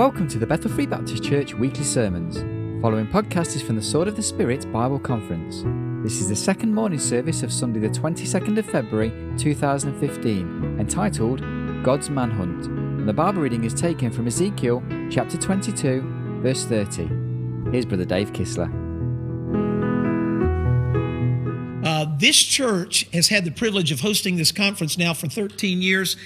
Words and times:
Welcome 0.00 0.28
to 0.28 0.38
the 0.38 0.46
Bethel 0.46 0.70
Free 0.70 0.86
Baptist 0.86 1.22
Church 1.22 1.52
weekly 1.52 1.84
sermons. 1.84 2.38
Following 2.80 3.06
podcast 3.06 3.54
is 3.54 3.60
from 3.60 3.76
the 3.76 3.82
Sword 3.82 4.08
of 4.08 4.16
the 4.16 4.22
Spirit 4.22 4.64
Bible 4.72 4.98
Conference. 4.98 5.62
This 6.02 6.22
is 6.22 6.30
the 6.30 6.36
second 6.36 6.74
morning 6.74 6.98
service 6.98 7.42
of 7.42 7.52
Sunday, 7.52 7.80
the 7.80 7.90
22nd 7.90 8.56
of 8.56 8.64
February 8.64 9.10
2015, 9.36 10.78
entitled 10.80 11.40
God's 11.84 12.08
Manhunt. 12.08 12.64
And 12.64 13.06
the 13.06 13.12
Bible 13.12 13.42
reading 13.42 13.64
is 13.64 13.74
taken 13.74 14.10
from 14.10 14.26
Ezekiel 14.26 14.82
chapter 15.10 15.36
22, 15.36 16.40
verse 16.40 16.64
30. 16.64 17.70
Here's 17.70 17.84
Brother 17.84 18.06
Dave 18.06 18.32
Kistler. 18.32 18.79
This 22.20 22.36
church 22.36 23.08
has 23.12 23.28
had 23.28 23.44
the 23.44 23.50
privilege 23.50 23.90
of 23.90 24.00
hosting 24.00 24.36
this 24.36 24.52
conference 24.52 24.98
now 24.98 25.14
for 25.14 25.26
13 25.26 25.80
years, 25.80 26.16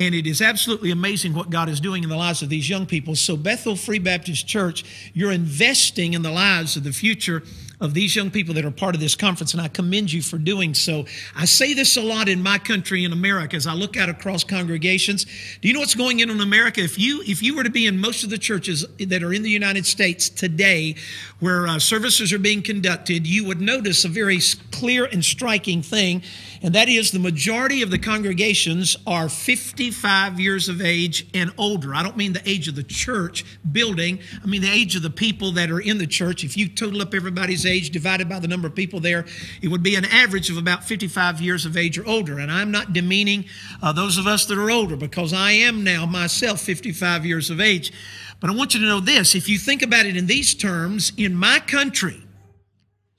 and 0.00 0.14
it 0.14 0.26
is 0.26 0.40
absolutely 0.40 0.90
amazing 0.90 1.34
what 1.34 1.50
God 1.50 1.68
is 1.68 1.78
doing 1.78 2.02
in 2.02 2.08
the 2.08 2.16
lives 2.16 2.42
of 2.42 2.48
these 2.48 2.68
young 2.68 2.86
people. 2.86 3.14
So, 3.14 3.36
Bethel 3.36 3.76
Free 3.76 3.98
Baptist 3.98 4.46
Church, 4.48 4.84
you're 5.14 5.30
investing 5.30 6.14
in 6.14 6.22
the 6.22 6.30
lives 6.30 6.76
of 6.76 6.84
the 6.84 6.92
future 6.92 7.42
of 7.82 7.94
these 7.94 8.14
young 8.14 8.30
people 8.30 8.54
that 8.54 8.64
are 8.64 8.70
part 8.70 8.94
of 8.94 9.00
this 9.00 9.16
conference, 9.16 9.52
and 9.52 9.60
I 9.60 9.66
commend 9.66 10.12
you 10.12 10.22
for 10.22 10.38
doing 10.38 10.72
so. 10.72 11.04
I 11.34 11.44
say 11.46 11.74
this 11.74 11.96
a 11.96 12.00
lot 12.00 12.28
in 12.28 12.40
my 12.40 12.56
country 12.56 13.04
in 13.04 13.12
America 13.12 13.56
as 13.56 13.66
I 13.66 13.74
look 13.74 13.96
out 13.96 14.08
across 14.08 14.44
congregations. 14.44 15.26
Do 15.60 15.66
you 15.66 15.74
know 15.74 15.80
what's 15.80 15.96
going 15.96 16.22
on 16.22 16.30
in 16.30 16.40
America? 16.40 16.80
If 16.80 16.96
you 16.96 17.22
if 17.26 17.42
you 17.42 17.56
were 17.56 17.64
to 17.64 17.70
be 17.70 17.88
in 17.88 17.98
most 17.98 18.22
of 18.22 18.30
the 18.30 18.38
churches 18.38 18.86
that 18.98 19.22
are 19.24 19.32
in 19.32 19.42
the 19.42 19.50
United 19.50 19.84
States 19.84 20.28
today, 20.30 20.94
where 21.40 21.66
uh, 21.66 21.80
services 21.80 22.32
are 22.32 22.38
being 22.38 22.62
conducted, 22.62 23.26
you 23.26 23.44
would 23.44 23.60
notice 23.60 24.04
a 24.04 24.08
very 24.08 24.38
clear 24.70 25.06
and 25.06 25.24
striking 25.24 25.82
thing, 25.82 26.22
and 26.62 26.72
that 26.76 26.88
is 26.88 27.10
the 27.10 27.18
majority 27.18 27.82
of 27.82 27.90
the 27.90 27.98
congregations 27.98 28.96
are 29.08 29.28
55 29.28 30.38
years 30.38 30.68
of 30.68 30.80
age 30.80 31.26
and 31.34 31.50
older. 31.58 31.96
I 31.96 32.04
don't 32.04 32.16
mean 32.16 32.32
the 32.32 32.48
age 32.48 32.68
of 32.68 32.76
the 32.76 32.84
church 32.84 33.44
building, 33.72 34.20
I 34.40 34.46
mean 34.46 34.62
the 34.62 34.70
age 34.70 34.94
of 34.94 35.02
the 35.02 35.10
people 35.10 35.50
that 35.52 35.68
are 35.68 35.80
in 35.80 35.98
the 35.98 36.06
church. 36.06 36.44
If 36.44 36.56
you 36.56 36.68
total 36.68 37.02
up 37.02 37.12
everybody's 37.12 37.66
age 37.66 37.71
divided 37.80 38.28
by 38.28 38.38
the 38.38 38.48
number 38.48 38.68
of 38.68 38.74
people 38.74 39.00
there, 39.00 39.26
it 39.60 39.68
would 39.68 39.82
be 39.82 39.94
an 39.94 40.04
average 40.04 40.50
of 40.50 40.56
about 40.56 40.84
55 40.84 41.40
years 41.40 41.66
of 41.66 41.76
age 41.76 41.98
or 41.98 42.06
older. 42.06 42.38
And 42.38 42.50
I'm 42.50 42.70
not 42.70 42.92
demeaning 42.92 43.44
uh, 43.82 43.92
those 43.92 44.18
of 44.18 44.26
us 44.26 44.46
that 44.46 44.58
are 44.58 44.70
older 44.70 44.96
because 44.96 45.32
I 45.32 45.52
am 45.52 45.84
now 45.84 46.06
myself 46.06 46.60
55 46.60 47.24
years 47.26 47.50
of 47.50 47.60
age. 47.60 47.92
But 48.40 48.50
I 48.50 48.54
want 48.54 48.74
you 48.74 48.80
to 48.80 48.86
know 48.86 49.00
this 49.00 49.34
if 49.34 49.48
you 49.48 49.58
think 49.58 49.82
about 49.82 50.06
it 50.06 50.16
in 50.16 50.26
these 50.26 50.54
terms, 50.54 51.12
in 51.16 51.34
my 51.34 51.60
country, 51.60 52.22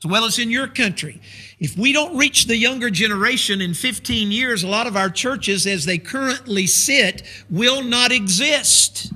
as 0.03 0.09
well 0.09 0.25
as 0.25 0.37
in 0.37 0.51
your 0.51 0.67
country. 0.67 1.21
If 1.59 1.77
we 1.77 1.93
don't 1.93 2.17
reach 2.17 2.47
the 2.47 2.57
younger 2.57 2.89
generation 2.89 3.61
in 3.61 3.73
15 3.73 4.33
years, 4.33 4.63
a 4.63 4.67
lot 4.67 4.85
of 4.85 4.97
our 4.97 5.09
churches, 5.09 5.65
as 5.65 5.85
they 5.85 5.97
currently 5.97 6.67
sit, 6.67 7.23
will 7.49 7.81
not 7.81 8.11
exist. 8.11 9.13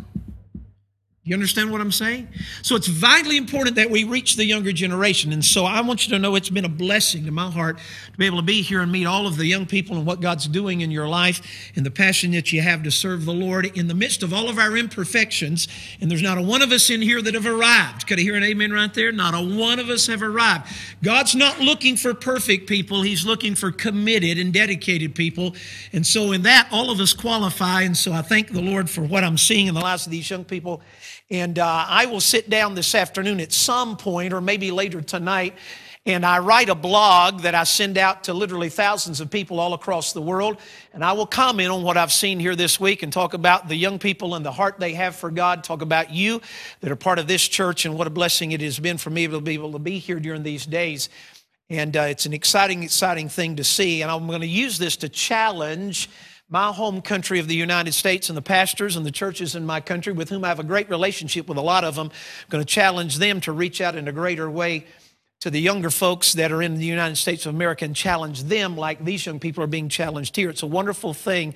You 1.28 1.33
understand 1.33 1.73
what 1.73 1.81
I'm 1.81 1.92
saying? 1.92 2.30
So 2.61 2.78
it's 2.78 2.88
vitally 2.88 3.36
important 3.36 3.75
that 3.75 3.89
we 3.89 4.06
reach 4.06 4.38
the 4.38 4.45
younger 4.45 4.72
generation. 4.72 5.34
And 5.34 5.44
so 5.44 5.66
I 5.66 5.81
want 5.81 6.08
you 6.08 6.14
to 6.14 6.19
know 6.19 6.36
it's 6.36 6.50
been 6.50 6.64
a 6.64 6.69
blessing 6.69 7.25
to 7.25 7.31
my 7.31 7.52
heart 7.52 7.80
to 8.14 8.17
be 8.17 8.25
able 8.25 8.38
to 8.38 8.44
be 8.44 8.61
here 8.61 8.80
and 8.80 8.89
meet 8.89 9.06
all 9.06 9.28
of 9.28 9.36
the 9.36 9.45
young 9.45 9.66
people 9.66 9.97
and 9.97 10.06
what 10.06 10.22
God's 10.22 10.47
doing 10.47 10.80
in 10.80 10.89
your 10.89 11.06
life 11.06 11.42
and 11.75 11.86
the 11.86 11.92
passion 11.92 12.31
that 12.31 12.53
you 12.53 12.61
have 12.61 12.81
to 12.84 12.92
serve 12.92 13.25
the 13.25 13.34
Lord 13.34 13.66
in 13.78 13.88
the 13.88 13.94
midst 13.94 14.23
of 14.23 14.34
all 14.34 14.47
of 14.47 14.58
our 14.58 14.78
imperfections. 14.78 15.67
And 16.00 16.09
there's 16.09 16.22
not 16.22 16.38
a 16.38 16.42
one 16.42 16.61
of 16.61 16.72
us 16.72 16.89
in 16.89 17.02
here 17.02 17.22
that 17.22 17.34
have 17.34 17.45
arrived. 17.45 18.08
Could 18.08 18.19
I 18.19 18.22
hear 18.22 18.36
an 18.36 18.44
amen 18.44 18.72
right 18.72 18.94
there? 18.94 19.12
Not 19.12 19.34
a 19.34 19.58
one 19.58 19.80
of 19.80 19.89
us 19.89 20.08
have 20.08 20.23
arrived. 20.23 20.67
God's 21.03 21.36
not 21.36 21.59
looking 21.59 21.97
for 21.97 22.14
perfect 22.14 22.69
people. 22.69 23.02
He's 23.02 23.25
looking 23.25 23.53
for 23.53 23.73
committed 23.73 24.38
and 24.38 24.53
dedicated 24.53 25.14
people. 25.14 25.56
And 25.91 26.08
so 26.08 26.31
in 26.31 26.44
that, 26.44 26.69
all 26.72 26.89
of 26.89 27.02
us 27.02 27.12
qualify. 27.12 27.81
And 27.81 27.97
so 27.97 28.14
I 28.14 28.22
thank 28.22 28.53
the 28.53 28.62
Lord 28.62 28.89
for 28.89 29.02
what 29.02 29.25
I'm 29.25 29.38
seeing 29.38 29.67
in 29.67 29.73
the 29.73 29.81
lives 29.81 30.06
of 30.06 30.14
these 30.14 30.30
young 30.30 30.45
people. 30.45 30.81
And 31.30 31.59
uh, 31.59 31.86
I 31.88 32.06
will 32.06 32.22
sit 32.22 32.50
down 32.50 32.75
this 32.75 32.95
afternoon 32.95 33.42
at 33.42 33.52
some 33.52 33.97
point, 33.97 34.34
or 34.34 34.40
maybe 34.40 34.72
later 34.72 35.02
tonight, 35.02 35.56
and 36.07 36.25
I 36.25 36.40
write 36.40 36.69
a 36.69 36.75
blog 36.75 37.41
that 37.41 37.53
I 37.53 37.66
send 37.66 37.97
out 37.97 38.24
to 38.24 38.34
literally 38.34 38.69
thousands 38.69 39.19
of 39.19 39.29
people 39.29 39.59
all 39.59 39.74
across 39.74 40.13
the 40.13 40.22
world. 40.22 40.57
And 40.94 41.03
I 41.03 41.12
will 41.12 41.25
comment 41.25 41.69
on 41.69 41.84
what 41.84 41.97
I've 41.97 42.13
seen 42.13 42.40
here 42.40 42.56
this 42.56 42.79
week 42.79 43.03
and 43.03 43.12
talk 43.12 43.34
about 43.34 43.68
the 43.68 43.75
young 43.75 44.00
people 44.00 44.34
and 44.35 44.46
the 44.46 44.52
heart 44.53 44.79
they 44.79 44.94
have 44.94 45.18
for 45.18 45.29
God, 45.29 45.66
talk 45.66 45.81
about 45.81 46.09
you 46.09 46.40
that 46.79 46.90
are 46.94 46.96
part 46.96 47.19
of 47.19 47.28
this 47.28 47.46
church 47.46 47.84
and 47.84 47.97
what 47.97 48.07
a 48.07 48.09
blessing 48.09 48.53
it 48.53 48.62
has 48.62 48.79
been 48.79 48.97
for 48.97 49.09
me 49.09 49.28
to 49.28 49.41
be 49.41 49.56
able 49.56 49.73
to 49.73 49.79
be 49.79 50.00
here 50.00 50.22
during 50.22 50.44
these 50.44 50.66
days. 50.66 51.09
And 51.69 51.97
uh, 51.97 52.03
it's 52.03 52.25
an 52.25 52.31
exciting, 52.31 52.84
exciting 52.84 53.28
thing 53.28 53.57
to 53.57 53.66
see. 53.66 54.02
And 54.02 54.09
I'm 54.09 54.28
going 54.28 54.40
to 54.40 54.47
use 54.47 54.78
this 54.78 54.96
to 54.97 55.09
challenge 55.09 56.09
my 56.50 56.72
home 56.72 57.02
country 57.02 57.40
of 57.40 57.47
the 57.47 57.56
United 57.56 57.94
States 57.94 58.30
and 58.30 58.38
the 58.38 58.41
pastors 58.41 58.96
and 58.96 59.06
the 59.06 59.12
churches 59.12 59.53
in 59.53 59.66
my 59.66 59.81
country 59.81 60.13
with 60.13 60.30
whom 60.30 60.46
I 60.46 60.47
have 60.47 60.59
a 60.59 60.63
great 60.63 60.90
relationship 60.90 61.50
with 61.50 61.58
a 61.58 61.62
lot 61.62 61.84
of 61.84 61.96
them. 61.96 62.08
I'm 62.08 62.50
going 62.50 62.63
to 62.63 62.74
challenge 62.74 63.18
them 63.18 63.41
to 63.41 63.52
reach 63.52 63.81
out 63.81 63.96
in 63.96 64.08
a 64.08 64.13
greater 64.13 64.50
way 64.50 64.85
to 65.41 65.50
the 65.50 65.59
younger 65.59 65.90
folks 65.90 66.34
that 66.34 66.52
are 66.52 66.62
in 66.62 66.75
the 66.75 66.85
United 66.85 67.18
States 67.18 67.46
of 67.46 67.53
America 67.53 67.84
and 67.84 67.94
challenge 67.96 68.44
them 68.44 68.78
like 68.78 69.03
these 69.03 69.25
young 69.25 69.40
people 69.40 69.62
are 69.62 69.68
being 69.68 69.90
challenged 69.90 70.35
here. 70.35 70.50
It's 70.50 70.63
a 70.63 70.68
wonderful 70.68 71.13
thing, 71.13 71.53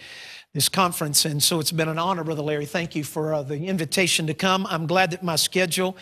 this 0.54 0.68
conference. 0.68 1.24
And 1.24 1.42
so 1.42 1.62
it's 1.62 1.72
been 1.72 1.88
an 1.88 1.98
honor, 1.98 2.26
Brother 2.26 2.44
Larry. 2.44 2.66
Thank 2.66 2.94
you 2.94 3.06
for 3.06 3.34
uh, 3.34 3.44
the 3.44 3.68
invitation 3.68 4.28
to 4.28 4.34
come. 4.34 4.68
I'm 4.70 4.88
glad 4.88 5.12
that 5.12 5.24
my 5.24 5.38
schedule 5.38 5.96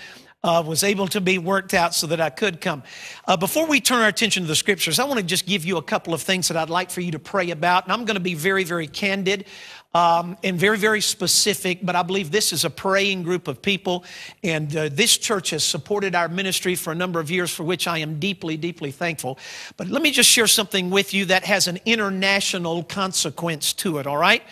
uh, 0.44 0.63
was 0.66 0.83
able 0.83 1.07
to 1.07 1.19
be 1.19 1.38
worked 1.38 1.73
out 1.73 1.94
so 1.94 2.07
that 2.07 2.22
I 2.22 2.29
could 2.29 2.61
come. 2.61 2.83
Uh, 3.27 3.35
before 3.35 3.67
we 3.67 3.81
turn 3.81 4.01
our 4.01 4.07
attention 4.07 4.44
to 4.44 4.47
the 4.47 4.55
scriptures, 4.55 5.00
I 5.00 5.03
want 5.03 5.19
to 5.19 5.25
just 5.25 5.45
give 5.45 5.66
you 5.66 5.77
a 5.77 5.81
couple 5.81 6.13
of 6.13 6.22
things 6.22 6.47
that 6.47 6.57
I'd 6.57 6.69
like 6.69 6.89
for 6.89 7.01
you 7.01 7.11
to 7.11 7.19
pray 7.19 7.51
about. 7.51 7.83
And 7.83 7.94
I'm 7.94 8.05
going 8.05 8.16
to 8.16 8.22
be 8.22 8.35
very, 8.35 8.63
very 8.63 8.88
candid. 8.88 9.45
Um, 9.91 10.38
and 10.44 10.59
very, 10.59 10.77
very 10.77 11.01
specific, 11.01 11.79
but 11.81 11.95
I 11.95 12.03
believe 12.03 12.29
this 12.29 12.53
is 12.53 12.63
a 12.63 12.69
praying 12.69 13.23
group 13.23 13.47
of 13.47 13.59
people. 13.59 14.05
And 14.44 14.73
uh, 14.77 14.89
this 14.89 15.17
church 15.17 15.50
has 15.50 15.63
supported 15.63 16.13
our 16.13 16.29
ministry 16.29 16.75
for 16.75 16.91
a 16.91 16.95
number 16.95 17.19
of 17.19 17.31
years, 17.31 17.50
for 17.50 17.63
which 17.63 17.88
I 17.88 17.97
am 17.97 18.19
deeply, 18.19 18.56
deeply 18.56 18.91
thankful. 18.91 19.39
But 19.77 19.88
let 19.88 20.03
me 20.03 20.11
just 20.11 20.29
share 20.29 20.45
something 20.45 20.91
with 20.91 21.16
you 21.16 21.25
that 21.25 21.44
has 21.45 21.67
an 21.67 21.79
international 21.88 22.83
consequence 22.83 23.73
to 23.73 23.97
it, 23.97 24.06
all 24.06 24.17
right? 24.17 24.44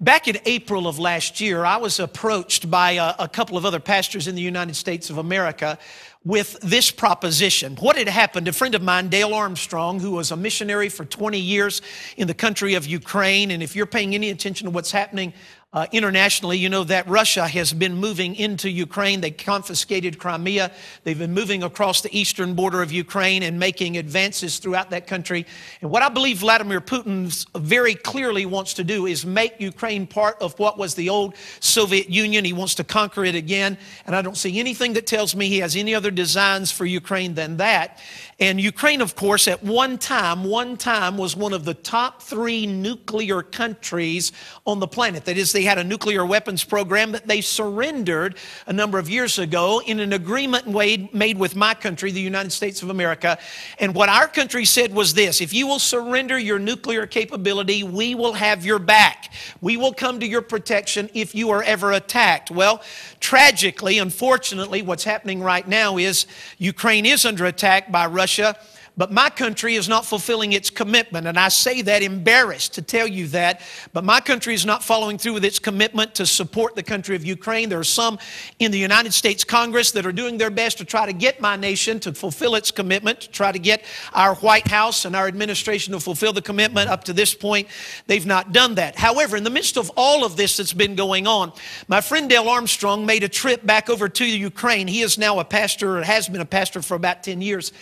Back 0.00 0.28
in 0.28 0.38
April 0.44 0.86
of 0.86 1.00
last 1.00 1.40
year, 1.40 1.64
I 1.64 1.76
was 1.78 1.98
approached 1.98 2.70
by 2.70 2.92
a, 2.92 3.14
a, 3.18 3.28
couple 3.28 3.56
of 3.56 3.64
other 3.64 3.80
pastors 3.80 4.28
in 4.28 4.36
the 4.36 4.40
United 4.40 4.76
States 4.76 5.10
of 5.10 5.18
America 5.18 5.76
with 6.24 6.56
this 6.60 6.92
proposition. 6.92 7.74
What 7.74 7.98
had 7.98 8.06
happened, 8.06 8.46
a 8.46 8.52
friend 8.52 8.76
of 8.76 8.82
mine, 8.82 9.08
Dale 9.08 9.34
Armstrong, 9.34 9.98
who 9.98 10.12
was 10.12 10.30
a 10.30 10.36
missionary 10.36 10.88
for 10.88 11.04
20 11.04 11.40
years 11.40 11.82
in 12.16 12.28
the 12.28 12.34
country 12.34 12.74
of 12.74 12.86
Ukraine, 12.86 13.50
and 13.50 13.60
if 13.60 13.74
you're 13.74 13.86
paying 13.86 14.14
any 14.14 14.30
attention 14.30 14.66
to 14.66 14.70
what's 14.70 14.92
happening 14.92 15.32
uh, 15.70 15.86
internationally, 15.92 16.56
you 16.56 16.70
know 16.70 16.82
that 16.84 17.06
Russia 17.06 17.46
has 17.46 17.74
been 17.74 17.94
moving 17.94 18.34
into 18.36 18.70
Ukraine. 18.70 19.20
They 19.20 19.30
confiscated 19.30 20.18
Crimea. 20.18 20.72
They've 21.04 21.18
been 21.18 21.34
moving 21.34 21.62
across 21.62 22.00
the 22.00 22.18
eastern 22.18 22.54
border 22.54 22.80
of 22.80 22.90
Ukraine 22.90 23.42
and 23.42 23.58
making 23.58 23.98
advances 23.98 24.60
throughout 24.60 24.88
that 24.90 25.06
country. 25.06 25.44
And 25.82 25.90
what 25.90 26.02
I 26.02 26.08
believe 26.08 26.38
Vladimir 26.38 26.80
Putin 26.80 27.46
very 27.54 27.94
clearly 27.94 28.46
wants 28.46 28.72
to 28.74 28.84
do 28.84 29.04
is 29.04 29.26
make 29.26 29.60
Ukraine 29.60 30.06
part 30.06 30.40
of 30.40 30.58
what 30.58 30.78
was 30.78 30.94
the 30.94 31.10
old 31.10 31.34
Soviet 31.60 32.08
Union. 32.08 32.46
He 32.46 32.54
wants 32.54 32.74
to 32.76 32.84
conquer 32.84 33.26
it 33.26 33.34
again. 33.34 33.76
And 34.06 34.16
I 34.16 34.22
don't 34.22 34.38
see 34.38 34.58
anything 34.58 34.94
that 34.94 35.06
tells 35.06 35.36
me 35.36 35.48
he 35.48 35.58
has 35.58 35.76
any 35.76 35.94
other 35.94 36.10
designs 36.10 36.72
for 36.72 36.86
Ukraine 36.86 37.34
than 37.34 37.58
that. 37.58 38.00
And 38.40 38.60
Ukraine, 38.60 39.00
of 39.00 39.16
course, 39.16 39.48
at 39.48 39.64
one 39.64 39.98
time, 39.98 40.44
one 40.44 40.76
time 40.76 41.18
was 41.18 41.34
one 41.34 41.52
of 41.52 41.64
the 41.64 41.74
top 41.74 42.22
three 42.22 42.66
nuclear 42.66 43.42
countries 43.42 44.30
on 44.64 44.78
the 44.78 44.86
planet. 44.86 45.24
That 45.24 45.36
is, 45.36 45.50
they 45.50 45.64
had 45.64 45.76
a 45.76 45.82
nuclear 45.82 46.24
weapons 46.24 46.62
program 46.62 47.10
that 47.12 47.26
they 47.26 47.40
surrendered 47.40 48.36
a 48.68 48.72
number 48.72 48.96
of 49.00 49.10
years 49.10 49.40
ago 49.40 49.82
in 49.84 49.98
an 49.98 50.12
agreement 50.12 50.68
made 50.68 51.36
with 51.36 51.56
my 51.56 51.74
country, 51.74 52.12
the 52.12 52.20
United 52.20 52.52
States 52.52 52.80
of 52.80 52.90
America. 52.90 53.38
And 53.80 53.92
what 53.92 54.08
our 54.08 54.28
country 54.28 54.64
said 54.64 54.94
was 54.94 55.14
this 55.14 55.40
if 55.40 55.52
you 55.52 55.66
will 55.66 55.80
surrender 55.80 56.38
your 56.38 56.60
nuclear 56.60 57.08
capability, 57.08 57.82
we 57.82 58.14
will 58.14 58.34
have 58.34 58.64
your 58.64 58.78
back. 58.78 59.32
We 59.60 59.76
will 59.76 59.92
come 59.92 60.20
to 60.20 60.26
your 60.26 60.42
protection 60.42 61.10
if 61.12 61.34
you 61.34 61.50
are 61.50 61.64
ever 61.64 61.90
attacked. 61.90 62.52
Well, 62.52 62.84
tragically, 63.18 63.98
unfortunately, 63.98 64.82
what's 64.82 65.02
happening 65.02 65.42
right 65.42 65.66
now 65.66 65.96
is 65.98 66.28
Ukraine 66.58 67.04
is 67.04 67.24
under 67.26 67.44
attack 67.44 67.90
by 67.90 68.06
Russia 68.06 68.27
Russia, 68.28 68.58
but 68.98 69.12
my 69.12 69.30
country 69.30 69.76
is 69.76 69.88
not 69.88 70.04
fulfilling 70.04 70.52
its 70.52 70.70
commitment. 70.70 71.28
And 71.28 71.38
I 71.38 71.48
say 71.48 71.82
that 71.82 72.02
embarrassed 72.02 72.74
to 72.74 72.82
tell 72.82 73.06
you 73.06 73.28
that, 73.28 73.60
but 73.92 74.02
my 74.02 74.20
country 74.20 74.54
is 74.54 74.66
not 74.66 74.82
following 74.82 75.18
through 75.18 75.34
with 75.34 75.44
its 75.44 75.60
commitment 75.60 76.16
to 76.16 76.26
support 76.26 76.74
the 76.74 76.82
country 76.82 77.14
of 77.14 77.24
Ukraine. 77.24 77.68
There 77.68 77.78
are 77.78 77.84
some 77.84 78.18
in 78.58 78.72
the 78.72 78.78
United 78.78 79.14
States 79.14 79.44
Congress 79.44 79.92
that 79.92 80.04
are 80.04 80.12
doing 80.12 80.36
their 80.36 80.50
best 80.50 80.78
to 80.78 80.84
try 80.84 81.06
to 81.06 81.12
get 81.12 81.40
my 81.40 81.54
nation 81.54 82.00
to 82.00 82.12
fulfill 82.12 82.56
its 82.56 82.72
commitment, 82.72 83.20
to 83.20 83.30
try 83.30 83.52
to 83.52 83.58
get 83.60 83.84
our 84.12 84.34
White 84.34 84.66
House 84.66 85.04
and 85.04 85.14
our 85.14 85.28
administration 85.28 85.92
to 85.92 86.00
fulfill 86.00 86.32
the 86.32 86.42
commitment. 86.42 86.90
Up 86.90 87.04
to 87.04 87.12
this 87.12 87.34
point, 87.34 87.68
they've 88.08 88.26
not 88.26 88.52
done 88.52 88.74
that. 88.74 88.98
However, 88.98 89.36
in 89.36 89.44
the 89.44 89.50
midst 89.50 89.78
of 89.78 89.92
all 89.96 90.24
of 90.24 90.36
this 90.36 90.56
that's 90.56 90.72
been 90.72 90.96
going 90.96 91.28
on, 91.28 91.52
my 91.86 92.00
friend 92.00 92.28
Dale 92.28 92.48
Armstrong 92.48 93.06
made 93.06 93.22
a 93.22 93.28
trip 93.28 93.64
back 93.64 93.88
over 93.88 94.08
to 94.08 94.26
Ukraine. 94.26 94.88
He 94.88 95.02
is 95.02 95.18
now 95.18 95.38
a 95.38 95.44
pastor, 95.44 95.98
or 95.98 96.02
has 96.02 96.28
been 96.28 96.40
a 96.40 96.44
pastor 96.44 96.82
for 96.82 96.96
about 96.96 97.22
10 97.22 97.40
years 97.40 97.72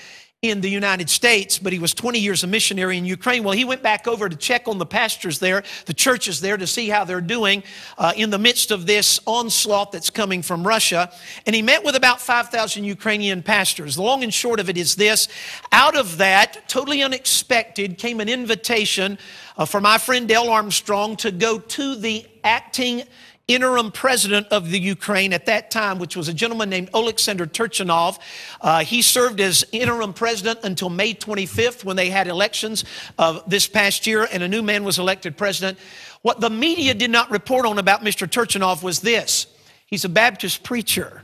in 0.51 0.61
the 0.61 0.71
United 0.71 1.11
States, 1.11 1.59
but 1.59 1.73
he 1.73 1.79
was 1.79 1.95
20 1.95 2.19
years 2.19 2.45
a 2.45 2.47
missionary 2.47 2.99
in 2.99 3.05
Ukraine. 3.05 3.45
Well, 3.45 3.55
he 3.55 3.65
went 3.65 3.83
back 3.83 4.07
over 4.07 4.29
to 4.29 4.37
check 4.37 4.69
on 4.69 4.79
the 4.79 4.87
pastors 4.87 5.39
there, 5.39 5.63
the 5.87 5.95
churches 5.95 6.41
there, 6.41 6.57
to 6.57 6.67
see 6.67 6.89
how 6.89 7.05
they're 7.05 7.21
doing 7.21 7.63
uh, 7.99 8.13
in 8.17 8.31
the 8.31 8.39
midst 8.39 8.71
of 8.71 8.87
this 8.87 9.21
onslaught 9.27 9.93
that's 9.93 10.11
coming 10.11 10.43
from 10.43 10.67
Russia. 10.67 11.13
And 11.47 11.55
he 11.55 11.63
met 11.63 11.85
with 11.85 11.97
about 11.97 12.21
5,000 12.21 12.85
Ukrainian 12.85 13.43
pastors. 13.43 13.97
The 13.97 14.03
long 14.03 14.23
and 14.23 14.33
short 14.33 14.61
of 14.61 14.69
it 14.69 14.77
is 14.77 14.97
this 14.97 15.29
out 15.73 15.97
of 15.97 16.19
that, 16.19 16.69
totally 16.69 17.03
unexpected, 17.03 17.99
came 17.99 18.21
an 18.21 18.29
invitation 18.29 19.19
uh, 19.57 19.65
for 19.65 19.81
my 19.81 19.99
friend 19.99 20.29
Dale 20.29 20.49
Armstrong 20.51 21.17
to 21.17 21.31
go 21.31 21.59
to 21.59 21.97
the 21.97 22.27
acting 22.45 23.03
interim 23.49 23.93
president 23.93 24.49
of 24.49 24.71
the 24.71 24.79
Ukraine 24.79 25.33
at 25.33 25.47
that 25.47 25.71
time, 25.71 25.99
which 25.99 26.17
was 26.17 26.29
a 26.29 26.35
gentleman 26.35 26.69
named 26.69 26.91
Oleksandr 26.93 27.47
Turchinov. 27.47 28.19
Uh, 28.61 28.81
he 28.81 29.03
served 29.03 29.41
as 29.41 29.65
interim 29.71 30.13
president 30.13 30.61
until 30.65 30.91
May 30.91 31.15
25th 31.15 31.85
when 31.85 31.97
they 31.97 32.11
had 32.11 32.27
elections 32.27 32.85
uh, 33.19 33.41
this 33.47 33.69
past 33.69 34.07
year 34.07 34.27
and 34.33 34.43
a 34.43 34.49
new 34.49 34.63
man 34.63 34.83
was 34.83 34.99
elected 34.99 35.37
president. 35.37 35.79
What 36.23 36.41
the 36.41 36.51
media 36.51 36.93
did 36.93 37.11
not 37.11 37.31
report 37.31 37.67
on 37.67 37.79
about 37.79 38.01
Mr. 38.01 38.27
Turchinov 38.27 38.83
was 38.83 39.01
this 39.01 39.47
he's 39.87 40.05
a 40.05 40.09
Baptist 40.09 40.65
preacher. 40.65 41.23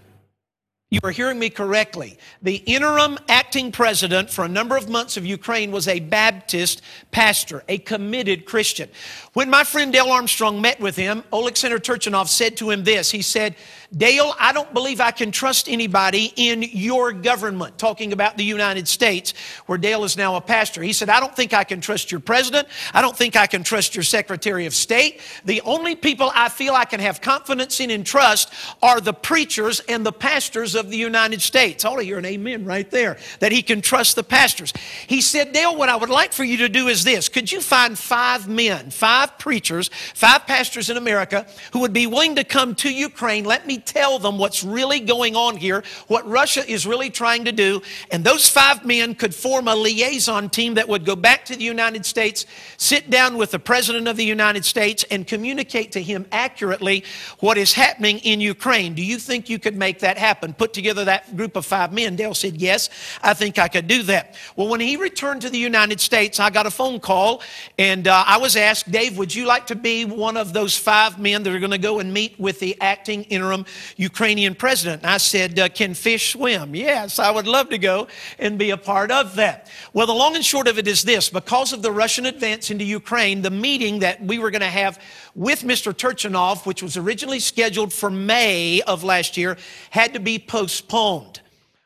You 0.93 1.01
are 1.05 1.11
hearing 1.11 1.39
me 1.39 1.49
correctly. 1.49 2.19
The 2.43 2.57
interim 2.57 3.19
acting 3.27 3.73
president 3.73 4.29
for 4.29 4.45
a 4.45 4.49
number 4.49 4.77
of 4.77 4.91
months 4.91 5.17
of 5.17 5.25
Ukraine 5.25 5.71
was 5.71 5.89
a 5.89 6.01
Baptist 6.01 6.83
pastor, 7.11 7.65
a 7.67 7.79
committed 7.79 8.45
Christian. 8.45 8.91
When 9.35 9.49
my 9.49 9.65
friend 9.65 9.91
Dale 9.91 10.11
Armstrong 10.11 10.61
met 10.61 10.79
with 10.79 10.95
him, 10.95 11.25
Oleksandr 11.33 11.79
Turchinov 11.79 12.29
said 12.29 12.59
to 12.59 12.69
him 12.69 12.85
this. 12.85 13.11
He 13.11 13.23
said, 13.23 13.57
Dale, 13.95 14.35
I 14.39 14.53
don't 14.53 14.73
believe 14.73 15.01
I 15.01 15.11
can 15.11 15.31
trust 15.33 15.69
anybody 15.71 16.33
in 16.37 16.63
your 16.63 17.13
government, 17.13 17.79
talking 17.79 18.13
about 18.13 18.37
the 18.37 18.45
United 18.45 18.89
States, 18.89 19.33
where 19.67 19.79
Dale 19.79 20.05
is 20.05 20.17
now 20.19 20.37
a 20.37 20.41
pastor. 20.41 20.83
He 20.83 20.93
said, 20.93 21.11
I 21.11 21.21
don't 21.21 21.35
think 21.35 21.53
I 21.53 21.65
can 21.65 21.81
trust 21.81 22.11
your 22.11 22.21
president. 22.21 22.69
I 22.93 23.01
don't 23.03 23.17
think 23.17 23.37
I 23.37 23.47
can 23.47 23.63
trust 23.65 23.95
your 23.95 24.03
secretary 24.03 24.65
of 24.67 24.75
state. 24.75 25.21
The 25.45 25.63
only 25.63 25.95
people 25.95 26.31
I 26.35 26.49
feel 26.51 26.75
I 26.75 26.85
can 26.87 27.01
have 27.01 27.21
confidence 27.21 27.81
in 27.81 27.91
and 27.91 28.05
trust 28.05 28.53
are 28.83 29.01
the 29.01 29.13
preachers 29.15 29.81
and 29.81 30.05
the 30.05 30.13
pastors 30.13 30.75
of 30.75 30.91
the 30.91 30.97
United 30.99 31.41
States. 31.41 31.85
Ought 31.87 31.97
to 31.97 32.03
hear 32.03 32.19
an 32.19 32.27
amen 32.27 32.67
right 32.67 32.91
there, 32.91 33.19
that 33.41 33.53
he 33.53 33.63
can 33.63 33.81
trust 33.81 34.17
the 34.17 34.25
pastors. 34.25 34.75
He 35.07 35.23
said, 35.23 35.53
Dale, 35.53 35.77
what 35.77 35.89
I 35.89 35.97
would 35.97 36.11
like 36.11 36.33
for 36.35 36.45
you 36.45 36.59
to 36.59 36.69
do 36.69 36.89
is 36.89 37.05
this. 37.05 37.31
Could 37.31 37.51
you 37.51 37.63
find 37.63 37.99
five 37.99 38.49
men, 38.49 38.91
five 38.91 39.22
preachers, 39.39 39.91
five 40.15 40.47
pastors 40.47 40.91
in 40.91 40.97
America 40.97 41.47
who 41.73 41.81
would 41.81 41.93
be 41.93 42.07
willing 42.07 42.37
to 42.37 42.45
come 42.45 42.75
to 42.77 42.93
Ukraine? 42.93 43.45
Let 43.45 43.67
me 43.67 43.79
tell 43.79 44.19
them 44.19 44.39
what's 44.39 44.63
really 44.63 45.01
going 45.01 45.37
on 45.37 45.57
here, 45.57 45.83
what 46.09 46.27
Russia 46.27 46.69
is 46.69 46.87
really 46.87 47.11
trying 47.11 47.45
to 47.45 47.53
do. 47.53 47.83
And 48.11 48.25
those 48.25 48.49
five 48.49 48.85
men 48.85 49.15
could 49.15 49.35
form 49.35 49.69
a 49.69 49.75
liaison 49.75 50.51
team 50.51 50.75
that 50.75 50.89
would 50.89 51.05
go 51.05 51.17
back 51.17 51.45
to 51.47 51.57
the 51.57 51.65
United 51.65 52.07
States, 52.07 52.47
sit 52.77 53.11
down 53.11 53.37
with 53.37 53.51
the 53.51 53.59
President 53.59 54.09
of 54.09 54.17
the 54.17 54.25
United 54.25 54.65
States, 54.65 55.05
and 55.11 55.27
communicate 55.27 55.93
to 55.93 56.03
him 56.03 56.27
accurately 56.33 57.05
what 57.41 57.59
is 57.59 57.73
happening 57.73 58.19
in 58.21 58.41
Ukraine. 58.41 58.95
Do 58.95 59.03
you 59.05 59.19
think 59.19 59.49
you 59.49 59.59
could 59.59 59.77
make 59.77 60.01
that 60.01 60.19
happen? 60.19 60.55
Put 60.55 60.73
together 60.73 61.05
that 61.05 61.37
group 61.37 61.57
of 61.57 61.67
five 61.67 61.93
men. 61.93 62.17
Dale 62.17 62.35
said, 62.35 62.61
Yes, 62.61 62.91
I 63.23 63.35
think 63.35 63.59
I 63.59 63.69
could 63.69 63.87
do 63.87 64.03
that. 64.05 64.37
Well, 64.57 64.69
when 64.69 64.81
he 64.81 64.97
returned 64.97 65.43
to 65.43 65.51
the 65.51 65.59
United 65.59 66.01
States, 66.01 66.41
I 66.41 66.51
got 66.51 66.67
a 66.67 66.71
phone 66.71 67.01
call 67.01 67.43
and 67.79 68.07
uh, 68.09 68.25
I 68.27 68.39
was 68.39 68.57
asked, 68.57 68.91
Dave, 68.91 69.12
would 69.17 69.35
you 69.35 69.47
like 69.47 69.67
to 69.69 69.75
be 69.75 70.05
one 70.05 70.37
of 70.37 70.53
those 70.53 70.77
five 70.77 71.19
men 71.19 71.43
that 71.43 71.55
are 71.55 71.59
going 71.59 71.71
to 71.71 71.79
go 71.79 71.99
and 71.99 72.13
meet 72.13 72.39
with 72.39 72.59
the 72.59 72.81
acting 72.81 73.25
interim 73.25 73.67
Ukrainian 73.97 74.55
president. 74.55 75.03
And 75.03 75.11
I 75.11 75.19
said, 75.19 75.59
uh, 75.59 75.69
Can 75.69 75.95
fish 75.95 76.33
swim? 76.33 76.75
Yes, 76.75 77.19
I 77.19 77.31
would 77.31 77.47
love 77.47 77.69
to 77.69 77.79
go 77.79 78.09
and 78.39 78.59
be 78.59 78.71
a 78.71 78.77
part 78.77 79.11
of 79.11 79.37
that. 79.37 79.71
Well, 79.93 80.07
the 80.07 80.15
long 80.15 80.35
and 80.35 80.45
short 80.45 80.69
of 80.69 80.79
it 80.79 80.89
is 80.89 81.03
this 81.03 81.29
because 81.29 81.73
of 81.73 81.83
the 81.83 81.93
Russian 81.93 82.27
advance 82.27 82.71
into 82.71 82.85
Ukraine, 82.85 83.43
the 83.43 83.51
meeting 83.51 84.01
that 84.01 84.23
we 84.23 84.39
were 84.39 84.51
going 84.51 84.61
to 84.61 84.67
have 84.67 84.99
with 85.35 85.63
Mr. 85.63 85.93
Turchinov, 85.93 86.67
which 86.67 86.83
was 86.83 86.97
originally 86.97 87.41
scheduled 87.41 87.93
for 87.93 88.11
May 88.11 88.81
of 88.83 89.05
last 89.05 89.37
year, 89.37 89.59
had 89.91 90.15
to 90.15 90.21
be 90.21 90.39
postponed. 90.39 91.42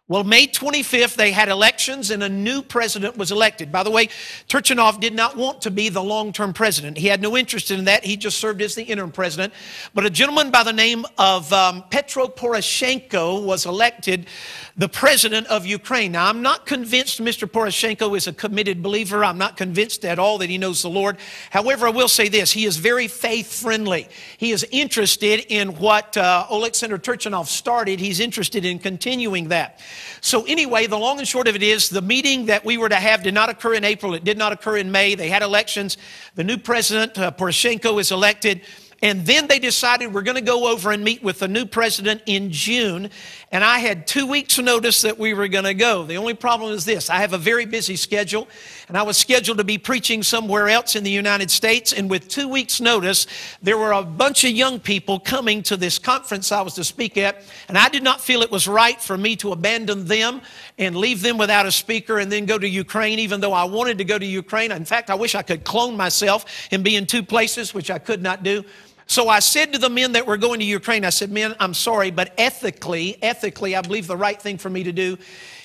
Well, 0.08 0.22
May 0.22 0.46
25th, 0.46 1.16
they 1.16 1.32
had 1.32 1.48
elections 1.48 2.12
and 2.12 2.22
a 2.22 2.28
new 2.28 2.62
president 2.62 3.16
was 3.16 3.32
elected. 3.32 3.72
By 3.72 3.82
the 3.82 3.90
way, 3.90 4.06
Turchinov 4.48 5.00
did 5.00 5.12
not 5.12 5.36
want 5.36 5.62
to 5.62 5.70
be 5.72 5.88
the 5.88 6.02
long 6.02 6.32
term 6.32 6.52
president. 6.52 6.96
He 6.96 7.08
had 7.08 7.20
no 7.20 7.36
interest 7.36 7.72
in 7.72 7.86
that. 7.86 8.04
He 8.04 8.16
just 8.16 8.38
served 8.38 8.62
as 8.62 8.76
the 8.76 8.84
interim 8.84 9.10
president. 9.10 9.52
But 9.94 10.06
a 10.06 10.10
gentleman 10.10 10.52
by 10.52 10.62
the 10.62 10.72
name 10.72 11.06
of 11.18 11.52
um, 11.52 11.82
Petro 11.90 12.28
Poroshenko 12.28 13.44
was 13.44 13.66
elected 13.66 14.28
the 14.78 14.88
president 14.88 15.46
of 15.46 15.64
Ukraine. 15.64 16.12
Now, 16.12 16.26
I'm 16.26 16.42
not 16.42 16.66
convinced 16.66 17.22
Mr. 17.22 17.50
Poroshenko 17.50 18.14
is 18.14 18.26
a 18.26 18.32
committed 18.32 18.82
believer. 18.82 19.24
I'm 19.24 19.38
not 19.38 19.56
convinced 19.56 20.04
at 20.04 20.18
all 20.18 20.36
that 20.38 20.50
he 20.50 20.58
knows 20.58 20.82
the 20.82 20.90
Lord. 20.90 21.16
However, 21.50 21.86
I 21.86 21.90
will 21.90 22.08
say 22.08 22.28
this 22.28 22.52
he 22.52 22.66
is 22.66 22.76
very 22.76 23.08
faith 23.08 23.52
friendly. 23.52 24.06
He 24.36 24.52
is 24.52 24.66
interested 24.70 25.46
in 25.48 25.76
what 25.78 26.16
uh, 26.18 26.46
Oleksandr 26.50 26.98
Turchinov 26.98 27.46
started, 27.46 28.00
he's 28.00 28.20
interested 28.20 28.66
in 28.66 28.78
continuing 28.78 29.48
that. 29.48 29.80
So, 30.20 30.44
anyway, 30.44 30.86
the 30.86 30.98
long 30.98 31.18
and 31.18 31.28
short 31.28 31.48
of 31.48 31.56
it 31.56 31.62
is 31.62 31.88
the 31.88 32.02
meeting 32.02 32.46
that 32.46 32.64
we 32.64 32.76
were 32.76 32.90
to 32.90 32.96
have 32.96 33.22
did 33.22 33.34
not 33.34 33.48
occur 33.48 33.74
in 33.74 33.84
April, 33.84 34.12
it 34.12 34.24
did 34.24 34.36
not 34.36 34.52
occur 34.52 34.76
in 34.76 34.92
May. 34.92 35.14
They 35.14 35.28
had 35.28 35.42
elections. 35.42 35.96
The 36.34 36.44
new 36.44 36.58
president, 36.58 37.18
uh, 37.18 37.30
Poroshenko, 37.30 37.98
is 37.98 38.12
elected. 38.12 38.60
And 39.02 39.26
then 39.26 39.46
they 39.46 39.58
decided 39.58 40.14
we're 40.14 40.22
going 40.22 40.36
to 40.36 40.40
go 40.40 40.68
over 40.68 40.90
and 40.90 41.04
meet 41.04 41.22
with 41.22 41.40
the 41.40 41.48
new 41.48 41.66
president 41.66 42.22
in 42.24 42.50
June. 42.50 43.10
And 43.52 43.62
I 43.62 43.78
had 43.78 44.08
two 44.08 44.26
weeks' 44.26 44.58
notice 44.58 45.02
that 45.02 45.20
we 45.20 45.32
were 45.32 45.46
going 45.46 45.64
to 45.64 45.74
go. 45.74 46.04
The 46.04 46.16
only 46.16 46.34
problem 46.34 46.72
is 46.72 46.84
this 46.84 47.08
I 47.08 47.18
have 47.18 47.32
a 47.32 47.38
very 47.38 47.64
busy 47.64 47.94
schedule, 47.94 48.48
and 48.88 48.98
I 48.98 49.02
was 49.04 49.16
scheduled 49.16 49.58
to 49.58 49.64
be 49.64 49.78
preaching 49.78 50.24
somewhere 50.24 50.68
else 50.68 50.96
in 50.96 51.04
the 51.04 51.12
United 51.12 51.52
States. 51.52 51.92
And 51.92 52.10
with 52.10 52.26
two 52.26 52.48
weeks' 52.48 52.80
notice, 52.80 53.28
there 53.62 53.78
were 53.78 53.92
a 53.92 54.02
bunch 54.02 54.42
of 54.42 54.50
young 54.50 54.80
people 54.80 55.20
coming 55.20 55.62
to 55.64 55.76
this 55.76 55.96
conference 55.96 56.50
I 56.50 56.60
was 56.62 56.74
to 56.74 56.82
speak 56.82 57.16
at. 57.16 57.44
And 57.68 57.78
I 57.78 57.88
did 57.88 58.02
not 58.02 58.20
feel 58.20 58.42
it 58.42 58.50
was 58.50 58.66
right 58.66 59.00
for 59.00 59.16
me 59.16 59.36
to 59.36 59.52
abandon 59.52 60.06
them 60.06 60.42
and 60.76 60.96
leave 60.96 61.22
them 61.22 61.38
without 61.38 61.66
a 61.66 61.72
speaker 61.72 62.18
and 62.18 62.30
then 62.30 62.46
go 62.46 62.58
to 62.58 62.68
Ukraine, 62.68 63.20
even 63.20 63.40
though 63.40 63.52
I 63.52 63.64
wanted 63.64 63.98
to 63.98 64.04
go 64.04 64.18
to 64.18 64.26
Ukraine. 64.26 64.72
In 64.72 64.84
fact, 64.84 65.08
I 65.08 65.14
wish 65.14 65.36
I 65.36 65.42
could 65.42 65.62
clone 65.62 65.96
myself 65.96 66.66
and 66.72 66.82
be 66.82 66.96
in 66.96 67.06
two 67.06 67.22
places, 67.22 67.72
which 67.72 67.92
I 67.92 68.00
could 68.00 68.22
not 68.22 68.42
do. 68.42 68.64
So 69.06 69.28
I 69.28 69.38
said 69.38 69.72
to 69.72 69.78
the 69.78 69.88
men 69.88 70.12
that 70.12 70.26
were 70.26 70.36
going 70.36 70.58
to 70.58 70.66
Ukraine, 70.66 71.04
I 71.04 71.10
said, 71.10 71.30
Men, 71.30 71.54
I'm 71.60 71.74
sorry, 71.74 72.10
but 72.10 72.34
ethically, 72.36 73.16
ethically, 73.22 73.76
I 73.76 73.82
believe 73.82 74.08
the 74.08 74.16
right 74.16 74.40
thing 74.40 74.58
for 74.58 74.68
me 74.68 74.82
to 74.82 74.92
do 74.92 75.16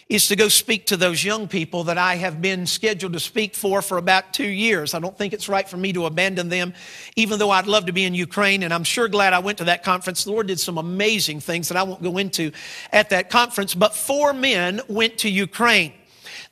is 0.10 0.28
to 0.28 0.36
go 0.36 0.50
speak 0.50 0.86
to 0.88 0.98
those 0.98 1.24
young 1.24 1.48
people 1.48 1.86
that 1.86 1.98
I 1.98 2.16
have 2.18 2.42
been 2.42 2.66
scheduled 2.66 3.14
to 3.14 3.20
speak 3.20 3.56
for 3.56 3.82
for 3.82 3.98
about 3.98 4.34
two 4.34 4.48
years. 4.48 4.94
I 4.94 5.00
don't 5.00 5.18
think 5.18 5.34
it's 5.34 5.48
right 5.48 5.68
for 5.68 5.78
me 5.78 5.94
to 5.94 6.06
abandon 6.06 6.50
them, 6.50 6.74
even 7.16 7.40
though 7.40 7.50
I'd 7.50 7.66
love 7.66 7.86
to 7.86 7.94
be 7.94 8.04
in 8.04 8.14
Ukraine. 8.14 8.64
And 8.64 8.74
I'm 8.74 8.84
sure 8.84 9.08
glad 9.08 9.32
I 9.32 9.40
went 9.40 9.58
to 9.60 9.64
that 9.66 9.84
conference. 9.84 10.26
The 10.26 10.32
Lord 10.32 10.48
did 10.48 10.60
some 10.60 10.78
amazing 10.78 11.40
things 11.40 11.70
that 11.70 11.78
I 11.78 11.84
won't 11.84 12.04
go 12.04 12.18
into 12.18 12.52
at 12.92 13.10
that 13.10 13.30
conference. 13.30 13.74
But 13.74 13.96
four 13.96 14.34
men 14.34 14.82
went 14.90 15.18
to 15.20 15.30
Ukraine. 15.30 15.94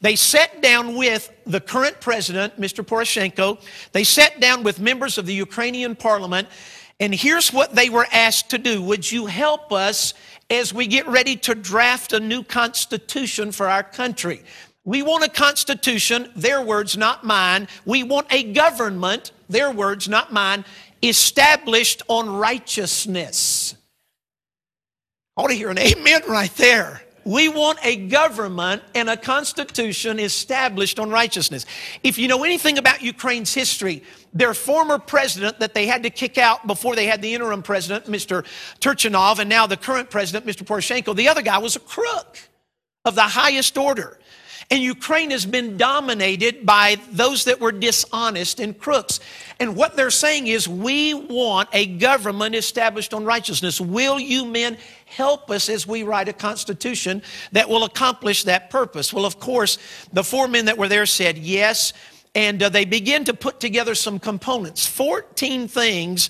They 0.01 0.15
sat 0.15 0.61
down 0.61 0.95
with 0.95 1.29
the 1.45 1.59
current 1.59 1.99
president, 1.99 2.59
Mr. 2.59 2.85
Poroshenko. 2.85 3.61
They 3.91 4.05
sat 4.05 4.39
down 4.39 4.63
with 4.63 4.79
members 4.79 5.17
of 5.17 5.25
the 5.25 5.33
Ukrainian 5.33 5.97
parliament 5.97 6.47
and 6.99 7.15
here's 7.15 7.53
what 7.53 7.75
they 7.75 7.89
were 7.89 8.07
asked 8.11 8.49
to 8.49 8.57
do 8.57 8.81
Would 8.81 9.11
you 9.11 9.25
help 9.25 9.71
us 9.71 10.13
as 10.49 10.73
we 10.73 10.87
get 10.87 11.07
ready 11.07 11.35
to 11.37 11.55
draft 11.55 12.13
a 12.13 12.19
new 12.19 12.43
constitution 12.43 13.51
for 13.51 13.67
our 13.67 13.83
country? 13.83 14.43
We 14.85 15.03
want 15.03 15.23
a 15.23 15.29
constitution, 15.29 16.31
their 16.35 16.61
words, 16.61 16.97
not 16.97 17.23
mine. 17.23 17.67
We 17.85 18.03
want 18.03 18.27
a 18.31 18.51
government, 18.53 19.31
their 19.47 19.71
words, 19.71 20.09
not 20.09 20.33
mine, 20.33 20.65
established 21.03 22.01
on 22.07 22.29
righteousness. 22.29 23.75
I 25.37 25.41
want 25.41 25.51
to 25.51 25.57
hear 25.57 25.69
an 25.69 25.77
amen 25.77 26.21
right 26.27 26.53
there. 26.55 27.01
We 27.25 27.49
want 27.49 27.79
a 27.83 27.95
government 27.95 28.81
and 28.95 29.09
a 29.09 29.17
constitution 29.17 30.19
established 30.19 30.99
on 30.99 31.09
righteousness. 31.09 31.65
If 32.03 32.17
you 32.17 32.27
know 32.27 32.43
anything 32.43 32.77
about 32.77 33.01
Ukraine's 33.01 33.53
history, 33.53 34.03
their 34.33 34.53
former 34.53 34.99
president 34.99 35.59
that 35.59 35.73
they 35.73 35.87
had 35.87 36.03
to 36.03 36.09
kick 36.09 36.37
out 36.37 36.67
before 36.67 36.95
they 36.95 37.05
had 37.05 37.21
the 37.21 37.33
interim 37.33 37.63
president, 37.63 38.05
Mr. 38.05 38.45
Turchinov, 38.79 39.39
and 39.39 39.49
now 39.49 39.67
the 39.67 39.77
current 39.77 40.09
president, 40.09 40.45
Mr. 40.45 40.65
Poroshenko, 40.65 41.15
the 41.15 41.27
other 41.27 41.41
guy 41.41 41.57
was 41.57 41.75
a 41.75 41.79
crook 41.79 42.37
of 43.05 43.15
the 43.15 43.21
highest 43.21 43.77
order. 43.77 44.19
And 44.71 44.83
Ukraine 44.83 45.31
has 45.31 45.47
been 45.47 45.77
dominated 45.77 46.63
by 46.63 46.97
those 47.11 47.45
that 47.45 47.59
were 47.59 47.71
dishonest 47.71 48.59
and 48.59 48.77
crooks. 48.77 49.19
And 49.59 49.75
what 49.75 49.95
they're 49.95 50.11
saying 50.11 50.45
is, 50.45 50.67
we 50.67 51.15
want 51.15 51.69
a 51.73 51.87
government 51.87 52.53
established 52.53 53.11
on 53.11 53.25
righteousness. 53.25 53.81
Will 53.81 54.19
you 54.19 54.45
men 54.45 54.77
help 55.09 55.49
us 55.49 55.69
as 55.69 55.85
we 55.87 56.03
write 56.03 56.29
a 56.29 56.33
constitution 56.33 57.21
that 57.51 57.69
will 57.69 57.83
accomplish 57.83 58.43
that 58.43 58.69
purpose? 58.69 59.13
Well, 59.13 59.25
of 59.25 59.39
course, 59.39 59.77
the 60.13 60.23
four 60.23 60.47
men 60.47 60.65
that 60.65 60.77
were 60.77 60.87
there 60.87 61.05
said 61.05 61.37
yes. 61.37 61.93
and 62.35 62.61
uh, 62.61 62.69
they 62.69 62.85
begin 62.85 63.25
to 63.25 63.33
put 63.33 63.59
together 63.59 63.95
some 63.95 64.19
components 64.19 64.85
14 64.85 65.67
things 65.67 66.29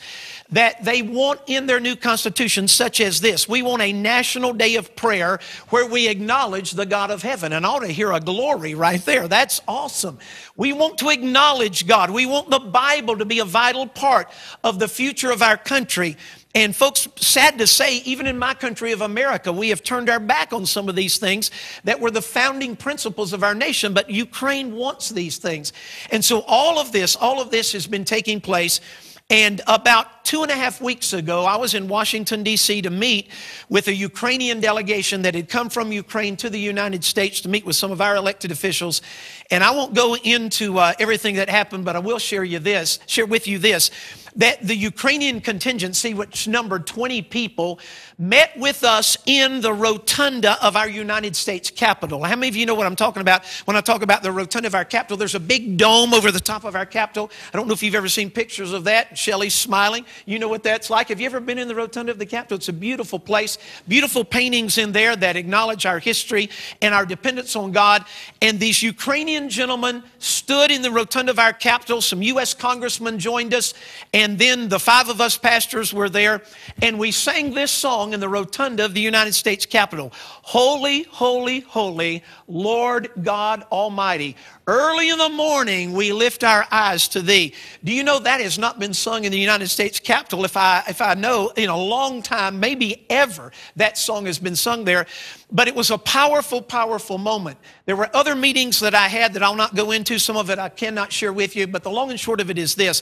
that 0.51 0.83
they 0.83 1.01
want 1.01 1.41
in 1.45 1.67
their 1.67 1.79
new 1.79 1.95
constitution, 1.95 2.67
such 2.67 2.99
as 2.99 3.21
this. 3.21 3.47
We 3.47 3.61
want 3.61 3.81
a 3.81 3.93
national 3.93 4.53
day 4.53 4.75
of 4.75 4.95
prayer 4.95 5.39
where 5.69 5.85
we 5.85 6.07
acknowledge 6.07 6.71
the 6.71 6.85
God 6.85 7.11
of 7.11 7.21
heaven. 7.21 7.53
And 7.53 7.65
I 7.65 7.69
ought 7.69 7.79
to 7.79 7.87
hear 7.87 8.11
a 8.11 8.19
glory 8.19 8.73
right 8.73 9.03
there. 9.05 9.27
That's 9.27 9.61
awesome. 9.67 10.17
We 10.55 10.73
want 10.73 10.97
to 10.99 11.09
acknowledge 11.09 11.85
God. 11.85 12.09
We 12.09 12.25
want 12.25 12.49
the 12.49 12.59
Bible 12.59 13.17
to 13.17 13.25
be 13.25 13.39
a 13.39 13.45
vital 13.45 13.85
part 13.85 14.29
of 14.63 14.79
the 14.79 14.87
future 14.87 15.31
of 15.31 15.41
our 15.43 15.57
country. 15.57 16.17
And 16.55 16.75
folks, 16.75 17.07
sad 17.15 17.59
to 17.59 17.67
say, 17.67 17.97
even 17.97 18.25
in 18.25 18.39
my 18.39 18.55
country 18.55 18.91
of 18.91 19.01
America, 19.01 19.53
we 19.53 19.69
have 19.69 19.83
turned 19.83 20.09
our 20.09 20.19
back 20.19 20.51
on 20.51 20.65
some 20.65 20.89
of 20.89 20.95
these 20.95 21.19
things 21.19 21.51
that 21.83 21.99
were 21.99 22.09
the 22.09 22.23
founding 22.23 22.75
principles 22.75 23.33
of 23.33 23.43
our 23.43 23.53
nation, 23.53 23.93
but 23.93 24.09
Ukraine 24.09 24.75
wants 24.75 25.09
these 25.09 25.37
things. 25.37 25.73
And 26.11 26.25
so 26.25 26.41
all 26.47 26.79
of 26.79 26.91
this, 26.91 27.15
all 27.15 27.39
of 27.39 27.51
this 27.51 27.71
has 27.73 27.85
been 27.85 28.03
taking 28.03 28.41
place. 28.41 28.81
And 29.29 29.61
about 29.67 30.18
two 30.29 30.43
and 30.43 30.51
a 30.51 30.55
half 30.55 30.79
weeks 30.79 31.11
ago, 31.11 31.43
I 31.43 31.55
was 31.55 31.73
in 31.73 31.87
Washington, 31.87 32.43
D.C. 32.43 32.83
to 32.83 32.91
meet 32.91 33.31
with 33.67 33.87
a 33.87 33.95
Ukrainian 33.95 34.59
delegation 34.59 35.23
that 35.23 35.33
had 35.33 35.49
come 35.49 35.71
from 35.71 35.91
Ukraine 35.91 36.37
to 36.37 36.51
the 36.51 36.59
United 36.59 37.03
States 37.03 37.41
to 37.41 37.49
meet 37.49 37.65
with 37.65 37.75
some 37.75 37.91
of 37.91 37.99
our 37.99 38.15
elected 38.15 38.51
officials. 38.51 39.01
And 39.49 39.63
I 39.63 39.71
won't 39.71 39.95
go 39.95 40.15
into 40.17 40.77
uh, 40.77 40.93
everything 40.99 41.37
that 41.37 41.49
happened, 41.49 41.83
but 41.83 41.95
I 41.95 41.99
will 41.99 42.19
share 42.19 42.43
you 42.43 42.59
this, 42.59 42.99
share 43.07 43.25
with 43.25 43.47
you 43.47 43.57
this 43.57 43.89
that 44.35 44.61
the 44.65 44.75
Ukrainian 44.75 45.41
contingency, 45.41 46.13
which 46.13 46.47
numbered 46.47 46.87
20 46.87 47.21
people, 47.23 47.79
met 48.17 48.57
with 48.57 48.83
us 48.83 49.17
in 49.25 49.61
the 49.61 49.73
rotunda 49.73 50.57
of 50.63 50.75
our 50.75 50.87
United 50.87 51.35
States 51.35 51.69
Capitol. 51.69 52.23
How 52.23 52.35
many 52.35 52.47
of 52.49 52.55
you 52.55 52.65
know 52.65 52.75
what 52.75 52.85
I'm 52.85 52.95
talking 52.95 53.21
about 53.21 53.45
when 53.65 53.75
I 53.75 53.81
talk 53.81 54.01
about 54.01 54.23
the 54.23 54.31
rotunda 54.31 54.67
of 54.67 54.75
our 54.75 54.85
Capitol? 54.85 55.17
There's 55.17 55.35
a 55.35 55.39
big 55.39 55.77
dome 55.77 56.13
over 56.13 56.31
the 56.31 56.39
top 56.39 56.63
of 56.63 56.75
our 56.75 56.85
Capitol. 56.85 57.31
I 57.53 57.57
don't 57.57 57.67
know 57.67 57.73
if 57.73 57.83
you've 57.83 57.95
ever 57.95 58.09
seen 58.09 58.29
pictures 58.29 58.71
of 58.71 58.85
that. 58.85 59.17
Shelley's 59.17 59.55
smiling. 59.55 60.05
You 60.25 60.39
know 60.39 60.47
what 60.47 60.63
that's 60.63 60.89
like. 60.89 61.09
Have 61.09 61.19
you 61.19 61.25
ever 61.25 61.39
been 61.39 61.57
in 61.57 61.67
the 61.67 61.75
rotunda 61.75 62.11
of 62.11 62.19
the 62.19 62.25
Capitol? 62.25 62.57
It's 62.57 62.69
a 62.69 62.73
beautiful 62.73 63.19
place. 63.19 63.57
Beautiful 63.87 64.23
paintings 64.23 64.77
in 64.77 64.91
there 64.91 65.15
that 65.15 65.35
acknowledge 65.35 65.85
our 65.85 65.99
history 65.99 66.49
and 66.81 66.93
our 66.93 67.05
dependence 67.05 67.55
on 67.55 67.71
God. 67.71 68.05
And 68.41 68.59
these 68.59 68.81
Ukrainian 68.83 69.49
gentlemen 69.49 70.03
stood 70.19 70.71
in 70.71 70.81
the 70.81 70.91
rotunda 70.91 71.31
of 71.31 71.39
our 71.39 71.53
Capitol. 71.53 72.01
Some 72.01 72.21
U.S. 72.21 72.53
congressmen 72.53 73.19
joined 73.19 73.53
us. 73.53 73.73
And 74.13 74.37
then 74.37 74.69
the 74.69 74.79
five 74.79 75.09
of 75.09 75.19
us 75.21 75.37
pastors 75.37 75.93
were 75.93 76.09
there. 76.09 76.41
And 76.81 76.99
we 76.99 77.11
sang 77.11 77.53
this 77.53 77.71
song 77.71 78.13
in 78.13 78.19
the 78.19 78.29
rotunda 78.29 78.85
of 78.85 78.93
the 78.93 79.01
United 79.01 79.33
States 79.33 79.65
Capitol 79.65 80.11
Holy, 80.13 81.03
holy, 81.03 81.61
holy, 81.61 82.23
Lord 82.47 83.09
God 83.21 83.65
Almighty. 83.71 84.35
Early 84.67 85.09
in 85.09 85.17
the 85.17 85.29
morning, 85.29 85.93
we 85.93 86.13
lift 86.13 86.43
our 86.43 86.67
eyes 86.71 87.07
to 87.09 87.21
thee. 87.21 87.55
Do 87.83 87.91
you 87.91 88.03
know 88.03 88.19
that 88.19 88.39
has 88.39 88.59
not 88.59 88.79
been 88.79 88.93
sung 88.93 89.23
in 89.23 89.31
the 89.31 89.39
United 89.39 89.67
States 89.69 89.99
Capitol? 89.99 90.45
If 90.45 90.55
I, 90.55 90.83
if 90.87 91.01
I 91.01 91.15
know 91.15 91.51
in 91.55 91.69
a 91.69 91.77
long 91.77 92.21
time, 92.21 92.59
maybe 92.59 93.05
ever, 93.09 93.51
that 93.77 93.97
song 93.97 94.27
has 94.27 94.37
been 94.37 94.55
sung 94.55 94.83
there. 94.83 95.07
But 95.51 95.67
it 95.67 95.75
was 95.75 95.89
a 95.89 95.97
powerful, 95.97 96.61
powerful 96.61 97.17
moment. 97.17 97.57
There 97.85 97.95
were 97.95 98.15
other 98.15 98.35
meetings 98.35 98.79
that 98.81 98.93
I 98.93 99.07
had 99.07 99.33
that 99.33 99.41
I'll 99.41 99.55
not 99.55 99.75
go 99.75 99.89
into. 99.89 100.19
Some 100.19 100.37
of 100.37 100.51
it 100.51 100.59
I 100.59 100.69
cannot 100.69 101.11
share 101.11 101.33
with 101.33 101.55
you. 101.55 101.65
But 101.65 101.81
the 101.81 101.89
long 101.89 102.11
and 102.11 102.19
short 102.19 102.39
of 102.39 102.51
it 102.51 102.59
is 102.59 102.75
this 102.75 103.01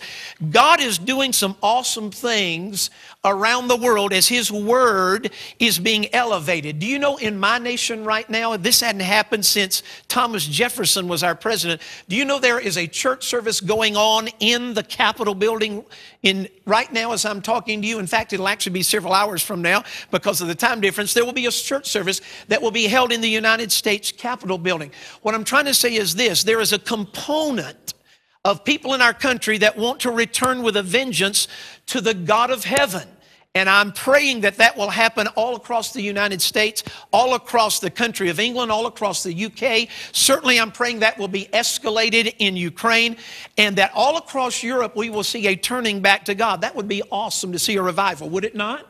God 0.49 0.79
is 0.79 0.97
doing 0.97 1.33
some 1.33 1.57
awesome 1.61 2.09
things 2.09 2.89
around 3.27 3.67
the 3.67 3.75
world 3.75 4.13
as 4.13 4.27
His 4.27 4.51
Word 4.51 5.31
is 5.59 5.79
being 5.79 6.13
elevated. 6.13 6.79
Do 6.79 6.85
you 6.85 6.99
know 6.99 7.17
in 7.17 7.39
my 7.39 7.59
nation 7.59 8.03
right 8.03 8.29
now, 8.29 8.55
this 8.57 8.81
hadn't 8.81 9.01
happened 9.01 9.45
since 9.45 9.83
Thomas 10.07 10.45
Jefferson 10.45 11.07
was 11.07 11.23
our 11.23 11.35
president. 11.35 11.81
Do 12.07 12.15
you 12.15 12.25
know 12.25 12.39
there 12.39 12.59
is 12.59 12.77
a 12.77 12.87
church 12.87 13.25
service 13.25 13.61
going 13.61 13.95
on 13.95 14.29
in 14.39 14.73
the 14.73 14.83
Capitol 14.83 15.35
building 15.35 15.85
in 16.23 16.47
right 16.65 16.91
now 16.91 17.11
as 17.11 17.25
I'm 17.25 17.41
talking 17.41 17.81
to 17.81 17.87
you? 17.87 17.99
In 17.99 18.07
fact, 18.07 18.33
it'll 18.33 18.47
actually 18.47 18.73
be 18.73 18.83
several 18.83 19.13
hours 19.13 19.43
from 19.43 19.61
now 19.61 19.83
because 20.11 20.41
of 20.41 20.47
the 20.47 20.55
time 20.55 20.81
difference. 20.81 21.13
There 21.13 21.25
will 21.25 21.33
be 21.33 21.45
a 21.45 21.51
church 21.51 21.87
service 21.87 22.21
that 22.47 22.61
will 22.61 22.71
be 22.71 22.87
held 22.87 23.11
in 23.11 23.21
the 23.21 23.29
United 23.29 23.71
States 23.71 24.11
Capitol 24.11 24.57
building. 24.57 24.91
What 25.21 25.35
I'm 25.35 25.43
trying 25.43 25.65
to 25.65 25.73
say 25.73 25.95
is 25.95 26.15
this 26.15 26.43
there 26.43 26.61
is 26.61 26.73
a 26.73 26.79
component 26.79 27.93
of 28.47 28.63
people 28.63 28.93
in 28.93 29.01
our 29.01 29.13
country 29.13 29.57
that 29.57 29.77
want 29.77 29.99
to 29.99 30.11
return 30.11 30.63
with 30.63 30.77
a 30.77 30.83
vengeance 30.83 31.49
to 31.87 31.99
the 31.99 32.13
God 32.13 32.49
of 32.49 32.63
heaven. 32.63 33.07
And 33.57 33.67
I'm 33.67 33.91
praying 33.91 34.41
that 34.41 34.57
that 34.57 34.77
will 34.77 34.91
happen 34.91 35.25
all 35.29 35.55
across 35.55 35.91
the 35.91 36.01
United 36.01 36.43
States, 36.43 36.83
all 37.11 37.33
across 37.33 37.79
the 37.79 37.89
country 37.89 38.29
of 38.29 38.39
England, 38.39 38.71
all 38.71 38.85
across 38.85 39.23
the 39.23 39.45
UK. 39.45 39.89
Certainly, 40.11 40.59
I'm 40.59 40.71
praying 40.71 40.99
that 40.99 41.17
will 41.17 41.27
be 41.27 41.45
escalated 41.45 42.35
in 42.37 42.55
Ukraine 42.55 43.17
and 43.57 43.75
that 43.77 43.89
all 43.95 44.17
across 44.17 44.61
Europe 44.61 44.95
we 44.95 45.09
will 45.09 45.23
see 45.23 45.47
a 45.47 45.55
turning 45.55 46.01
back 46.01 46.25
to 46.25 46.35
God. 46.35 46.61
That 46.61 46.75
would 46.75 46.87
be 46.87 47.01
awesome 47.11 47.51
to 47.51 47.57
see 47.57 47.77
a 47.77 47.81
revival, 47.81 48.29
would 48.29 48.45
it 48.45 48.53
not? 48.53 48.85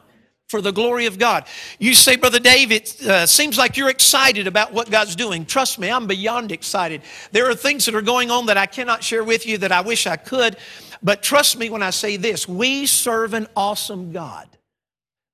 For 0.50 0.62
the 0.62 0.74
glory 0.74 1.06
of 1.06 1.18
God. 1.18 1.46
You 1.80 1.94
say, 1.94 2.18
Brother 2.18 2.40
Dave, 2.40 2.74
it 2.74 3.02
uh, 3.04 3.26
seems 3.26 3.58
like 3.58 3.78
you're 3.78 3.90
excited 3.90 4.48
about 4.48 4.74
what 4.74 4.92
God's 4.92 5.16
doing. 5.16 5.46
Trust 5.46 5.80
me, 5.80 5.90
I'm 5.90 6.08
beyond 6.08 6.52
excited. 6.52 7.04
There 7.32 7.50
are 7.50 7.56
things 7.56 7.86
that 7.86 7.96
are 7.96 8.02
going 8.02 8.32
on 8.32 8.48
that 8.48 8.58
I 8.58 8.66
cannot 8.66 9.02
share 9.02 9.24
with 9.24 9.46
you 9.46 9.58
that 9.60 9.72
I 9.72 9.80
wish 9.80 10.08
I 10.08 10.18
could. 10.18 10.58
But 11.02 11.24
trust 11.24 11.58
me 11.58 11.70
when 11.70 11.84
I 11.84 11.92
say 11.92 12.18
this 12.18 12.50
we 12.50 12.86
serve 12.86 13.34
an 13.34 13.48
awesome 13.56 14.12
God 14.12 14.57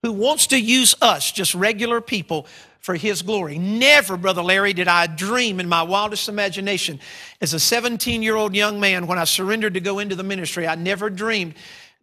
who 0.03 0.11
wants 0.11 0.47
to 0.47 0.59
use 0.59 0.93
us, 1.01 1.31
just 1.31 1.55
regular 1.55 2.01
people, 2.01 2.45
for 2.81 2.95
his 2.95 3.21
glory. 3.21 3.57
Never, 3.57 4.17
Brother 4.17 4.43
Larry, 4.43 4.73
did 4.73 4.89
I 4.89 5.07
dream 5.07 5.61
in 5.61 5.69
my 5.69 5.83
wildest 5.83 6.27
imagination 6.27 6.99
as 7.39 7.53
a 7.53 7.59
17 7.59 8.21
year 8.21 8.35
old 8.35 8.53
young 8.53 8.81
man 8.81 9.07
when 9.07 9.17
I 9.17 9.23
surrendered 9.23 9.75
to 9.75 9.79
go 9.79 9.99
into 9.99 10.15
the 10.15 10.23
ministry. 10.23 10.67
I 10.67 10.75
never 10.75 11.09
dreamed 11.09 11.55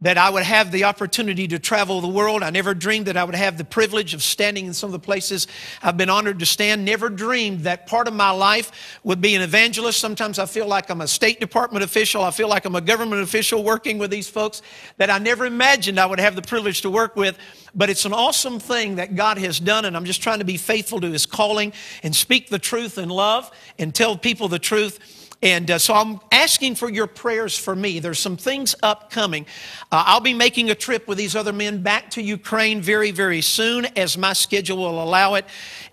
that 0.02 0.16
I 0.16 0.30
would 0.30 0.44
have 0.44 0.72
the 0.72 0.84
opportunity 0.84 1.46
to 1.48 1.58
travel 1.58 2.00
the 2.00 2.08
world. 2.08 2.42
I 2.42 2.50
never 2.50 2.72
dreamed 2.72 3.06
that 3.06 3.18
I 3.18 3.24
would 3.24 3.34
have 3.34 3.58
the 3.58 3.64
privilege 3.64 4.14
of 4.14 4.22
standing 4.22 4.66
in 4.66 4.72
some 4.72 4.88
of 4.88 4.92
the 4.92 4.98
places 4.98 5.46
I've 5.82 5.98
been 5.98 6.08
honored 6.08 6.38
to 6.38 6.46
stand. 6.46 6.84
Never 6.84 7.10
dreamed 7.10 7.60
that 7.60 7.86
part 7.86 8.08
of 8.08 8.14
my 8.14 8.30
life 8.30 8.98
would 9.04 9.20
be 9.20 9.34
an 9.34 9.42
evangelist. 9.42 10.00
Sometimes 10.00 10.38
I 10.38 10.46
feel 10.46 10.66
like 10.66 10.88
I'm 10.88 11.02
a 11.02 11.08
State 11.08 11.38
Department 11.38 11.84
official. 11.84 12.22
I 12.22 12.30
feel 12.30 12.48
like 12.48 12.64
I'm 12.64 12.76
a 12.76 12.80
government 12.80 13.22
official 13.22 13.62
working 13.62 13.98
with 13.98 14.10
these 14.10 14.28
folks 14.28 14.62
that 14.96 15.10
I 15.10 15.18
never 15.18 15.44
imagined 15.44 16.00
I 16.00 16.06
would 16.06 16.20
have 16.20 16.34
the 16.34 16.42
privilege 16.42 16.80
to 16.82 16.90
work 16.90 17.14
with. 17.14 17.36
But 17.74 17.90
it's 17.90 18.06
an 18.06 18.12
awesome 18.14 18.58
thing 18.58 18.96
that 18.96 19.14
God 19.14 19.38
has 19.38 19.60
done, 19.60 19.84
and 19.84 19.96
I'm 19.96 20.06
just 20.06 20.22
trying 20.22 20.38
to 20.38 20.44
be 20.44 20.56
faithful 20.56 21.00
to 21.02 21.10
His 21.10 21.26
calling 21.26 21.72
and 22.02 22.16
speak 22.16 22.48
the 22.48 22.58
truth 22.58 22.96
in 22.96 23.10
love 23.10 23.50
and 23.78 23.94
tell 23.94 24.16
people 24.16 24.48
the 24.48 24.58
truth. 24.58 25.19
And 25.42 25.70
uh, 25.70 25.78
so 25.78 25.94
I'm 25.94 26.20
asking 26.30 26.74
for 26.74 26.90
your 26.90 27.06
prayers 27.06 27.56
for 27.56 27.74
me. 27.74 27.98
There's 27.98 28.18
some 28.18 28.36
things 28.36 28.74
upcoming. 28.82 29.46
Uh, 29.90 30.04
I'll 30.06 30.20
be 30.20 30.34
making 30.34 30.70
a 30.70 30.74
trip 30.74 31.08
with 31.08 31.16
these 31.16 31.34
other 31.34 31.52
men 31.52 31.82
back 31.82 32.10
to 32.10 32.22
Ukraine 32.22 32.82
very, 32.82 33.10
very 33.10 33.40
soon 33.40 33.86
as 33.96 34.18
my 34.18 34.34
schedule 34.34 34.76
will 34.76 35.02
allow 35.02 35.34
it. 35.34 35.46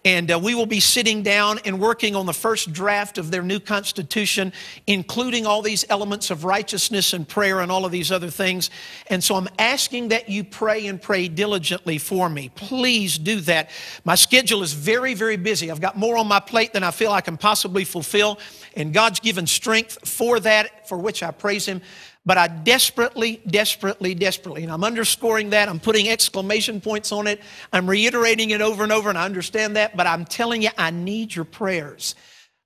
And 0.06 0.32
uh, 0.32 0.40
we 0.40 0.56
will 0.56 0.66
be 0.66 0.80
sitting 0.80 1.24
down 1.24 1.60
and 1.66 1.80
working 1.80 2.16
on 2.16 2.26
the 2.26 2.34
first 2.34 2.72
draft 2.72 3.18
of 3.18 3.32
their 3.32 3.42
new 3.42 3.60
constitution, 3.60 4.54
including 4.86 5.46
all 5.46 5.62
these 5.62 5.86
elements 5.90 6.32
of 6.32 6.44
righteousness 6.44 7.14
and 7.14 7.28
prayer 7.28 7.60
and 7.60 7.72
all 7.72 7.86
of 7.86 7.92
these 7.92 8.12
other 8.12 8.30
things. 8.30 8.70
And 9.08 9.24
so 9.24 9.36
I'm 9.36 9.48
asking 9.60 10.10
that 10.10 10.30
you 10.30 10.44
pray 10.44 10.88
and 10.88 11.02
pray 11.02 11.28
diligently 11.28 11.98
for 11.98 12.30
me. 12.30 12.50
Please 12.56 13.18
do 13.18 13.42
that. 13.42 13.70
My 14.06 14.16
schedule 14.16 14.64
is 14.64 14.74
very, 14.74 15.14
very 15.14 15.38
busy. 15.38 15.70
I've 15.70 15.82
got 15.82 15.98
more 15.98 16.18
on 16.18 16.28
my 16.28 16.40
plate 16.40 16.74
than 16.74 16.84
I 16.84 16.92
feel 16.92 17.12
I 17.12 17.22
can 17.22 17.38
possibly 17.38 17.84
fulfill. 17.84 18.40
And 18.76 18.94
God's 18.94 19.20
given 19.20 19.48
strength 19.48 20.08
for 20.08 20.40
that, 20.40 20.88
for 20.88 20.98
which 20.98 21.24
I 21.24 21.32
praise 21.32 21.66
Him. 21.66 21.82
But 22.28 22.38
I 22.38 22.50
desperately, 22.50 23.42
desperately, 23.48 24.14
desperately, 24.14 24.64
and 24.64 24.72
I'm 24.72 24.84
underscoring 24.84 25.52
that, 25.52 25.70
I'm 25.70 25.80
putting 25.80 26.10
exclamation 26.10 26.82
points 26.82 27.14
on 27.14 27.26
it, 27.26 27.42
I'm 27.72 27.90
reiterating 27.90 28.50
it 28.50 28.60
over 28.60 28.84
and 28.84 28.92
over, 28.92 29.08
and 29.08 29.18
I 29.18 29.24
understand 29.24 29.78
that, 29.78 29.96
but 29.96 30.08
I'm 30.08 30.26
telling 30.26 30.62
you, 30.62 30.70
I 30.78 30.92
need 30.92 31.34
your 31.34 31.46
prayers 31.46 32.16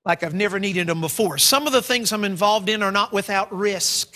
like 0.03 0.23
I've 0.23 0.33
never 0.33 0.57
needed 0.59 0.87
them 0.87 0.99
before. 0.99 1.37
Some 1.37 1.67
of 1.67 1.73
the 1.73 1.81
things 1.83 2.11
I'm 2.11 2.23
involved 2.23 2.69
in 2.69 2.81
are 2.81 2.91
not 2.91 3.13
without 3.13 3.55
risk. 3.55 4.15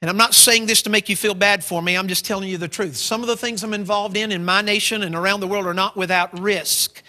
And 0.00 0.08
I'm 0.08 0.16
not 0.16 0.32
saying 0.32 0.66
this 0.66 0.82
to 0.82 0.90
make 0.90 1.08
you 1.08 1.16
feel 1.16 1.34
bad 1.34 1.64
for 1.64 1.82
me, 1.82 1.96
I'm 1.96 2.06
just 2.06 2.24
telling 2.24 2.48
you 2.48 2.56
the 2.56 2.68
truth. 2.68 2.94
Some 2.94 3.20
of 3.20 3.26
the 3.26 3.36
things 3.36 3.64
I'm 3.64 3.74
involved 3.74 4.16
in 4.16 4.30
in 4.30 4.44
my 4.44 4.62
nation 4.62 5.02
and 5.02 5.16
around 5.16 5.40
the 5.40 5.48
world 5.48 5.66
are 5.66 5.74
not 5.74 5.96
without 5.96 6.38
risk. 6.38 7.02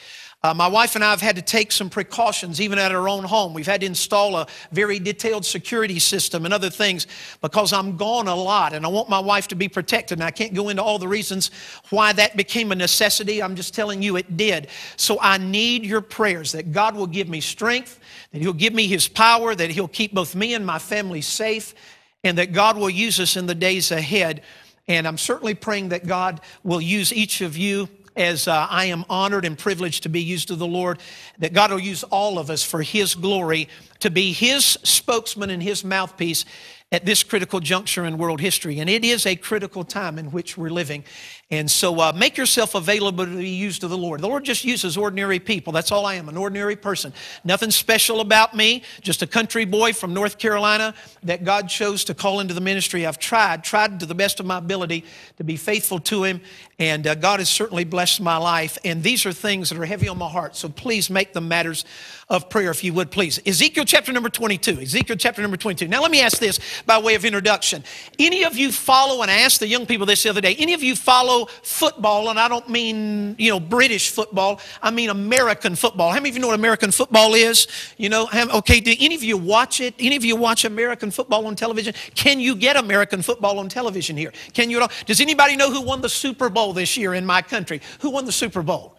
Uh, 0.43 0.55
my 0.55 0.67
wife 0.67 0.95
and 0.95 1.03
I 1.03 1.11
have 1.11 1.21
had 1.21 1.35
to 1.35 1.41
take 1.43 1.71
some 1.71 1.87
precautions 1.87 2.59
even 2.59 2.79
at 2.79 2.91
our 2.91 3.07
own 3.07 3.23
home. 3.23 3.53
We've 3.53 3.67
had 3.67 3.81
to 3.81 3.85
install 3.85 4.35
a 4.35 4.47
very 4.71 4.97
detailed 4.97 5.45
security 5.45 5.99
system 5.99 6.45
and 6.45 6.53
other 6.53 6.71
things 6.71 7.05
because 7.41 7.71
I'm 7.71 7.95
gone 7.95 8.27
a 8.27 8.33
lot 8.33 8.73
and 8.73 8.83
I 8.83 8.89
want 8.89 9.07
my 9.07 9.19
wife 9.19 9.47
to 9.49 9.55
be 9.55 9.69
protected. 9.69 10.17
And 10.17 10.23
I 10.23 10.31
can't 10.31 10.55
go 10.55 10.69
into 10.69 10.81
all 10.81 10.97
the 10.97 11.07
reasons 11.07 11.51
why 11.91 12.11
that 12.13 12.35
became 12.35 12.71
a 12.71 12.75
necessity. 12.75 13.43
I'm 13.43 13.55
just 13.55 13.75
telling 13.75 14.01
you 14.01 14.15
it 14.15 14.35
did. 14.35 14.69
So 14.97 15.19
I 15.21 15.37
need 15.37 15.85
your 15.85 16.01
prayers 16.01 16.53
that 16.53 16.71
God 16.71 16.95
will 16.95 17.07
give 17.07 17.29
me 17.29 17.39
strength, 17.39 17.99
that 18.31 18.41
He'll 18.41 18.51
give 18.51 18.73
me 18.73 18.87
His 18.87 19.07
power, 19.07 19.53
that 19.53 19.69
He'll 19.69 19.87
keep 19.87 20.11
both 20.11 20.33
me 20.33 20.55
and 20.55 20.65
my 20.65 20.79
family 20.79 21.21
safe, 21.21 21.75
and 22.23 22.35
that 22.39 22.51
God 22.51 22.77
will 22.77 22.89
use 22.89 23.19
us 23.19 23.37
in 23.37 23.45
the 23.45 23.53
days 23.53 23.91
ahead. 23.91 24.41
And 24.87 25.07
I'm 25.07 25.19
certainly 25.19 25.53
praying 25.53 25.89
that 25.89 26.07
God 26.07 26.41
will 26.63 26.81
use 26.81 27.13
each 27.13 27.41
of 27.41 27.55
you 27.55 27.87
as 28.15 28.47
uh, 28.47 28.67
I 28.69 28.85
am 28.85 29.05
honored 29.09 29.45
and 29.45 29.57
privileged 29.57 30.03
to 30.03 30.09
be 30.09 30.21
used 30.21 30.51
of 30.51 30.59
the 30.59 30.67
Lord, 30.67 30.99
that 31.39 31.53
God 31.53 31.71
will 31.71 31.79
use 31.79 32.03
all 32.03 32.39
of 32.39 32.49
us 32.49 32.63
for 32.63 32.81
His 32.81 33.15
glory 33.15 33.69
to 33.99 34.09
be 34.09 34.33
His 34.33 34.77
spokesman 34.83 35.49
and 35.49 35.63
His 35.63 35.83
mouthpiece 35.83 36.45
at 36.91 37.05
this 37.05 37.23
critical 37.23 37.61
juncture 37.61 38.05
in 38.05 38.17
world 38.17 38.41
history. 38.41 38.79
And 38.79 38.89
it 38.89 39.05
is 39.05 39.25
a 39.25 39.35
critical 39.35 39.83
time 39.83 40.19
in 40.19 40.31
which 40.31 40.57
we're 40.57 40.69
living. 40.69 41.05
And 41.51 41.69
so 41.69 41.99
uh, 41.99 42.13
make 42.15 42.37
yourself 42.37 42.75
available 42.75 43.25
to 43.25 43.37
be 43.37 43.49
used 43.49 43.81
to 43.81 43.89
the 43.89 43.97
Lord. 43.97 44.21
The 44.21 44.27
Lord 44.27 44.45
just 44.45 44.63
uses 44.63 44.95
ordinary 44.95 45.37
people. 45.37 45.73
That's 45.73 45.91
all 45.91 46.05
I 46.05 46.13
am, 46.15 46.29
an 46.29 46.37
ordinary 46.37 46.77
person. 46.77 47.13
Nothing 47.43 47.71
special 47.71 48.21
about 48.21 48.55
me, 48.55 48.83
just 49.01 49.21
a 49.21 49.27
country 49.27 49.65
boy 49.65 49.91
from 49.91 50.13
North 50.13 50.37
Carolina 50.37 50.95
that 51.23 51.43
God 51.43 51.67
chose 51.67 52.05
to 52.05 52.13
call 52.13 52.39
into 52.39 52.53
the 52.53 52.61
ministry. 52.61 53.05
I've 53.05 53.19
tried, 53.19 53.65
tried 53.65 53.99
to 53.99 54.05
the 54.05 54.15
best 54.15 54.39
of 54.39 54.45
my 54.45 54.59
ability 54.59 55.03
to 55.37 55.43
be 55.43 55.57
faithful 55.57 55.99
to 55.99 56.23
Him. 56.23 56.39
And 56.79 57.05
uh, 57.05 57.15
God 57.15 57.39
has 57.39 57.49
certainly 57.49 57.83
blessed 57.83 58.21
my 58.21 58.37
life. 58.37 58.77
And 58.85 59.03
these 59.03 59.25
are 59.25 59.33
things 59.33 59.69
that 59.69 59.77
are 59.77 59.85
heavy 59.85 60.07
on 60.07 60.17
my 60.17 60.29
heart. 60.29 60.55
So 60.55 60.69
please 60.69 61.09
make 61.09 61.33
them 61.33 61.49
matters 61.49 61.83
of 62.31 62.49
prayer, 62.49 62.71
if 62.71 62.81
you 62.81 62.93
would, 62.93 63.11
please. 63.11 63.41
Ezekiel 63.45 63.83
chapter 63.83 64.13
number 64.13 64.29
22. 64.29 64.79
Ezekiel 64.79 65.17
chapter 65.17 65.41
number 65.41 65.57
22. 65.57 65.89
Now, 65.89 66.01
let 66.01 66.11
me 66.11 66.21
ask 66.21 66.39
this 66.39 66.59
by 66.85 66.97
way 66.97 67.15
of 67.15 67.25
introduction. 67.25 67.83
Any 68.17 68.43
of 68.43 68.55
you 68.55 68.71
follow, 68.71 69.21
and 69.21 69.29
I 69.29 69.41
asked 69.41 69.59
the 69.59 69.67
young 69.67 69.85
people 69.85 70.05
this 70.05 70.23
the 70.23 70.29
other 70.29 70.39
day, 70.39 70.55
any 70.57 70.73
of 70.73 70.81
you 70.81 70.95
follow 70.95 71.40
football, 71.63 72.29
and 72.29 72.39
I 72.39 72.47
don't 72.47 72.67
mean, 72.69 73.35
you 73.37 73.51
know, 73.51 73.59
British 73.59 74.09
football, 74.09 74.59
I 74.81 74.91
mean 74.91 75.09
American 75.09 75.75
football. 75.75 76.09
How 76.09 76.15
many 76.15 76.29
of 76.29 76.35
you 76.35 76.41
know 76.41 76.47
what 76.47 76.59
American 76.59 76.91
football 76.91 77.33
is? 77.33 77.67
You 77.97 78.09
know, 78.09 78.29
okay, 78.55 78.79
do 78.79 78.93
any 78.99 79.15
of 79.15 79.23
you 79.23 79.37
watch 79.37 79.81
it? 79.81 79.95
Any 79.99 80.15
of 80.15 80.25
you 80.25 80.35
watch 80.35 80.65
American 80.65 81.11
football 81.11 81.45
on 81.47 81.55
television? 81.55 81.93
Can 82.15 82.39
you 82.39 82.55
get 82.55 82.75
American 82.75 83.21
football 83.21 83.59
on 83.59 83.69
television 83.69 84.17
here? 84.17 84.31
Can 84.53 84.69
you? 84.69 84.85
Does 85.05 85.21
anybody 85.21 85.55
know 85.55 85.71
who 85.71 85.81
won 85.81 86.01
the 86.01 86.09
Super 86.09 86.49
Bowl 86.49 86.73
this 86.73 86.97
year 86.97 87.13
in 87.13 87.25
my 87.25 87.41
country? 87.41 87.81
Who 87.99 88.09
won 88.09 88.25
the 88.25 88.31
Super 88.31 88.61
Bowl? 88.61 88.95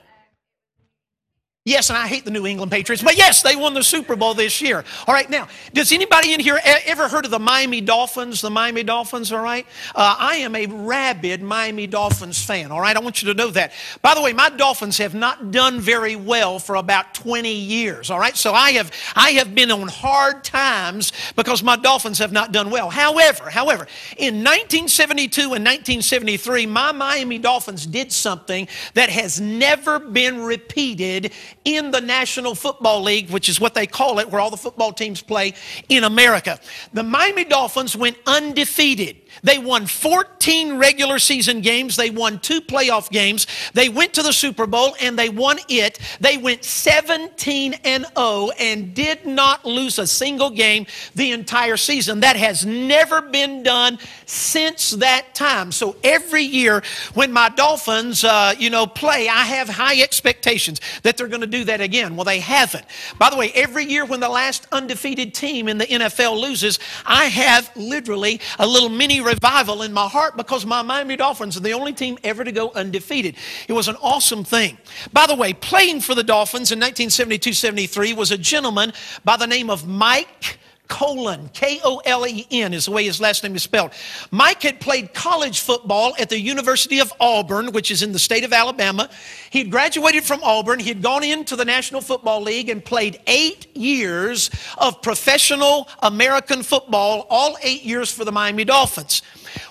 Yes, 1.65 1.91
and 1.91 1.97
I 1.97 2.09
hate 2.09 2.25
the 2.25 2.33
New 2.33 2.45
England 2.45 2.73
Patriots, 2.73 3.05
but 3.05 3.17
yes, 3.17 3.41
they 3.41 3.55
won 3.55 3.73
the 3.73 3.85
Super 3.85 4.17
Bowl 4.17 4.35
this 4.35 4.61
year. 4.61 4.83
All 5.07 5.15
right, 5.15 5.31
now, 5.31 5.47
does 5.73 5.93
anybody 5.93 6.33
in 6.33 6.41
here 6.41 6.59
ever 6.65 7.07
heard 7.07 7.25
of 7.25 7.31
the 7.31 7.39
Miami 7.39 7.81
Dolphins? 7.81 8.41
The 8.41 8.51
Miami 8.51 8.83
Dolphins, 8.83 9.31
all 9.31 9.45
right? 9.45 9.65
Uh, 9.95 10.17
I 10.19 10.39
am 10.39 10.57
a 10.57 10.67
rabid 10.67 11.41
Miami 11.41 11.87
Dolphins 11.87 12.45
fan, 12.45 12.73
all 12.73 12.81
right? 12.81 12.97
I 12.97 12.99
want 12.99 13.23
you 13.23 13.33
to 13.33 13.35
know 13.35 13.49
that. 13.51 13.71
By 14.03 14.17
the 14.17 14.23
way, 14.23 14.33
my 14.33 14.51
Dolphins 14.51 14.99
have 14.99 15.15
not 15.15 15.53
done 15.53 15.79
very 15.79 16.17
well 16.17 16.59
for 16.59 16.75
about 16.75 17.15
20 17.15 17.55
years, 17.55 18.11
all 18.11 18.19
right? 18.19 18.37
So 18.37 18.53
I 18.53 18.73
have, 18.73 18.91
I 19.15 19.31
have 19.31 19.55
been 19.55 19.71
on 19.71 19.87
hard 19.87 20.43
times 20.43 21.13
because 21.37 21.63
my 21.63 21.77
Dolphins 21.77 22.19
have 22.19 22.33
not 22.33 22.51
done 22.51 22.71
well. 22.71 22.91
However, 22.91 23.49
however, 23.49 23.87
in 24.17 24.43
1972 24.43 25.43
and 25.43 25.65
1973, 25.65 26.67
my 26.67 26.91
Miami 26.91 27.39
Dolphins 27.39 27.87
did 27.87 28.11
something 28.11 28.67
that 28.95 29.11
has 29.11 29.41
never 29.41 30.01
been 30.01 30.43
repeated 30.43 31.31
in 31.65 31.91
the 31.91 32.01
National 32.01 32.55
Football 32.55 33.03
League, 33.03 33.31
which 33.31 33.49
is 33.49 33.61
what 33.61 33.75
they 33.75 33.87
call 33.87 34.19
it, 34.19 34.31
where 34.31 34.41
all 34.41 34.51
the 34.51 34.57
football 34.57 34.93
teams 34.93 35.23
play 35.23 35.55
in 35.89 36.05
America. 36.05 36.59
The 36.93 37.03
Miami 37.03 37.45
Dolphins 37.45 37.97
went 37.97 38.17
undefeated. 38.27 39.22
They 39.43 39.59
won 39.59 39.87
14 39.87 40.77
regular 40.79 41.19
season 41.19 41.61
games. 41.61 41.97
They 41.97 42.11
won 42.11 42.39
two 42.39 42.61
playoff 42.61 43.11
games. 43.11 43.47
They 43.75 43.89
went 43.89 44.15
to 44.15 44.23
the 44.23 44.33
Super 44.33 44.67
Bowl 44.67 44.95
and 45.01 45.19
they 45.19 45.29
won 45.29 45.59
it. 45.69 45.99
They 46.21 46.37
went 46.37 46.65
17 46.65 47.75
and 47.85 48.07
0 48.17 48.51
and 48.59 48.95
did 48.95 49.27
not 49.27 49.65
lose 49.65 49.99
a 49.99 50.07
single 50.07 50.51
game 50.51 50.87
the 51.15 51.33
entire 51.33 51.77
season. 51.77 52.21
That 52.21 52.37
has 52.37 52.67
never 52.67 53.23
been 53.23 53.63
done 53.63 53.99
since 54.27 54.91
that 54.91 55.35
time. 55.35 55.73
So 55.73 55.97
every 56.05 56.43
year 56.43 56.83
when 57.15 57.33
my 57.33 57.49
Dolphins, 57.49 58.25
uh, 58.25 58.55
you 58.59 58.71
know, 58.71 58.87
play, 58.87 59.29
I 59.29 59.45
have 59.45 59.69
high 59.69 60.01
expectations 60.03 60.81
that 61.03 61.17
they're 61.17 61.29
going 61.29 61.41
to 61.41 61.47
do 61.47 61.65
that 61.65 61.81
again. 61.81 62.17
Well, 62.17 62.25
they 62.25 62.41
haven't. 62.41 62.85
By 63.19 63.31
the 63.31 63.37
way, 63.37 63.51
every 63.55 63.85
year 63.85 64.05
when 64.05 64.21
the 64.21 64.29
last 64.29 64.67
undefeated 64.73 65.35
team 65.35 65.69
in 65.69 65.79
the 65.79 65.87
NFL 65.87 66.41
loses, 66.41 66.79
I 67.07 67.27
have 67.27 67.71
literally 67.77 68.41
a 68.59 68.67
little 68.67 68.89
mini 68.89 69.21
revival 69.23 69.83
in 69.83 69.93
my 69.93 70.09
heart 70.09 70.37
because 70.37 70.67
my 70.67 70.83
Miami 70.83 71.17
Dolphins 71.17 71.57
are 71.57 71.61
the 71.61 71.73
only 71.73 71.93
team 71.93 72.19
ever 72.25 72.45
to 72.45 72.53
go 72.53 72.71
undefeated. 72.73 73.37
It 73.69 73.73
was 73.73 73.89
an 73.89 73.97
awesome 74.03 74.45
thing. 74.45 74.79
By 75.13 75.27
the 75.27 75.35
way, 75.35 75.53
playing 75.53 76.01
for 76.01 76.15
the 76.15 76.25
Dolphins 76.25 76.73
in 76.73 76.79
1972 76.79 77.53
73 77.53 78.13
was 78.15 78.31
a 78.31 78.39
gentleman 78.39 78.93
by 79.25 79.37
the 79.37 79.47
name 79.47 79.71
of 79.71 79.87
Mike. 79.87 80.59
Kolen, 80.93 81.49
K 81.55 81.81
O 81.85 82.03
L 82.05 82.27
E 82.27 82.47
N 82.51 82.75
is 82.75 82.85
the 82.85 82.91
way 82.91 83.05
his 83.05 83.19
last 83.19 83.43
name 83.43 83.57
is 83.57 83.63
spelled. 83.63 83.93
Mike 84.31 84.63
had 84.63 84.79
played 84.79 85.15
college 85.15 85.61
football 85.61 86.13
at 86.21 86.29
the 86.29 86.39
University 86.39 87.01
of 87.01 87.11
Auburn, 87.19 87.73
which 87.73 87.91
is 87.91 88.03
in 88.03 88.13
the 88.13 88.19
state 88.19 88.45
of 88.45 88.53
Alabama. 88.53 89.09
He'd 89.49 89.71
graduated 89.71 90.23
from 90.23 90.43
Auburn. 90.43 90.79
He'd 90.79 91.01
gone 91.01 91.25
into 91.25 91.57
the 91.57 91.65
National 91.65 92.03
Football 92.03 92.43
League 92.43 92.69
and 92.69 92.85
played 92.85 93.23
eight 93.27 93.75
years 93.75 94.51
of 94.77 95.01
professional 95.01 95.89
American 96.03 96.63
football, 96.63 97.27
all 97.31 97.57
eight 97.63 97.85
years 97.85 98.13
for 98.13 98.27
the 98.27 98.33
Miami 98.33 98.67
Dolphins. 98.67 99.23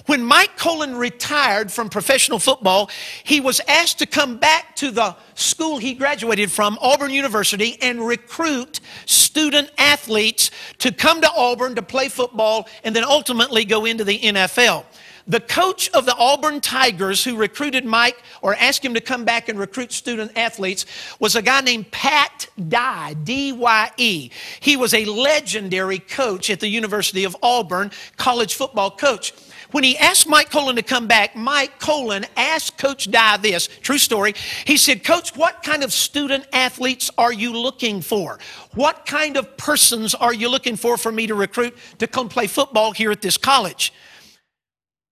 When 0.06 0.24
Mike 0.24 0.58
Kolen 0.58 0.96
retired 0.96 1.72
from 1.72 1.90
professional 1.90 2.40
football, 2.40 2.90
he 3.24 3.40
was 3.40 3.62
asked 3.68 4.00
to 4.00 4.06
come 4.06 4.38
back 4.38 4.76
to 4.78 4.92
the 4.92 5.16
school 5.36 5.78
he 5.78 5.94
graduated 5.94 6.52
from, 6.52 6.78
Auburn 6.82 7.12
University, 7.12 7.78
and 7.82 8.06
recruit 8.06 8.80
student 9.06 9.72
athletes 9.78 10.52
to 10.80 10.92
come 10.92 11.22
to 11.22 11.32
Auburn 11.32 11.76
to 11.76 11.82
play 11.82 12.10
football 12.10 12.68
and 12.84 12.96
then 12.96 13.04
ultimately 13.04 13.66
go 13.66 13.86
into 13.86 14.04
the 14.04 14.20
NFL. 14.20 14.86
The 15.28 15.40
coach 15.40 15.90
of 15.92 16.06
the 16.06 16.16
Auburn 16.16 16.62
Tigers 16.62 17.24
who 17.24 17.38
recruited 17.38 17.86
Mike 17.86 18.22
or 18.42 18.56
asked 18.56 18.84
him 18.84 18.96
to 18.96 19.02
come 19.02 19.24
back 19.24 19.50
and 19.50 19.60
recruit 19.60 19.92
student 19.92 20.32
athletes 20.36 20.86
was 21.20 21.36
a 21.36 21.42
guy 21.42 21.62
named 21.62 21.92
Pat 21.92 22.48
Dye, 22.68 23.16
D 23.24 23.52
Y 23.52 23.92
E. 23.98 24.32
He 24.60 24.76
was 24.76 24.94
a 24.94 25.06
legendary 25.06 26.00
coach 26.00 26.50
at 26.50 26.60
the 26.60 26.68
University 26.68 27.24
of 27.24 27.38
Auburn, 27.44 27.92
college 28.18 28.56
football 28.56 28.92
coach. 28.92 29.34
When 29.72 29.84
he 29.84 29.98
asked 29.98 30.28
Mike 30.28 30.50
Kolen 30.50 30.76
to 30.76 30.82
come 30.82 31.08
back, 31.08 31.36
Mike 31.36 31.80
Kolen 31.80 32.26
asked 32.36 32.78
Coach 32.78 33.10
Dye 33.10 33.38
this 33.38 33.68
true 33.68 33.98
story. 33.98 34.34
He 34.66 34.78
said, 34.78 35.04
Coach, 35.04 35.36
what 35.36 35.64
kind 35.64 35.84
of 35.84 35.94
student 35.94 36.46
athletes 36.52 37.10
are 37.18 37.32
you 37.32 37.54
looking 37.54 38.02
for? 38.02 38.40
What 38.74 39.06
kind 39.06 39.38
of 39.38 39.58
persons 39.58 40.14
are 40.14 40.34
you 40.34 40.50
looking 40.50 40.76
for 40.76 40.98
for 40.98 41.12
me 41.12 41.28
to 41.28 41.36
recruit 41.36 41.76
to 42.00 42.08
come 42.08 42.28
play 42.28 42.48
football 42.48 42.92
here 42.92 43.12
at 43.12 43.22
this 43.22 43.38
college? 43.38 43.94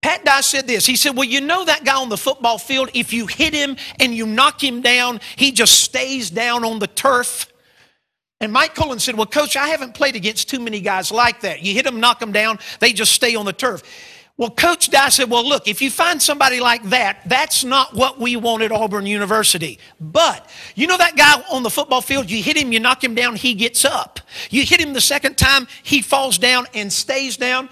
Pat 0.02 0.24
Dye 0.24 0.42
said 0.42 0.68
this. 0.68 0.86
He 0.86 0.96
said, 0.96 1.16
Well, 1.16 1.28
you 1.28 1.42
know 1.42 1.66
that 1.66 1.84
guy 1.84 1.96
on 1.96 2.10
the 2.10 2.18
football 2.18 2.58
field, 2.58 2.90
if 2.94 3.12
you 3.12 3.28
hit 3.28 3.54
him 3.54 3.78
and 4.00 4.14
you 4.14 4.26
knock 4.26 4.64
him 4.64 4.82
down, 4.82 5.20
he 5.36 5.52
just 5.52 5.80
stays 5.80 6.30
down 6.30 6.64
on 6.64 6.80
the 6.80 6.88
turf. 6.88 7.52
And 8.42 8.54
Mike 8.54 8.76
Kolen 8.76 9.00
said, 9.00 9.16
Well, 9.16 9.26
coach, 9.26 9.58
I 9.58 9.68
haven't 9.68 9.94
played 9.94 10.16
against 10.16 10.50
too 10.50 10.60
many 10.60 10.80
guys 10.80 11.12
like 11.12 11.42
that. 11.42 11.62
You 11.62 11.74
hit 11.74 11.84
them, 11.84 12.00
knock 12.00 12.20
them 12.20 12.32
down, 12.32 12.60
they 12.80 12.94
just 12.94 13.12
stay 13.12 13.36
on 13.36 13.46
the 13.46 13.54
turf. 13.54 13.84
Well, 14.40 14.52
Coach 14.52 14.90
Dye 14.90 15.10
said, 15.10 15.30
Well, 15.30 15.46
look, 15.46 15.68
if 15.68 15.82
you 15.82 15.92
find 15.92 16.22
somebody 16.22 16.62
like 16.62 16.82
that, 16.92 17.24
that's 17.26 17.66
not 17.66 17.94
what 17.94 18.22
we 18.22 18.38
want 18.38 18.64
at 18.64 18.72
Auburn 18.72 19.06
University. 19.06 19.80
But 20.00 20.50
you 20.76 20.88
know 20.88 20.96
that 20.96 21.18
guy 21.18 21.44
on 21.52 21.62
the 21.62 21.70
football 21.70 22.00
field, 22.00 22.32
you 22.32 22.42
hit 22.42 22.56
him, 22.56 22.72
you 22.72 22.80
knock 22.80 23.04
him 23.04 23.16
down, 23.16 23.36
he 23.36 23.54
gets 23.54 23.84
up. 23.84 24.22
You 24.50 24.64
hit 24.66 24.80
him 24.80 24.94
the 24.94 25.02
second 25.02 25.38
time, 25.38 25.68
he 25.84 26.02
falls 26.02 26.38
down 26.38 26.68
and 26.74 26.92
stays 26.92 27.36
down. 27.36 27.68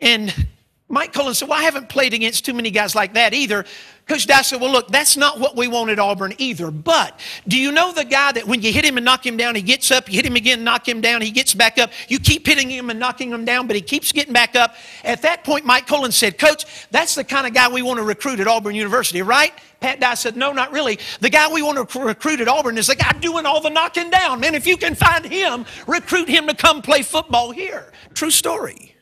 And 0.00 0.48
Mike 0.88 1.12
Kolen 1.12 1.32
said, 1.34 1.48
Well, 1.48 1.60
I 1.60 1.62
haven't 1.62 1.88
played 1.88 2.12
against 2.12 2.44
too 2.44 2.54
many 2.54 2.72
guys 2.72 2.96
like 2.96 3.14
that 3.14 3.32
either. 3.32 3.64
Coach 4.06 4.26
Dye 4.26 4.42
said, 4.42 4.60
Well, 4.60 4.72
look, 4.72 4.88
that's 4.88 5.16
not 5.16 5.38
what 5.38 5.56
we 5.56 5.68
want 5.68 5.90
at 5.90 5.98
Auburn 5.98 6.34
either. 6.38 6.70
But 6.70 7.20
do 7.46 7.58
you 7.58 7.70
know 7.70 7.92
the 7.92 8.04
guy 8.04 8.32
that 8.32 8.46
when 8.46 8.60
you 8.60 8.72
hit 8.72 8.84
him 8.84 8.96
and 8.96 9.04
knock 9.04 9.24
him 9.24 9.36
down, 9.36 9.54
he 9.54 9.62
gets 9.62 9.90
up, 9.90 10.08
you 10.08 10.16
hit 10.16 10.26
him 10.26 10.36
again, 10.36 10.64
knock 10.64 10.88
him 10.88 11.00
down, 11.00 11.22
he 11.22 11.30
gets 11.30 11.54
back 11.54 11.78
up. 11.78 11.90
You 12.08 12.18
keep 12.18 12.46
hitting 12.46 12.68
him 12.68 12.90
and 12.90 12.98
knocking 12.98 13.30
him 13.30 13.44
down, 13.44 13.66
but 13.66 13.76
he 13.76 13.82
keeps 13.82 14.10
getting 14.12 14.32
back 14.32 14.56
up. 14.56 14.74
At 15.04 15.22
that 15.22 15.44
point, 15.44 15.64
Mike 15.64 15.86
Kolen 15.86 16.12
said, 16.12 16.38
Coach, 16.38 16.64
that's 16.90 17.14
the 17.14 17.24
kind 17.24 17.46
of 17.46 17.54
guy 17.54 17.68
we 17.68 17.82
want 17.82 17.98
to 17.98 18.04
recruit 18.04 18.40
at 18.40 18.48
Auburn 18.48 18.74
University, 18.74 19.22
right? 19.22 19.52
Pat 19.80 20.00
Dye 20.00 20.14
said, 20.14 20.36
No, 20.36 20.52
not 20.52 20.72
really. 20.72 20.98
The 21.20 21.30
guy 21.30 21.50
we 21.52 21.62
want 21.62 21.88
to 21.88 22.00
recruit 22.00 22.40
at 22.40 22.48
Auburn 22.48 22.78
is 22.78 22.88
the 22.88 22.96
guy 22.96 23.12
doing 23.20 23.46
all 23.46 23.60
the 23.60 23.70
knocking 23.70 24.10
down. 24.10 24.40
Man, 24.40 24.54
if 24.54 24.66
you 24.66 24.76
can 24.76 24.94
find 24.94 25.24
him, 25.24 25.64
recruit 25.86 26.28
him 26.28 26.46
to 26.46 26.54
come 26.54 26.82
play 26.82 27.02
football 27.02 27.50
here. 27.50 27.92
True 28.14 28.30
story. 28.30 28.94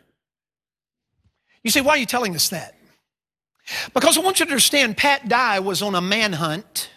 You 1.65 1.71
say, 1.71 1.81
why 1.81 1.93
are 1.93 1.99
you 1.99 2.07
telling 2.07 2.35
us 2.35 2.49
that? 2.51 2.78
Because 3.95 4.17
I 4.17 4.21
want 4.21 4.41
you 4.41 4.47
to 4.47 4.51
understand 4.51 4.97
Pat 4.97 5.29
Dye 5.29 5.61
was 5.61 5.83
on 5.83 5.95
a 5.95 6.01
manhunt 6.01 6.91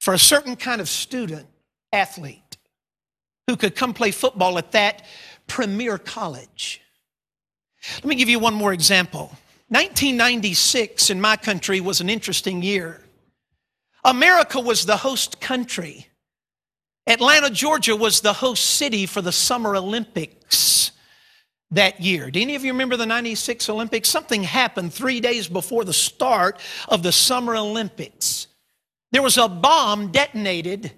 for 0.00 0.14
a 0.14 0.18
certain 0.18 0.56
kind 0.56 0.80
of 0.80 0.88
student 0.88 1.46
athlete 1.92 2.56
who 3.46 3.56
could 3.56 3.76
come 3.76 3.94
play 3.94 4.10
football 4.10 4.58
at 4.58 4.72
that 4.72 5.04
premier 5.46 5.98
college. 5.98 6.80
Let 7.96 8.04
me 8.04 8.14
give 8.14 8.28
you 8.28 8.38
one 8.38 8.54
more 8.54 8.72
example. 8.72 9.36
1996 9.68 11.10
in 11.10 11.20
my 11.20 11.36
country 11.36 11.80
was 11.80 12.00
an 12.00 12.08
interesting 12.08 12.62
year. 12.62 13.00
America 14.04 14.60
was 14.60 14.86
the 14.86 14.96
host 14.96 15.40
country. 15.40 16.08
Atlanta, 17.06 17.50
Georgia 17.50 17.96
was 17.96 18.20
the 18.20 18.32
host 18.32 18.64
city 18.64 19.06
for 19.06 19.22
the 19.22 19.32
Summer 19.32 19.76
Olympics 19.76 20.81
that 21.72 22.00
year. 22.00 22.30
Do 22.30 22.40
any 22.40 22.54
of 22.54 22.64
you 22.64 22.72
remember 22.72 22.96
the 22.96 23.06
96 23.06 23.68
Olympics? 23.68 24.08
Something 24.08 24.42
happened 24.42 24.92
three 24.92 25.20
days 25.20 25.48
before 25.48 25.84
the 25.84 25.92
start 25.92 26.60
of 26.88 27.02
the 27.02 27.12
Summer 27.12 27.56
Olympics. 27.56 28.46
there 29.10 29.22
was 29.22 29.36
a 29.36 29.48
bomb 29.48 30.10
detonated 30.10 30.92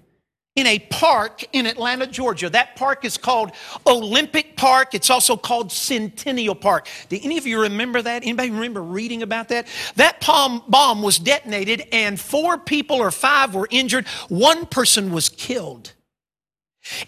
in 0.55 0.67
a 0.67 0.79
park 0.79 1.43
in 1.51 1.65
Atlanta, 1.65 2.07
Georgia. 2.07 2.49
That 2.49 2.77
park 2.77 3.03
is 3.03 3.17
called 3.17 3.51
Olympic 3.85 4.55
Park. 4.55 4.93
It's 4.93 5.09
also 5.09 5.35
called 5.35 5.71
Centennial 5.71 6.55
Park. 6.55 6.87
Do 7.09 7.19
any 7.21 7.37
of 7.37 7.45
you 7.45 7.61
remember 7.61 8.01
that? 8.01 8.23
Anybody 8.23 8.51
remember 8.51 8.81
reading 8.81 9.21
about 9.21 9.49
that? 9.49 9.67
That 9.95 10.21
bomb 10.25 11.01
was 11.01 11.19
detonated 11.19 11.87
and 11.91 12.19
four 12.19 12.57
people 12.57 12.97
or 12.97 13.11
five 13.11 13.53
were 13.53 13.67
injured. 13.69 14.07
One 14.29 14.65
person 14.65 15.11
was 15.11 15.27
killed. 15.27 15.91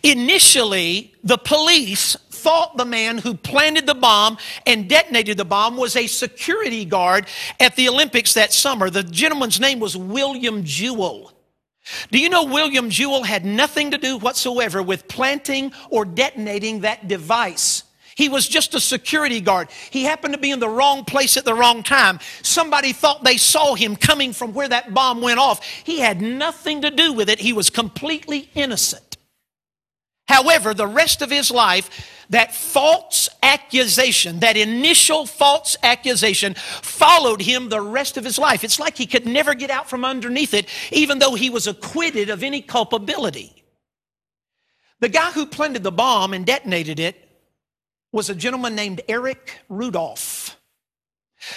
Initially, 0.04 1.14
the 1.24 1.38
police 1.38 2.16
thought 2.30 2.78
the 2.78 2.86
man 2.86 3.18
who 3.18 3.34
planted 3.34 3.86
the 3.86 3.96
bomb 3.96 4.38
and 4.66 4.90
detonated 4.90 5.38
the 5.38 5.46
bomb 5.46 5.78
was 5.78 5.96
a 5.96 6.08
security 6.08 6.86
guard 6.86 7.28
at 7.60 7.76
the 7.76 7.90
Olympics 7.90 8.34
that 8.34 8.54
summer. 8.54 8.90
The 8.90 9.04
gentleman's 9.04 9.60
name 9.60 9.80
was 9.80 9.98
William 9.98 10.64
Jewell. 10.64 11.34
Do 12.12 12.20
you 12.20 12.30
know 12.30 12.44
William 12.44 12.90
Jewell 12.90 13.24
had 13.24 13.46
nothing 13.46 13.92
to 13.92 13.98
do 13.98 14.18
whatsoever 14.18 14.84
with 14.84 15.08
planting 15.08 15.72
or 15.90 16.06
detonating 16.06 16.82
that 16.82 17.08
device? 17.08 17.84
He 18.16 18.30
was 18.30 18.48
just 18.48 18.74
a 18.74 18.80
security 18.80 19.40
guard. 19.40 19.70
He 19.92 20.04
happened 20.04 20.34
to 20.34 20.40
be 20.40 20.50
in 20.50 20.60
the 20.60 20.68
wrong 20.68 21.06
place 21.06 21.38
at 21.38 21.46
the 21.46 21.54
wrong 21.54 21.84
time. 21.84 22.20
Somebody 22.42 22.92
thought 22.92 23.24
they 23.24 23.38
saw 23.38 23.76
him 23.76 23.96
coming 23.96 24.34
from 24.34 24.54
where 24.54 24.68
that 24.68 24.92
bomb 24.94 25.22
went 25.22 25.40
off. 25.40 25.64
He 25.64 26.00
had 26.00 26.20
nothing 26.20 26.82
to 26.82 26.90
do 26.90 27.14
with 27.14 27.30
it. 27.30 27.40
He 27.40 27.54
was 27.54 27.70
completely 27.70 28.50
innocent. 28.56 29.07
However, 30.28 30.74
the 30.74 30.88
rest 30.88 31.22
of 31.22 31.30
his 31.30 31.50
life, 31.50 31.90
that 32.30 32.54
false 32.54 33.30
accusation, 33.42 34.42
that 34.42 34.58
initial 34.58 35.26
false 35.26 35.78
accusation, 35.82 36.54
followed 36.56 37.42
him 37.42 37.70
the 37.70 37.82
rest 37.82 38.18
of 38.18 38.26
his 38.26 38.38
life. 38.38 38.64
It's 38.64 38.80
like 38.80 38.98
he 38.98 39.06
could 39.06 39.26
never 39.26 39.54
get 39.54 39.70
out 39.70 39.90
from 39.90 40.04
underneath 40.04 40.54
it, 40.54 40.68
even 40.92 41.20
though 41.20 41.36
he 41.36 41.50
was 41.50 41.68
acquitted 41.68 42.30
of 42.30 42.44
any 42.44 42.62
culpability. 42.62 43.64
The 45.00 45.10
guy 45.10 45.32
who 45.32 45.46
planted 45.46 45.84
the 45.84 45.92
bomb 45.92 46.34
and 46.34 46.46
detonated 46.46 47.00
it 47.00 47.16
was 48.12 48.30
a 48.30 48.36
gentleman 48.36 48.76
named 48.76 49.02
Eric 49.08 49.60
Rudolph. 49.70 50.57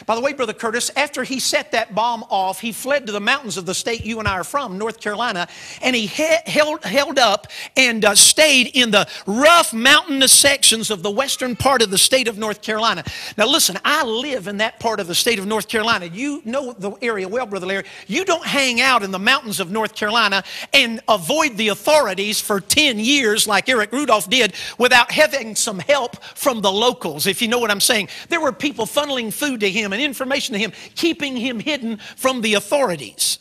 By 0.05 0.15
the 0.15 0.21
way, 0.21 0.35
Brother 0.35 0.53
Curtis, 0.53 0.91
after 0.95 1.25
he 1.25 1.41
set 1.41 1.73
that 1.73 1.95
bomb 1.95 2.25
off, 2.29 2.61
he 2.61 2.71
fled 2.71 3.07
to 3.07 3.13
the 3.13 3.21
mountains 3.21 3.57
of 3.57 3.65
the 3.65 3.75
state 3.75 4.05
you 4.05 4.19
and 4.19 4.29
I 4.29 4.35
are 4.35 4.45
from, 4.45 4.77
North 4.77 5.01
Carolina, 5.01 5.49
and 5.81 5.97
he 5.97 6.07
held, 6.07 6.85
held 6.85 7.19
up 7.19 7.47
and 7.77 8.05
uh, 8.05 8.15
stayed 8.15 8.73
in 8.75 8.91
the 8.91 9.09
rough 9.27 9.73
mountainous 9.73 10.33
sections 10.33 10.91
of 10.91 11.03
the 11.03 11.11
western 11.11 11.57
part 11.57 11.81
of 11.81 11.91
the 11.91 11.97
state 11.97 12.29
of 12.29 12.37
North 12.37 12.61
Carolina. 12.61 13.03
Now, 13.39 13.47
listen, 13.47 13.79
I 13.83 14.05
live 14.05 14.49
in 14.49 14.59
that 14.59 14.81
part 14.81 15.01
of 15.01 15.07
the 15.07 15.15
state 15.15 15.39
of 15.39 15.47
North 15.47 15.67
Carolina. 15.67 16.07
You 16.07 16.43
know 16.45 16.73
the 16.73 16.93
area 17.01 17.27
well, 17.27 17.47
Brother 17.47 17.67
Larry. 17.67 17.85
You 18.07 18.27
don't 18.27 18.45
hang 18.45 18.83
out 18.83 19.03
in 19.03 19.11
the 19.11 19.19
mountains 19.19 19.61
of 19.61 19.71
North 19.71 19.95
Carolina 19.95 20.45
and 20.75 21.01
avoid 21.09 21.57
the 21.57 21.69
authorities 21.69 22.39
for 22.39 22.61
10 22.61 22.99
years 22.99 23.49
like 23.49 23.69
Eric 23.69 23.93
Rudolph 23.93 24.29
did 24.29 24.53
without 24.77 25.11
having 25.11 25.57
some 25.57 25.79
help 25.79 26.23
from 26.23 26.61
the 26.61 26.71
locals, 26.71 27.27
if 27.27 27.41
you 27.41 27.49
know 27.49 27.59
what 27.59 27.71
I'm 27.71 27.81
saying. 27.81 28.09
There 28.29 28.41
were 28.43 28.53
people 28.53 28.85
funneling 28.85 29.33
food 29.33 29.61
to 29.61 29.70
him 29.73 29.93
and 29.93 30.03
information 30.03 30.53
to 30.55 30.59
him, 30.59 30.73
keeping 30.95 31.37
him 31.37 31.61
hidden 31.61 31.99
from 32.17 32.41
the 32.41 32.55
authorities. 32.55 33.39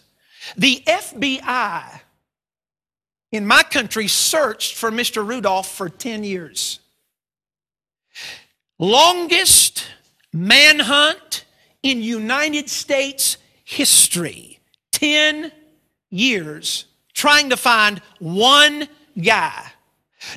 The 0.57 0.81
FBI 0.85 2.01
in 3.31 3.45
my 3.45 3.63
country 3.63 4.07
searched 4.07 4.75
for 4.75 4.91
Mr. 4.91 5.25
Rudolph 5.25 5.71
for 5.71 5.89
10 5.89 6.23
years. 6.23 6.79
Longest 8.79 9.85
manhunt 10.33 11.45
in 11.83 12.01
United 12.01 12.69
States 12.69 13.37
history. 13.63 14.59
10 14.93 15.51
years 16.09 16.85
trying 17.13 17.49
to 17.49 17.57
find 17.57 18.01
one 18.19 18.87
guy 19.21 19.68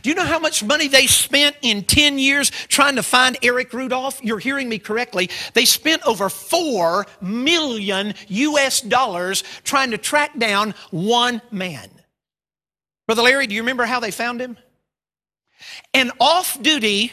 do 0.02 0.08
you 0.08 0.14
know 0.14 0.24
how 0.24 0.38
much 0.38 0.62
money 0.62 0.88
they 0.88 1.06
spent 1.06 1.56
in 1.62 1.84
10 1.84 2.18
years 2.18 2.50
trying 2.50 2.96
to 2.96 3.02
find 3.02 3.36
Eric 3.42 3.72
Rudolph? 3.72 4.22
You're 4.22 4.38
hearing 4.38 4.68
me 4.68 4.78
correctly. 4.78 5.30
They 5.54 5.64
spent 5.64 6.02
over 6.06 6.28
4 6.28 7.06
million 7.20 8.14
US 8.28 8.80
dollars 8.80 9.44
trying 9.64 9.90
to 9.90 9.98
track 9.98 10.38
down 10.38 10.74
one 10.90 11.42
man. 11.50 11.88
Brother 13.06 13.22
Larry, 13.22 13.46
do 13.46 13.54
you 13.54 13.62
remember 13.62 13.84
how 13.84 14.00
they 14.00 14.10
found 14.10 14.40
him? 14.40 14.56
An 15.92 16.10
off 16.20 16.60
duty, 16.62 17.12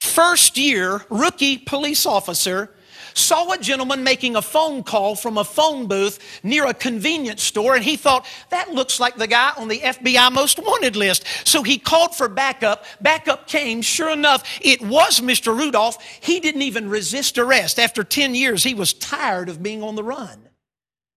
first 0.00 0.56
year 0.56 1.04
rookie 1.10 1.58
police 1.58 2.06
officer 2.06 2.74
saw 3.20 3.52
a 3.52 3.58
gentleman 3.58 4.02
making 4.02 4.36
a 4.36 4.42
phone 4.42 4.82
call 4.82 5.14
from 5.14 5.38
a 5.38 5.44
phone 5.44 5.86
booth 5.86 6.40
near 6.42 6.66
a 6.66 6.74
convenience 6.74 7.42
store, 7.42 7.74
and 7.74 7.84
he 7.84 7.96
thought, 7.96 8.26
that 8.50 8.72
looks 8.72 8.98
like 8.98 9.16
the 9.16 9.26
guy 9.26 9.52
on 9.56 9.68
the 9.68 9.78
FBI 9.78 10.32
most 10.32 10.58
wanted 10.58 10.96
list. 10.96 11.24
So 11.44 11.62
he 11.62 11.78
called 11.78 12.14
for 12.14 12.28
backup. 12.28 12.84
Backup 13.00 13.46
came. 13.46 13.82
Sure 13.82 14.10
enough, 14.10 14.42
it 14.60 14.80
was 14.80 15.20
Mr. 15.20 15.56
Rudolph. 15.56 16.02
He 16.20 16.40
didn't 16.40 16.62
even 16.62 16.88
resist 16.88 17.38
arrest. 17.38 17.78
After 17.78 18.02
10 18.02 18.34
years, 18.34 18.64
he 18.64 18.74
was 18.74 18.92
tired 18.92 19.48
of 19.48 19.62
being 19.62 19.82
on 19.82 19.94
the 19.94 20.04
run. 20.04 20.48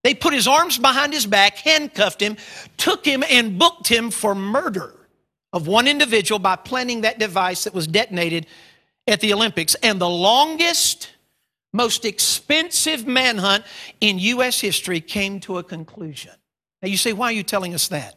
They 0.04 0.14
put 0.14 0.34
his 0.34 0.48
arms 0.48 0.78
behind 0.78 1.14
his 1.14 1.26
back, 1.26 1.58
handcuffed 1.58 2.22
him, 2.22 2.36
took 2.76 3.06
him, 3.06 3.24
and 3.30 3.58
booked 3.58 3.88
him 3.88 4.12
for 4.12 4.36
murder 4.36 4.94
of 5.54 5.68
one 5.68 5.88
individual 5.88 6.40
by 6.40 6.58
planting 6.58 7.02
that 7.02 7.20
device 7.20 7.64
that 7.64 7.74
was 7.74 7.88
detonated 7.88 8.46
at 9.08 9.22
the 9.22 9.34
Olympics. 9.34 9.76
And 9.76 10.02
the 10.02 10.10
longest 10.10 11.10
most 11.74 12.06
expensive 12.06 13.06
manhunt 13.06 13.66
in 14.00 14.20
U.S. 14.20 14.62
history 14.62 15.02
came 15.02 15.40
to 15.42 15.58
a 15.58 15.64
conclusion. 15.64 16.32
Now 16.82 16.88
you 16.88 16.98
say, 16.98 17.14
why 17.14 17.28
are 17.28 17.34
you 17.34 17.44
telling 17.44 17.74
us 17.74 17.88
that? 17.90 18.16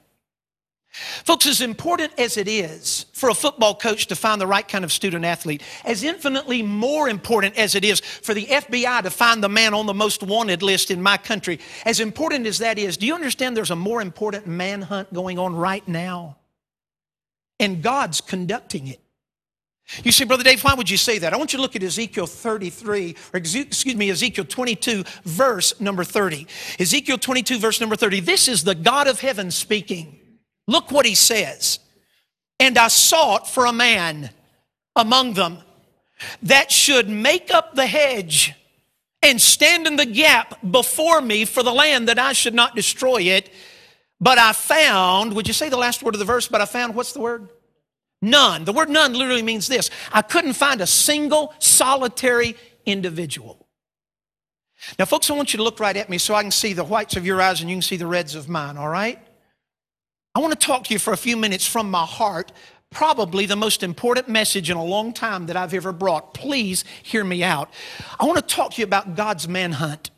Folks, 1.24 1.46
as 1.46 1.60
important 1.60 2.12
as 2.18 2.38
it 2.38 2.48
is 2.48 3.04
for 3.12 3.28
a 3.28 3.34
football 3.34 3.74
coach 3.74 4.06
to 4.06 4.16
find 4.16 4.40
the 4.40 4.46
right 4.46 4.66
kind 4.66 4.82
of 4.82 4.90
student 4.90 5.26
athlete, 5.26 5.62
as 5.84 6.02
infinitely 6.02 6.62
more 6.62 7.08
important 7.08 7.56
as 7.58 7.74
it 7.74 7.84
is 7.84 8.00
for 8.00 8.32
the 8.32 8.46
FBI 8.46 9.02
to 9.02 9.10
find 9.10 9.42
the 9.42 9.48
man 9.48 9.74
on 9.74 9.84
the 9.84 9.92
most 9.92 10.22
wanted 10.22 10.62
list 10.62 10.90
in 10.90 11.02
my 11.02 11.18
country, 11.18 11.60
as 11.84 12.00
important 12.00 12.46
as 12.46 12.58
that 12.58 12.78
is, 12.78 12.96
do 12.96 13.06
you 13.06 13.14
understand 13.14 13.56
there's 13.56 13.70
a 13.70 13.76
more 13.76 14.00
important 14.00 14.46
manhunt 14.46 15.12
going 15.12 15.38
on 15.38 15.54
right 15.54 15.86
now? 15.86 16.38
And 17.60 17.82
God's 17.82 18.22
conducting 18.22 18.86
it. 18.86 19.00
You 20.02 20.10
say, 20.10 20.24
Brother 20.24 20.42
Dave, 20.42 20.62
why 20.62 20.74
would 20.74 20.90
you 20.90 20.96
say 20.96 21.18
that? 21.18 21.32
I 21.32 21.36
want 21.36 21.52
you 21.52 21.58
to 21.58 21.62
look 21.62 21.76
at 21.76 21.82
Ezekiel 21.82 22.26
33, 22.26 23.16
or 23.32 23.36
excuse 23.36 23.94
me, 23.94 24.10
Ezekiel 24.10 24.44
22, 24.44 25.04
verse 25.24 25.80
number 25.80 26.02
30. 26.02 26.46
Ezekiel 26.80 27.18
22, 27.18 27.58
verse 27.58 27.80
number 27.80 27.94
30. 27.94 28.20
This 28.20 28.48
is 28.48 28.64
the 28.64 28.74
God 28.74 29.06
of 29.06 29.20
heaven 29.20 29.50
speaking. 29.50 30.18
Look 30.66 30.90
what 30.90 31.06
he 31.06 31.14
says. 31.14 31.78
And 32.58 32.76
I 32.76 32.88
sought 32.88 33.48
for 33.48 33.66
a 33.66 33.72
man 33.72 34.30
among 34.96 35.34
them 35.34 35.58
that 36.42 36.72
should 36.72 37.08
make 37.08 37.52
up 37.52 37.74
the 37.74 37.86
hedge 37.86 38.54
and 39.22 39.40
stand 39.40 39.86
in 39.86 39.96
the 39.96 40.06
gap 40.06 40.58
before 40.68 41.20
me 41.20 41.44
for 41.44 41.62
the 41.62 41.72
land 41.72 42.08
that 42.08 42.18
I 42.18 42.32
should 42.32 42.54
not 42.54 42.74
destroy 42.74 43.22
it. 43.22 43.50
But 44.20 44.38
I 44.38 44.52
found, 44.52 45.34
would 45.34 45.46
you 45.46 45.54
say 45.54 45.68
the 45.68 45.76
last 45.76 46.02
word 46.02 46.14
of 46.14 46.18
the 46.18 46.24
verse? 46.24 46.48
But 46.48 46.60
I 46.60 46.64
found, 46.64 46.94
what's 46.94 47.12
the 47.12 47.20
word? 47.20 47.48
None. 48.22 48.64
The 48.64 48.72
word 48.72 48.88
none 48.88 49.12
literally 49.12 49.42
means 49.42 49.68
this 49.68 49.90
I 50.12 50.22
couldn't 50.22 50.54
find 50.54 50.80
a 50.80 50.86
single 50.86 51.54
solitary 51.58 52.56
individual. 52.84 53.66
Now, 54.98 55.04
folks, 55.04 55.30
I 55.30 55.34
want 55.34 55.52
you 55.52 55.58
to 55.58 55.62
look 55.62 55.80
right 55.80 55.96
at 55.96 56.08
me 56.08 56.18
so 56.18 56.34
I 56.34 56.42
can 56.42 56.50
see 56.50 56.72
the 56.72 56.84
whites 56.84 57.16
of 57.16 57.26
your 57.26 57.40
eyes 57.40 57.60
and 57.60 57.70
you 57.70 57.76
can 57.76 57.82
see 57.82 57.96
the 57.96 58.06
reds 58.06 58.34
of 58.34 58.48
mine, 58.48 58.76
all 58.76 58.88
right? 58.88 59.18
I 60.34 60.38
want 60.38 60.58
to 60.58 60.66
talk 60.66 60.84
to 60.84 60.92
you 60.92 60.98
for 60.98 61.12
a 61.12 61.16
few 61.16 61.36
minutes 61.36 61.66
from 61.66 61.90
my 61.90 62.04
heart, 62.04 62.52
probably 62.90 63.46
the 63.46 63.56
most 63.56 63.82
important 63.82 64.28
message 64.28 64.70
in 64.70 64.76
a 64.76 64.84
long 64.84 65.12
time 65.12 65.46
that 65.46 65.56
I've 65.56 65.74
ever 65.74 65.92
brought. 65.92 66.34
Please 66.34 66.84
hear 67.02 67.24
me 67.24 67.42
out. 67.42 67.72
I 68.20 68.26
want 68.26 68.36
to 68.36 68.54
talk 68.54 68.74
to 68.74 68.80
you 68.80 68.84
about 68.84 69.16
God's 69.16 69.48
manhunt. 69.48 70.10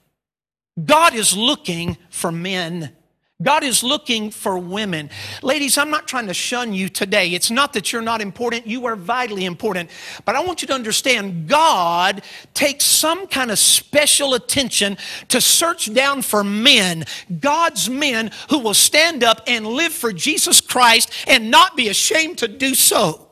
God 0.85 1.15
is 1.15 1.37
looking 1.37 1.97
for 2.11 2.31
men. 2.31 2.97
God 3.41 3.63
is 3.63 3.85
looking 3.85 4.33
for 4.33 4.59
women. 4.59 5.11
Ladies, 5.45 5.79
I'm 5.79 5.91
not 5.91 6.09
trying 6.09 6.27
to 6.27 6.35
shun 6.35 6.73
you 6.73 6.89
today. 6.89 7.29
It's 7.31 7.53
not 7.53 7.73
that 7.75 7.93
you're 7.93 8.03
not 8.03 8.21
important. 8.21 8.67
You 8.67 8.87
are 8.87 8.97
vitally 8.97 9.45
important. 9.45 9.91
But 10.25 10.35
I 10.35 10.41
want 10.41 10.61
you 10.61 10.67
to 10.67 10.75
understand 10.75 11.47
God 11.47 12.23
takes 12.53 12.85
some 12.85 13.29
kind 13.29 13.53
of 13.53 13.61
special 13.61 14.35
attention 14.35 14.99
to 15.29 15.41
search 15.41 15.95
down 15.95 16.23
for 16.23 16.43
men, 16.43 17.05
God's 17.39 17.89
men 17.89 18.33
who 18.51 18.59
will 18.59 18.75
stand 18.75 19.23
up 19.23 19.43
and 19.47 19.65
live 19.65 19.93
for 19.93 20.13
Jesus 20.13 20.61
Christ 20.61 21.13
and 21.29 21.49
not 21.49 21.77
be 21.77 21.89
ashamed 21.89 22.39
to 22.39 22.49
do 22.49 22.75
so. 22.75 23.28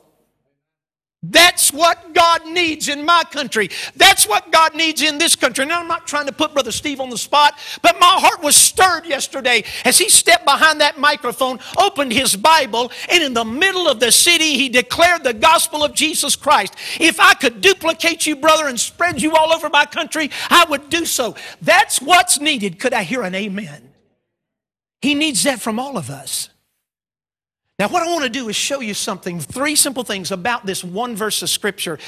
That's 1.23 1.73
what 1.73 2.13
God 2.13 2.45
needs 2.45 2.89
in 2.89 3.03
my 3.03 3.23
country. 3.31 3.69
That's 3.95 4.27
what 4.27 4.51
God 4.51 4.75
needs 4.75 5.01
in 5.01 5.17
this 5.17 5.35
country. 5.35 5.65
Now, 5.65 5.79
I'm 5.79 5.87
not 5.87 6.05
trying 6.05 6.27
to 6.27 6.31
put 6.31 6.53
Brother 6.53 6.71
Steve 6.71 7.01
on 7.01 7.09
the 7.09 7.17
spot, 7.17 7.57
but 7.81 7.99
my 7.99 8.17
heart 8.19 8.43
was 8.43 8.55
stirred 8.55 9.05
yesterday 9.05 9.63
as 9.83 9.97
he 9.97 10.09
stepped 10.09 10.45
behind 10.45 10.79
that 10.79 10.99
microphone, 10.99 11.59
opened 11.75 12.13
his 12.13 12.35
Bible, 12.35 12.91
and 13.11 13.23
in 13.23 13.33
the 13.33 13.43
middle 13.43 13.87
of 13.87 13.99
the 13.99 14.11
city, 14.11 14.53
he 14.53 14.69
declared 14.69 15.23
the 15.23 15.33
gospel 15.33 15.83
of 15.83 15.93
Jesus 15.93 16.35
Christ. 16.35 16.75
If 16.99 17.19
I 17.19 17.33
could 17.33 17.61
duplicate 17.61 18.27
you, 18.27 18.35
brother, 18.35 18.67
and 18.67 18.79
spread 18.79 19.19
you 19.19 19.35
all 19.35 19.51
over 19.51 19.69
my 19.69 19.85
country, 19.85 20.29
I 20.51 20.65
would 20.69 20.89
do 20.89 21.03
so. 21.03 21.35
That's 21.63 21.99
what's 21.99 22.39
needed. 22.39 22.79
Could 22.79 22.93
I 22.93 23.01
hear 23.01 23.23
an 23.23 23.33
amen? 23.33 23.91
He 25.01 25.15
needs 25.15 25.43
that 25.43 25.61
from 25.61 25.79
all 25.79 25.97
of 25.97 26.11
us. 26.11 26.49
Now, 27.79 27.89
what 27.89 28.01
I 28.01 28.07
want 28.07 28.23
to 28.23 28.29
do 28.29 28.49
is 28.49 28.55
show 28.55 28.79
you 28.79 28.95
something, 28.95 29.39
three 29.39 29.75
simple 29.75 30.03
things 30.03 30.31
about 30.31 30.65
this 30.65 30.83
one 30.83 31.15
verse 31.15 31.43
of 31.43 31.49
Scripture 31.51 31.99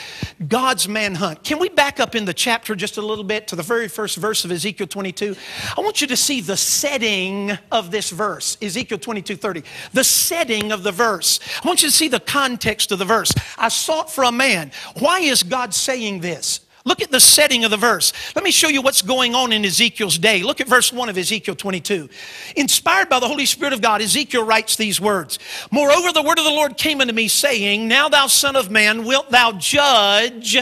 God's 0.47 0.88
manhunt. 0.88 1.43
Can 1.43 1.60
we 1.60 1.69
back 1.69 1.99
up 1.99 2.15
in 2.15 2.25
the 2.25 2.34
chapter 2.34 2.73
just 2.73 2.97
a 2.97 3.03
little 3.03 3.23
bit 3.23 3.47
to 3.49 3.55
the 3.55 3.62
very 3.62 3.88
first 3.88 4.17
verse 4.17 4.43
of 4.43 4.51
Ezekiel 4.51 4.88
22? 4.88 5.36
I 5.77 5.82
want 5.82 6.01
you 6.01 6.08
to 6.08 6.17
see 6.17 6.41
the 6.41 6.58
setting 6.58 7.51
of 7.71 7.91
this 7.91 8.10
verse, 8.10 8.58
Ezekiel 8.63 8.97
22 8.97 9.36
30. 9.36 9.63
The 9.93 10.03
setting 10.03 10.71
of 10.71 10.82
the 10.82 10.91
verse. 10.91 11.39
I 11.63 11.67
want 11.67 11.84
you 11.84 11.89
to 11.89 11.95
see 11.95 12.08
the 12.08 12.19
context 12.19 12.91
of 12.91 12.97
the 12.97 13.05
verse. 13.05 13.32
I 13.55 13.69
sought 13.69 14.12
for 14.12 14.23
a 14.23 14.32
man. 14.32 14.71
Why 14.97 15.19
is 15.19 15.43
God 15.43 15.75
saying 15.75 16.21
this? 16.21 16.62
Look 16.86 17.02
at 17.02 17.12
the 17.12 17.20
setting 17.20 17.65
of 17.65 17.72
the 17.72 17.78
verse. 17.78 18.13
Let 18.36 18.44
me 18.44 18.52
show 18.52 18.70
you 18.70 18.82
what's 18.82 19.02
going 19.02 19.36
on 19.36 19.52
in 19.52 19.65
Ezekiel's 19.65 20.18
day. 20.18 20.44
Look 20.44 20.62
at 20.62 20.68
verse 20.68 20.94
1 20.94 21.10
of 21.10 21.18
Ezekiel 21.18 21.56
22. 21.56 22.10
Inspired 22.56 23.10
by 23.10 23.20
the 23.20 23.28
Holy 23.28 23.46
Spirit 23.46 23.74
of 23.74 23.82
God, 23.82 24.02
Ezekiel 24.02 24.46
writes 24.46 24.76
these 24.76 25.02
words 25.02 25.39
Moreover, 25.72 26.13
the 26.13 26.22
word 26.22 26.39
of 26.39 26.46
the 26.46 26.52
Lord 26.52 26.78
came 26.78 27.02
unto 27.02 27.13
me, 27.13 27.28
saying, 27.28 27.88
Now 27.88 28.08
thou 28.08 28.28
son 28.28 28.56
of 28.56 28.72
man, 28.72 29.06
wilt 29.06 29.30
thou 29.30 29.52
judge? 29.54 30.58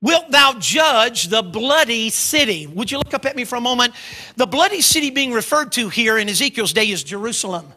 Wilt 0.00 0.30
thou 0.30 0.54
judge 0.58 1.28
the 1.28 1.42
bloody 1.42 2.10
city? 2.10 2.66
Would 2.68 2.90
you 2.90 2.98
look 2.98 3.14
up 3.14 3.24
at 3.24 3.34
me 3.34 3.44
for 3.44 3.56
a 3.56 3.60
moment? 3.60 3.94
The 4.36 4.46
bloody 4.46 4.80
city 4.80 5.10
being 5.10 5.32
referred 5.32 5.72
to 5.72 5.88
here 5.88 6.18
in 6.18 6.28
Ezekiel's 6.28 6.72
day 6.72 6.88
is 6.88 7.02
Jerusalem. 7.02 7.72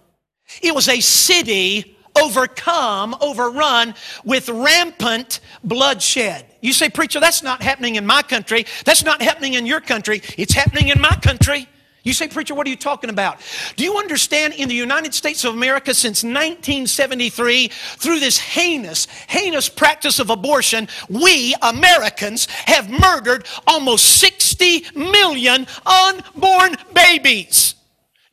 It 0.62 0.76
was 0.76 0.88
a 0.88 1.00
city 1.00 1.98
overcome, 2.22 3.15
overrun 3.22 3.96
with 4.24 4.50
rampant 4.50 5.39
bloodshed. 5.63 6.46
You 6.62 6.74
say, 6.74 6.89
Preacher, 6.89 7.19
that's 7.19 7.43
not 7.43 7.62
happening 7.62 7.95
in 7.95 8.06
my 8.06 8.21
country. 8.21 8.65
That's 8.86 9.04
not 9.04 9.21
happening 9.21 9.56
in 9.56 9.65
your 9.65 9.82
country. 9.82 10.21
It's 10.38 10.54
happening 10.54 10.89
in 10.89 11.02
my 11.02 11.15
country. 11.21 11.67
You 12.04 12.13
say, 12.13 12.28
Preacher, 12.28 12.56
what 12.56 12.65
are 12.65 12.69
you 12.69 12.76
talking 12.76 13.12
about? 13.12 13.39
Do 13.76 13.84
you 13.84 13.97
understand 13.97 14.56
in 14.56 14.69
the 14.69 14.76
United 14.76 15.13
States 15.13 15.43
of 15.43 15.54
America 15.54 15.93
since 15.93 16.24
1973, 16.24 17.67
through 17.67 18.19
this 18.19 18.39
heinous, 18.39 19.06
heinous 19.28 19.69
practice 19.69 20.17
of 20.17 20.32
abortion, 20.32 20.88
we 21.10 21.56
Americans 21.62 22.45
have 22.50 22.89
murdered 22.89 23.45
almost 23.67 24.19
60 24.19 24.86
million 24.95 25.67
unborn 25.86 26.76
babies? 26.93 27.76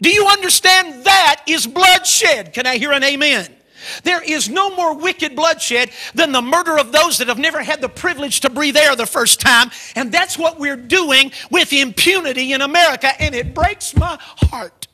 Do 0.00 0.10
you 0.10 0.26
understand 0.28 1.04
that 1.04 1.42
is 1.46 1.66
bloodshed? 1.66 2.54
Can 2.54 2.66
I 2.66 2.78
hear 2.78 2.92
an 2.92 3.04
amen? 3.04 3.54
There 4.02 4.22
is 4.22 4.48
no 4.48 4.74
more 4.74 4.94
wicked 4.94 5.36
bloodshed 5.36 5.90
than 6.14 6.32
the 6.32 6.42
murder 6.42 6.78
of 6.78 6.92
those 6.92 7.18
that 7.18 7.28
have 7.28 7.38
never 7.38 7.62
had 7.62 7.80
the 7.80 7.88
privilege 7.88 8.40
to 8.40 8.50
breathe 8.50 8.76
air 8.76 8.96
the 8.96 9.06
first 9.06 9.40
time. 9.40 9.70
And 9.94 10.12
that's 10.12 10.38
what 10.38 10.58
we're 10.58 10.76
doing 10.76 11.32
with 11.50 11.72
impunity 11.72 12.52
in 12.52 12.60
America. 12.60 13.08
And 13.20 13.34
it 13.34 13.54
breaks 13.54 13.96
my 13.96 14.18
heart. 14.20 14.88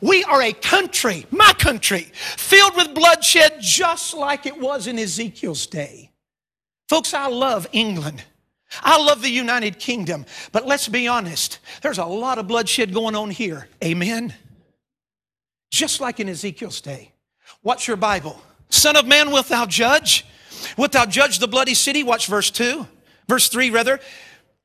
We 0.00 0.24
are 0.24 0.42
a 0.42 0.52
country, 0.52 1.26
my 1.30 1.52
country, 1.58 2.10
filled 2.14 2.76
with 2.76 2.94
bloodshed 2.94 3.56
just 3.60 4.14
like 4.14 4.46
it 4.46 4.58
was 4.58 4.86
in 4.86 4.98
Ezekiel's 4.98 5.66
day. 5.66 6.10
Folks, 6.88 7.14
I 7.14 7.28
love 7.28 7.66
England. 7.72 8.24
I 8.82 9.02
love 9.02 9.22
the 9.22 9.30
United 9.30 9.78
Kingdom. 9.78 10.26
But 10.52 10.66
let's 10.66 10.88
be 10.88 11.06
honest, 11.06 11.58
there's 11.82 11.98
a 11.98 12.04
lot 12.04 12.38
of 12.38 12.46
bloodshed 12.46 12.92
going 12.92 13.14
on 13.14 13.30
here. 13.30 13.68
Amen? 13.82 14.34
Just 15.70 16.00
like 16.00 16.20
in 16.20 16.28
Ezekiel's 16.28 16.80
day. 16.80 17.13
Watch 17.64 17.88
your 17.88 17.96
Bible. 17.96 18.40
Son 18.68 18.94
of 18.94 19.06
man, 19.06 19.30
wilt 19.30 19.48
thou 19.48 19.66
judge? 19.66 20.24
Wilt 20.76 20.92
thou 20.92 21.06
judge 21.06 21.38
the 21.38 21.48
bloody 21.48 21.74
city? 21.74 22.02
Watch 22.02 22.26
verse 22.28 22.50
2. 22.50 22.86
Verse 23.26 23.48
3, 23.48 23.70
rather. 23.70 23.98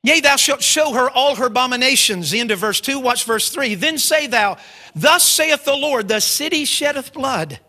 Yea, 0.04 0.20
thou 0.20 0.36
shalt 0.36 0.62
show 0.62 0.94
her 0.94 1.10
all 1.10 1.36
her 1.36 1.46
abominations. 1.46 2.30
The 2.30 2.40
end 2.40 2.52
of 2.52 2.60
verse 2.60 2.82
2. 2.82 3.00
Watch 3.00 3.24
verse 3.24 3.50
3. 3.50 3.76
Then 3.76 3.98
say 3.98 4.28
thou, 4.28 4.58
Thus 4.96 5.24
saith 5.24 5.64
the 5.66 5.76
Lord, 5.76 6.08
the 6.10 6.20
city 6.20 6.66
sheddeth 6.66 7.14
blood 7.14 7.60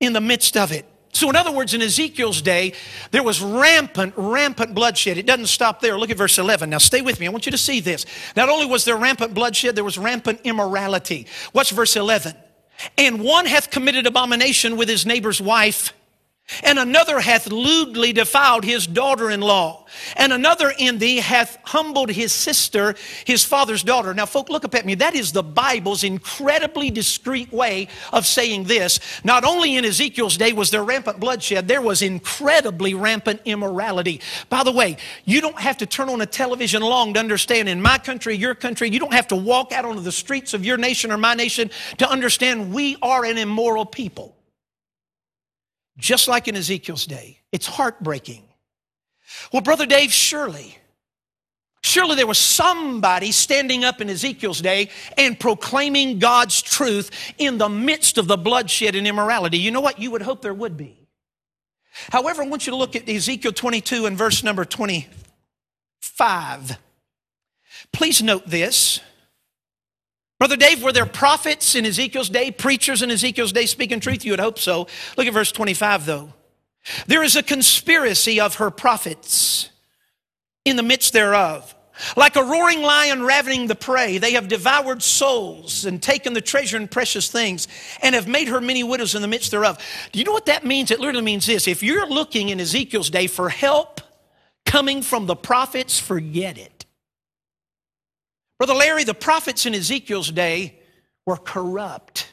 in 0.00 0.12
the 0.12 0.20
midst 0.20 0.56
of 0.56 0.72
it. 0.72 0.84
So, 1.12 1.30
in 1.30 1.36
other 1.36 1.52
words, 1.52 1.74
in 1.74 1.80
Ezekiel's 1.80 2.42
day, 2.42 2.72
there 3.12 3.22
was 3.22 3.40
rampant, 3.40 4.14
rampant 4.16 4.74
bloodshed. 4.74 5.16
It 5.16 5.26
doesn't 5.26 5.46
stop 5.46 5.80
there. 5.80 5.96
Look 5.96 6.10
at 6.10 6.16
verse 6.16 6.38
11. 6.38 6.70
Now, 6.70 6.78
stay 6.78 7.02
with 7.02 7.20
me. 7.20 7.26
I 7.26 7.30
want 7.30 7.46
you 7.46 7.52
to 7.52 7.58
see 7.58 7.78
this. 7.78 8.04
Not 8.34 8.48
only 8.48 8.66
was 8.66 8.84
there 8.84 8.96
rampant 8.96 9.32
bloodshed, 9.32 9.76
there 9.76 9.84
was 9.84 9.96
rampant 9.96 10.40
immorality. 10.42 11.28
Watch 11.52 11.70
verse 11.70 11.94
11. 11.94 12.34
And 12.98 13.22
one 13.22 13.46
hath 13.46 13.70
committed 13.70 14.06
abomination 14.06 14.76
with 14.76 14.88
his 14.88 15.06
neighbor's 15.06 15.40
wife, 15.40 15.92
and 16.62 16.78
another 16.78 17.20
hath 17.20 17.50
lewdly 17.50 18.12
defiled 18.12 18.64
his 18.64 18.86
daughter 18.86 19.30
in 19.30 19.40
law, 19.40 19.86
and 20.16 20.32
another 20.32 20.72
in 20.76 20.98
thee 20.98 21.16
hath 21.16 21.58
humbled 21.64 22.10
his 22.10 22.32
sister, 22.32 22.94
his 23.24 23.44
father's 23.44 23.82
daughter. 23.82 24.12
Now, 24.12 24.26
folk, 24.26 24.50
look 24.50 24.64
up 24.64 24.74
at 24.74 24.84
me. 24.84 24.94
That 24.94 25.14
is 25.14 25.32
the 25.32 25.42
Bible's 25.42 26.04
incredibly 26.04 26.90
discreet 26.90 27.52
way 27.52 27.88
of 28.12 28.26
saying 28.26 28.64
this. 28.64 29.00
Not 29.24 29.44
only 29.44 29.76
in 29.76 29.84
Ezekiel's 29.84 30.36
day 30.36 30.52
was 30.52 30.70
there 30.70 30.84
rampant 30.84 31.18
bloodshed, 31.18 31.66
there 31.66 31.82
was 31.82 32.02
incredibly 32.02 32.94
rampant 32.94 33.40
immorality. 33.44 34.20
By 34.50 34.64
the 34.64 34.72
way, 34.72 34.98
you 35.24 35.40
don't 35.40 35.58
have 35.58 35.78
to 35.78 35.86
turn 35.86 36.08
on 36.08 36.20
a 36.20 36.26
television 36.26 36.82
long 36.82 37.14
to 37.14 37.20
understand 37.20 37.68
in 37.68 37.80
my 37.80 37.98
country, 37.98 38.36
your 38.36 38.54
country, 38.54 38.90
you 38.90 38.98
don't 38.98 39.14
have 39.14 39.28
to 39.28 39.36
walk 39.36 39.72
out 39.72 39.84
onto 39.84 40.00
the 40.00 40.12
streets 40.12 40.54
of 40.54 40.64
your 40.64 40.76
nation 40.76 41.10
or 41.10 41.16
my 41.16 41.34
nation 41.34 41.70
to 41.98 42.08
understand 42.08 42.72
we 42.72 42.96
are 43.00 43.24
an 43.24 43.38
immoral 43.38 43.86
people 43.86 44.34
just 45.96 46.28
like 46.28 46.48
in 46.48 46.56
Ezekiel's 46.56 47.06
day. 47.06 47.40
It's 47.52 47.66
heartbreaking. 47.66 48.42
Well, 49.52 49.62
Brother 49.62 49.86
Dave, 49.86 50.12
surely, 50.12 50.76
surely 51.82 52.16
there 52.16 52.26
was 52.26 52.38
somebody 52.38 53.32
standing 53.32 53.84
up 53.84 54.00
in 54.00 54.10
Ezekiel's 54.10 54.60
day 54.60 54.90
and 55.16 55.38
proclaiming 55.38 56.18
God's 56.18 56.60
truth 56.62 57.10
in 57.38 57.58
the 57.58 57.68
midst 57.68 58.18
of 58.18 58.26
the 58.26 58.36
bloodshed 58.36 58.94
and 58.94 59.06
immorality. 59.06 59.58
You 59.58 59.70
know 59.70 59.80
what? 59.80 59.98
You 59.98 60.10
would 60.10 60.22
hope 60.22 60.42
there 60.42 60.54
would 60.54 60.76
be. 60.76 60.98
However, 62.10 62.42
I 62.42 62.48
want 62.48 62.66
you 62.66 62.72
to 62.72 62.76
look 62.76 62.96
at 62.96 63.08
Ezekiel 63.08 63.52
22 63.52 64.06
and 64.06 64.18
verse 64.18 64.42
number 64.42 64.64
25. 64.64 66.78
Please 67.92 68.20
note 68.20 68.46
this. 68.46 69.00
Brother 70.38 70.56
Dave, 70.56 70.82
were 70.82 70.92
there 70.92 71.06
prophets 71.06 71.74
in 71.74 71.86
Ezekiel's 71.86 72.28
day, 72.28 72.50
preachers 72.50 73.02
in 73.02 73.10
Ezekiel's 73.10 73.52
day 73.52 73.66
speaking 73.66 74.00
truth? 74.00 74.24
You 74.24 74.32
would 74.32 74.40
hope 74.40 74.58
so. 74.58 74.88
Look 75.16 75.26
at 75.26 75.32
verse 75.32 75.52
25, 75.52 76.06
though. 76.06 76.32
There 77.06 77.22
is 77.22 77.36
a 77.36 77.42
conspiracy 77.42 78.40
of 78.40 78.56
her 78.56 78.70
prophets 78.70 79.70
in 80.64 80.76
the 80.76 80.82
midst 80.82 81.12
thereof. 81.12 81.74
Like 82.16 82.34
a 82.34 82.42
roaring 82.42 82.82
lion 82.82 83.22
ravening 83.22 83.68
the 83.68 83.76
prey, 83.76 84.18
they 84.18 84.32
have 84.32 84.48
devoured 84.48 85.00
souls 85.00 85.84
and 85.84 86.02
taken 86.02 86.32
the 86.32 86.40
treasure 86.40 86.76
and 86.76 86.90
precious 86.90 87.30
things 87.30 87.68
and 88.02 88.16
have 88.16 88.26
made 88.26 88.48
her 88.48 88.60
many 88.60 88.82
widows 88.82 89.14
in 89.14 89.22
the 89.22 89.28
midst 89.28 89.52
thereof. 89.52 89.78
Do 90.10 90.18
you 90.18 90.24
know 90.24 90.32
what 90.32 90.46
that 90.46 90.66
means? 90.66 90.90
It 90.90 90.98
literally 90.98 91.24
means 91.24 91.46
this. 91.46 91.68
If 91.68 91.84
you're 91.84 92.08
looking 92.08 92.48
in 92.48 92.58
Ezekiel's 92.58 93.10
day 93.10 93.28
for 93.28 93.48
help 93.48 94.00
coming 94.66 95.02
from 95.02 95.26
the 95.26 95.36
prophets, 95.36 96.00
forget 96.00 96.58
it. 96.58 96.83
Brother 98.58 98.74
Larry, 98.74 99.04
the 99.04 99.14
prophets 99.14 99.66
in 99.66 99.74
Ezekiel's 99.74 100.30
day 100.30 100.78
were 101.26 101.36
corrupt. 101.36 102.32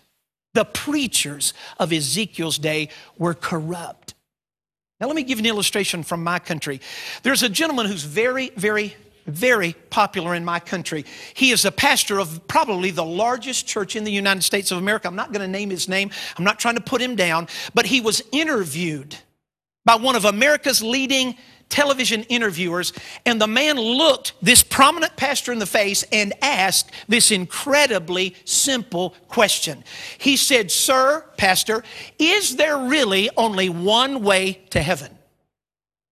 The 0.54 0.66
preachers 0.66 1.54
of 1.80 1.94
Ezekiel's 1.94 2.58
day 2.58 2.90
were 3.18 3.34
corrupt. 3.34 4.14
Now, 5.00 5.08
let 5.08 5.16
me 5.16 5.24
give 5.24 5.40
you 5.40 5.44
an 5.44 5.50
illustration 5.50 6.04
from 6.04 6.24
my 6.24 6.38
country. 6.38 6.80
There's 7.24 7.42
a 7.42 7.50
gentleman 7.50 7.88
who's 7.88 8.04
very, 8.04 8.52
very, 8.52 8.96
very 9.26 9.74
popular 9.90 10.36
in 10.36 10.46
my 10.46 10.60
country. 10.60 11.06
He 11.34 11.52
is 11.52 11.66
a 11.66 11.72
pastor 11.72 12.20
of 12.20 12.48
probably 12.48 12.92
the 12.92 13.06
largest 13.06 13.66
church 13.66 13.96
in 13.96 14.04
the 14.04 14.12
United 14.12 14.44
States 14.44 14.72
of 14.72 14.78
America. 14.78 15.08
I'm 15.08 15.16
not 15.16 15.32
going 15.32 15.42
to 15.42 15.52
name 15.52 15.72
his 15.72 15.90
name, 15.90 16.12
I'm 16.38 16.44
not 16.44 16.60
trying 16.60 16.76
to 16.76 16.82
put 16.82 17.02
him 17.02 17.16
down, 17.16 17.48
but 17.74 17.88
he 17.88 18.00
was 18.00 18.22
interviewed 18.32 19.16
by 19.86 19.96
one 19.96 20.16
of 20.16 20.26
America's 20.26 20.84
leading 20.84 21.36
television 21.72 22.24
interviewers, 22.24 22.94
and 23.26 23.42
the 23.42 23.48
man 23.48 23.78
looked 23.78 24.34
this 24.42 24.62
prominent 24.62 25.16
pastor 25.16 25.52
in 25.52 25.60
the 25.60 25.66
face 25.66 26.04
and 26.12 26.34
asked 26.42 26.92
this 27.08 27.32
incredibly 27.32 28.36
simple 28.46 29.16
question. 29.28 29.84
He 30.20 30.38
said, 30.38 30.70
Sir, 30.70 31.26
Pastor, 31.38 31.84
is 32.20 32.58
there 32.58 32.78
really 32.78 33.30
only 33.36 33.70
one 33.70 34.22
way 34.22 34.62
to 34.70 34.82
heaven? 34.82 35.18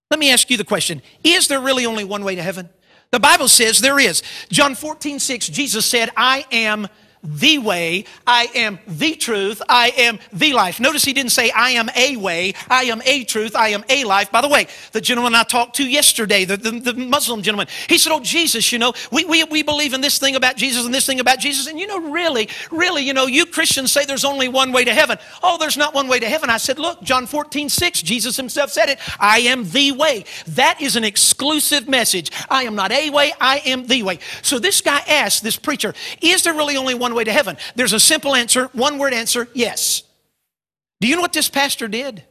Let 0.10 0.20
me 0.20 0.32
ask 0.32 0.50
you 0.50 0.58
the 0.58 0.66
question 0.66 1.02
Is 1.24 1.48
there 1.48 1.60
really 1.60 1.86
only 1.86 2.04
one 2.04 2.24
way 2.24 2.36
to 2.36 2.42
heaven? 2.42 2.70
The 3.12 3.20
Bible 3.20 3.48
says 3.48 3.80
there 3.80 4.00
is. 4.00 4.22
John 4.50 4.76
14, 4.76 5.20
6, 5.20 5.48
Jesus 5.50 5.86
said, 5.86 6.10
I 6.16 6.46
am 6.52 6.88
the 7.22 7.58
way, 7.58 8.06
I 8.26 8.48
am 8.56 8.80
the 8.88 9.14
truth, 9.16 9.62
I 9.68 9.92
am 9.98 10.20
the 10.32 10.54
life. 10.54 10.80
Notice 10.80 11.04
he 11.04 11.14
didn't 11.14 11.32
say, 11.32 11.52
I 11.52 11.72
am 11.72 11.90
a 11.96 12.16
way, 12.16 12.54
I 12.70 12.84
am 12.86 13.02
a 13.06 13.26
truth, 13.26 13.56
I 13.56 13.70
am 13.70 13.84
a 13.90 14.06
life. 14.06 14.32
By 14.32 14.42
the 14.42 14.48
way, 14.48 14.68
the 14.94 15.02
gentleman 15.02 15.36
I 15.36 15.44
talked 15.44 15.76
to 15.78 15.88
yesterday, 15.88 16.46
the, 16.46 16.58
the, 16.58 16.72
the, 16.72 16.94
Muslim 16.94 17.42
gentleman, 17.42 17.68
he 17.88 17.98
said, 17.98 18.14
Oh, 18.14 18.22
Jesus, 18.22 18.72
you 18.72 18.80
know, 18.80 18.94
we, 19.12 19.26
we, 19.26 19.44
we 19.46 19.64
believe 19.64 19.94
in 19.94 20.02
this 20.02 20.18
thing 20.18 20.36
about 20.36 20.56
Jesus 20.56 20.86
and 20.86 20.94
this 20.94 21.06
thing 21.06 21.20
about 21.20 21.40
Jesus. 21.40 21.68
And 21.68 21.80
you 21.80 21.88
know, 21.88 22.10
really, 22.10 22.50
really, 22.72 23.04
you 23.04 23.14
know, 23.14 23.26
you 23.26 23.46
Christians 23.46 23.92
say 23.92 24.06
there's 24.06 24.26
only 24.26 24.48
one 24.48 24.72
way 24.72 24.86
to 24.86 24.94
heaven. 24.94 25.18
Oh, 25.44 25.58
there's 25.58 25.78
not 25.78 25.94
one 25.94 26.08
way 26.08 26.20
to 26.20 26.30
heaven. 26.30 26.50
I 26.50 26.58
said, 26.58 26.80
Look, 26.80 27.02
John 27.04 27.26
14, 27.26 27.68
6, 27.70 28.02
Jesus 28.02 28.38
himself 28.38 28.72
said 28.72 28.90
it. 28.90 29.00
I 29.20 29.40
am 29.40 29.70
the 29.70 29.92
way. 29.92 30.24
That 30.48 30.82
is 30.82 30.96
an 30.96 31.04
exclusive 31.04 31.88
message. 31.88 32.32
I 32.50 32.64
am 32.64 32.76
not 32.76 32.92
a 32.92 33.10
way, 33.10 33.34
I 33.42 33.60
am 33.66 33.88
the 33.88 34.04
way. 34.04 34.20
So 34.42 34.58
this 34.58 34.82
guy 34.82 35.00
asked 35.08 35.44
this 35.44 35.58
preacher, 35.58 35.94
Is 36.22 36.44
there 36.44 36.54
really 36.54 36.78
only 36.78 36.94
one 36.94 37.09
one 37.10 37.16
way 37.16 37.24
to 37.24 37.32
heaven? 37.32 37.58
There's 37.76 37.94
a 37.94 38.00
simple 38.00 38.36
answer, 38.36 38.66
one 38.74 38.98
word 38.98 39.14
answer 39.14 39.48
yes. 39.54 40.04
Do 41.02 41.08
you 41.08 41.16
know 41.16 41.22
what 41.22 41.34
this 41.34 41.50
pastor 41.50 41.88
did? 41.88 42.24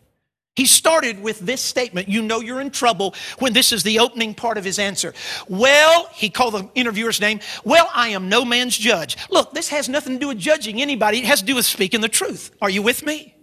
He 0.54 0.66
started 0.66 1.22
with 1.22 1.38
this 1.38 1.60
statement. 1.60 2.08
You 2.08 2.20
know 2.20 2.40
you're 2.40 2.60
in 2.60 2.70
trouble 2.70 3.14
when 3.38 3.52
this 3.52 3.72
is 3.72 3.84
the 3.84 4.00
opening 4.00 4.34
part 4.34 4.58
of 4.58 4.64
his 4.64 4.80
answer. 4.80 5.14
Well, 5.48 6.08
he 6.12 6.30
called 6.30 6.54
the 6.54 6.68
interviewer's 6.74 7.20
name. 7.20 7.38
Well, 7.64 7.88
I 7.94 8.08
am 8.08 8.28
no 8.28 8.44
man's 8.44 8.76
judge. 8.76 9.16
Look, 9.30 9.52
this 9.52 9.68
has 9.68 9.88
nothing 9.88 10.14
to 10.14 10.18
do 10.18 10.28
with 10.28 10.38
judging 10.38 10.82
anybody. 10.82 11.18
It 11.18 11.26
has 11.26 11.40
to 11.40 11.46
do 11.46 11.54
with 11.54 11.64
speaking 11.64 12.00
the 12.00 12.08
truth. 12.08 12.50
Are 12.60 12.68
you 12.68 12.82
with 12.82 13.06
me? 13.06 13.36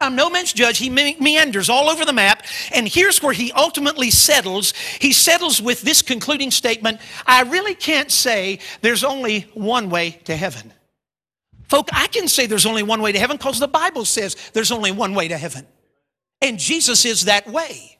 I'm 0.00 0.16
no 0.16 0.30
man's 0.30 0.52
judge. 0.52 0.78
He 0.78 0.88
meanders 0.88 1.68
all 1.68 1.90
over 1.90 2.06
the 2.06 2.12
map. 2.12 2.44
And 2.72 2.88
here's 2.88 3.22
where 3.22 3.34
he 3.34 3.52
ultimately 3.52 4.10
settles. 4.10 4.72
He 4.98 5.12
settles 5.12 5.60
with 5.60 5.82
this 5.82 6.00
concluding 6.00 6.50
statement 6.50 7.00
I 7.26 7.42
really 7.42 7.74
can't 7.74 8.10
say 8.10 8.60
there's 8.80 9.04
only 9.04 9.42
one 9.54 9.90
way 9.90 10.12
to 10.24 10.34
heaven. 10.34 10.72
Folk, 11.68 11.88
I 11.92 12.06
can 12.06 12.28
say 12.28 12.46
there's 12.46 12.66
only 12.66 12.82
one 12.82 13.02
way 13.02 13.12
to 13.12 13.18
heaven 13.18 13.36
because 13.36 13.60
the 13.60 13.68
Bible 13.68 14.04
says 14.04 14.36
there's 14.54 14.72
only 14.72 14.90
one 14.90 15.14
way 15.14 15.28
to 15.28 15.36
heaven. 15.36 15.66
And 16.42 16.58
Jesus 16.58 17.04
is 17.04 17.26
that 17.26 17.46
way. 17.46 17.98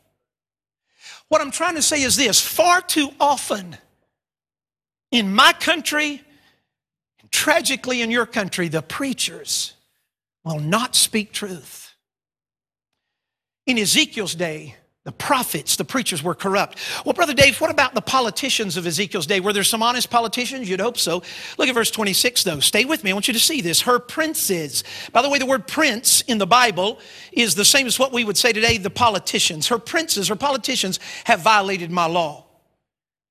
What 1.28 1.40
I'm 1.40 1.52
trying 1.52 1.76
to 1.76 1.82
say 1.82 2.02
is 2.02 2.16
this 2.16 2.40
far 2.40 2.80
too 2.80 3.10
often 3.20 3.76
in 5.12 5.32
my 5.34 5.52
country, 5.52 6.22
and 7.20 7.30
tragically 7.30 8.00
in 8.02 8.10
your 8.10 8.26
country, 8.26 8.68
the 8.68 8.82
preachers 8.82 9.74
will 10.44 10.60
not 10.60 10.96
speak 10.96 11.32
truth. 11.32 11.79
In 13.70 13.78
Ezekiel's 13.78 14.34
day, 14.34 14.74
the 15.04 15.12
prophets, 15.12 15.76
the 15.76 15.84
preachers 15.84 16.24
were 16.24 16.34
corrupt. 16.34 16.76
Well, 17.04 17.12
Brother 17.12 17.34
Dave, 17.34 17.60
what 17.60 17.70
about 17.70 17.94
the 17.94 18.00
politicians 18.00 18.76
of 18.76 18.84
Ezekiel's 18.84 19.28
day? 19.28 19.38
Were 19.38 19.52
there 19.52 19.62
some 19.62 19.80
honest 19.80 20.10
politicians? 20.10 20.68
You'd 20.68 20.80
hope 20.80 20.98
so. 20.98 21.22
Look 21.56 21.68
at 21.68 21.74
verse 21.76 21.92
26, 21.92 22.42
though. 22.42 22.58
Stay 22.58 22.84
with 22.84 23.04
me. 23.04 23.12
I 23.12 23.14
want 23.14 23.28
you 23.28 23.34
to 23.34 23.38
see 23.38 23.60
this. 23.60 23.82
Her 23.82 24.00
princes. 24.00 24.82
By 25.12 25.22
the 25.22 25.30
way, 25.30 25.38
the 25.38 25.46
word 25.46 25.68
prince 25.68 26.22
in 26.22 26.38
the 26.38 26.48
Bible 26.48 26.98
is 27.30 27.54
the 27.54 27.64
same 27.64 27.86
as 27.86 27.96
what 27.96 28.10
we 28.12 28.24
would 28.24 28.36
say 28.36 28.52
today, 28.52 28.76
the 28.76 28.90
politicians. 28.90 29.68
Her 29.68 29.78
princes, 29.78 30.26
her 30.26 30.34
politicians 30.34 30.98
have 31.26 31.38
violated 31.42 31.92
my 31.92 32.06
law 32.06 32.49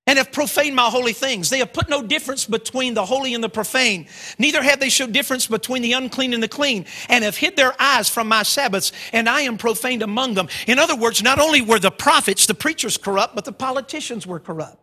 and 0.10 0.18
have 0.18 0.32
profaned 0.32 0.76
my 0.76 0.90
holy 0.90 1.14
things. 1.14 1.52
They 1.52 1.60
have 1.60 1.72
put 1.72 1.88
no 1.88 2.02
difference 2.02 2.46
between 2.46 2.96
the 2.96 3.06
holy 3.06 3.36
and 3.36 3.44
the 3.44 3.50
profane. 3.50 4.08
Neither 4.40 4.64
have 4.64 4.80
they 4.80 4.90
showed 4.90 5.12
difference 5.12 5.46
between 5.46 5.84
the 5.84 5.94
unclean 5.94 6.34
and 6.34 6.42
the 6.42 6.48
clean, 6.48 6.88
and 7.10 7.24
have 7.24 7.38
hid 7.38 7.56
their 7.56 7.80
eyes 7.80 8.10
from 8.10 8.28
my 8.28 8.42
Sabbaths, 8.42 8.92
and 9.14 9.30
I 9.30 9.42
am 9.42 9.60
profaned 9.60 10.02
among 10.02 10.34
them. 10.34 10.50
In 10.66 10.80
other 10.80 10.96
words, 10.96 11.22
not 11.22 11.38
only 11.38 11.62
were 11.62 11.78
the 11.78 11.92
prophets, 11.92 12.48
the 12.48 12.56
preachers 12.56 12.98
corrupt, 12.98 13.36
but 13.36 13.46
the 13.46 13.52
politicians 13.52 14.26
were 14.26 14.40
corrupt. 14.40 14.80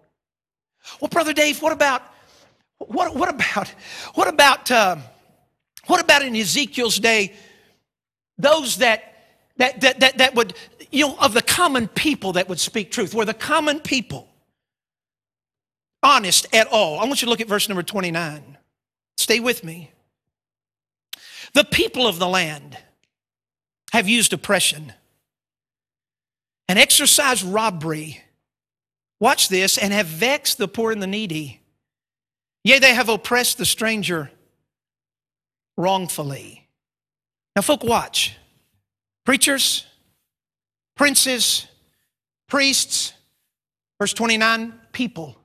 Well, 1.01 1.09
Brother 1.09 1.33
Dave, 1.33 1.61
what 1.61 1.73
about, 1.73 2.03
what, 2.79 3.17
what 3.17 3.29
about, 3.29 3.69
what 4.15 4.29
about, 4.29 4.71
uh, 4.71 4.95
what 5.87 6.01
about 6.01 6.23
in 6.23 6.37
Ezekiel's 6.37 7.01
day, 7.01 7.35
those 8.39 8.77
that, 8.77 9.03
that, 9.57 9.81
that, 9.81 9.99
that, 9.99 10.19
that 10.19 10.35
would, 10.37 10.55
you 10.93 11.09
know, 11.09 11.19
of 11.19 11.35
the 11.35 11.43
common 11.43 11.89
people 11.89 12.35
that 12.35 12.49
would 12.49 12.61
speak 12.61 12.93
truth, 12.93 13.13
were 13.13 13.25
the 13.25 13.35
common 13.35 13.81
people 13.81 14.29
honest 16.07 16.47
at 16.55 16.69
all. 16.69 17.01
I 17.01 17.05
want 17.05 17.21
you 17.21 17.27
to 17.27 17.31
look 17.31 17.41
at 17.41 17.49
verse 17.49 17.69
number 17.69 17.83
29. 17.83 18.57
Stay 19.19 19.41
with 19.41 19.65
me. 19.65 19.91
The 21.53 21.65
people 21.65 22.07
of 22.07 22.21
the 22.21 22.29
land 22.29 22.79
have 23.93 24.09
used 24.09 24.33
oppression 24.33 24.93
and 26.69 26.79
exercised 26.79 27.43
robbery. 27.43 28.23
Watch 29.19 29.49
this, 29.49 29.79
and 29.79 29.93
have 29.93 30.07
vexed 30.07 30.59
the 30.59 30.69
poor 30.69 30.93
and 30.93 31.03
the 31.03 31.07
needy. 31.07 31.63
Yea, 32.65 32.79
they 32.79 32.95
have 32.95 33.09
oppressed 33.09 33.57
the 33.57 33.65
stranger 33.65 34.31
wrongfully. 35.77 36.69
Now, 37.55 37.63
folk, 37.63 37.83
watch. 37.83 38.37
Preachers, 39.25 39.87
princes, 40.95 41.67
priests, 42.47 43.15
verse 43.99 44.13
29, 44.13 44.75
people 44.93 45.37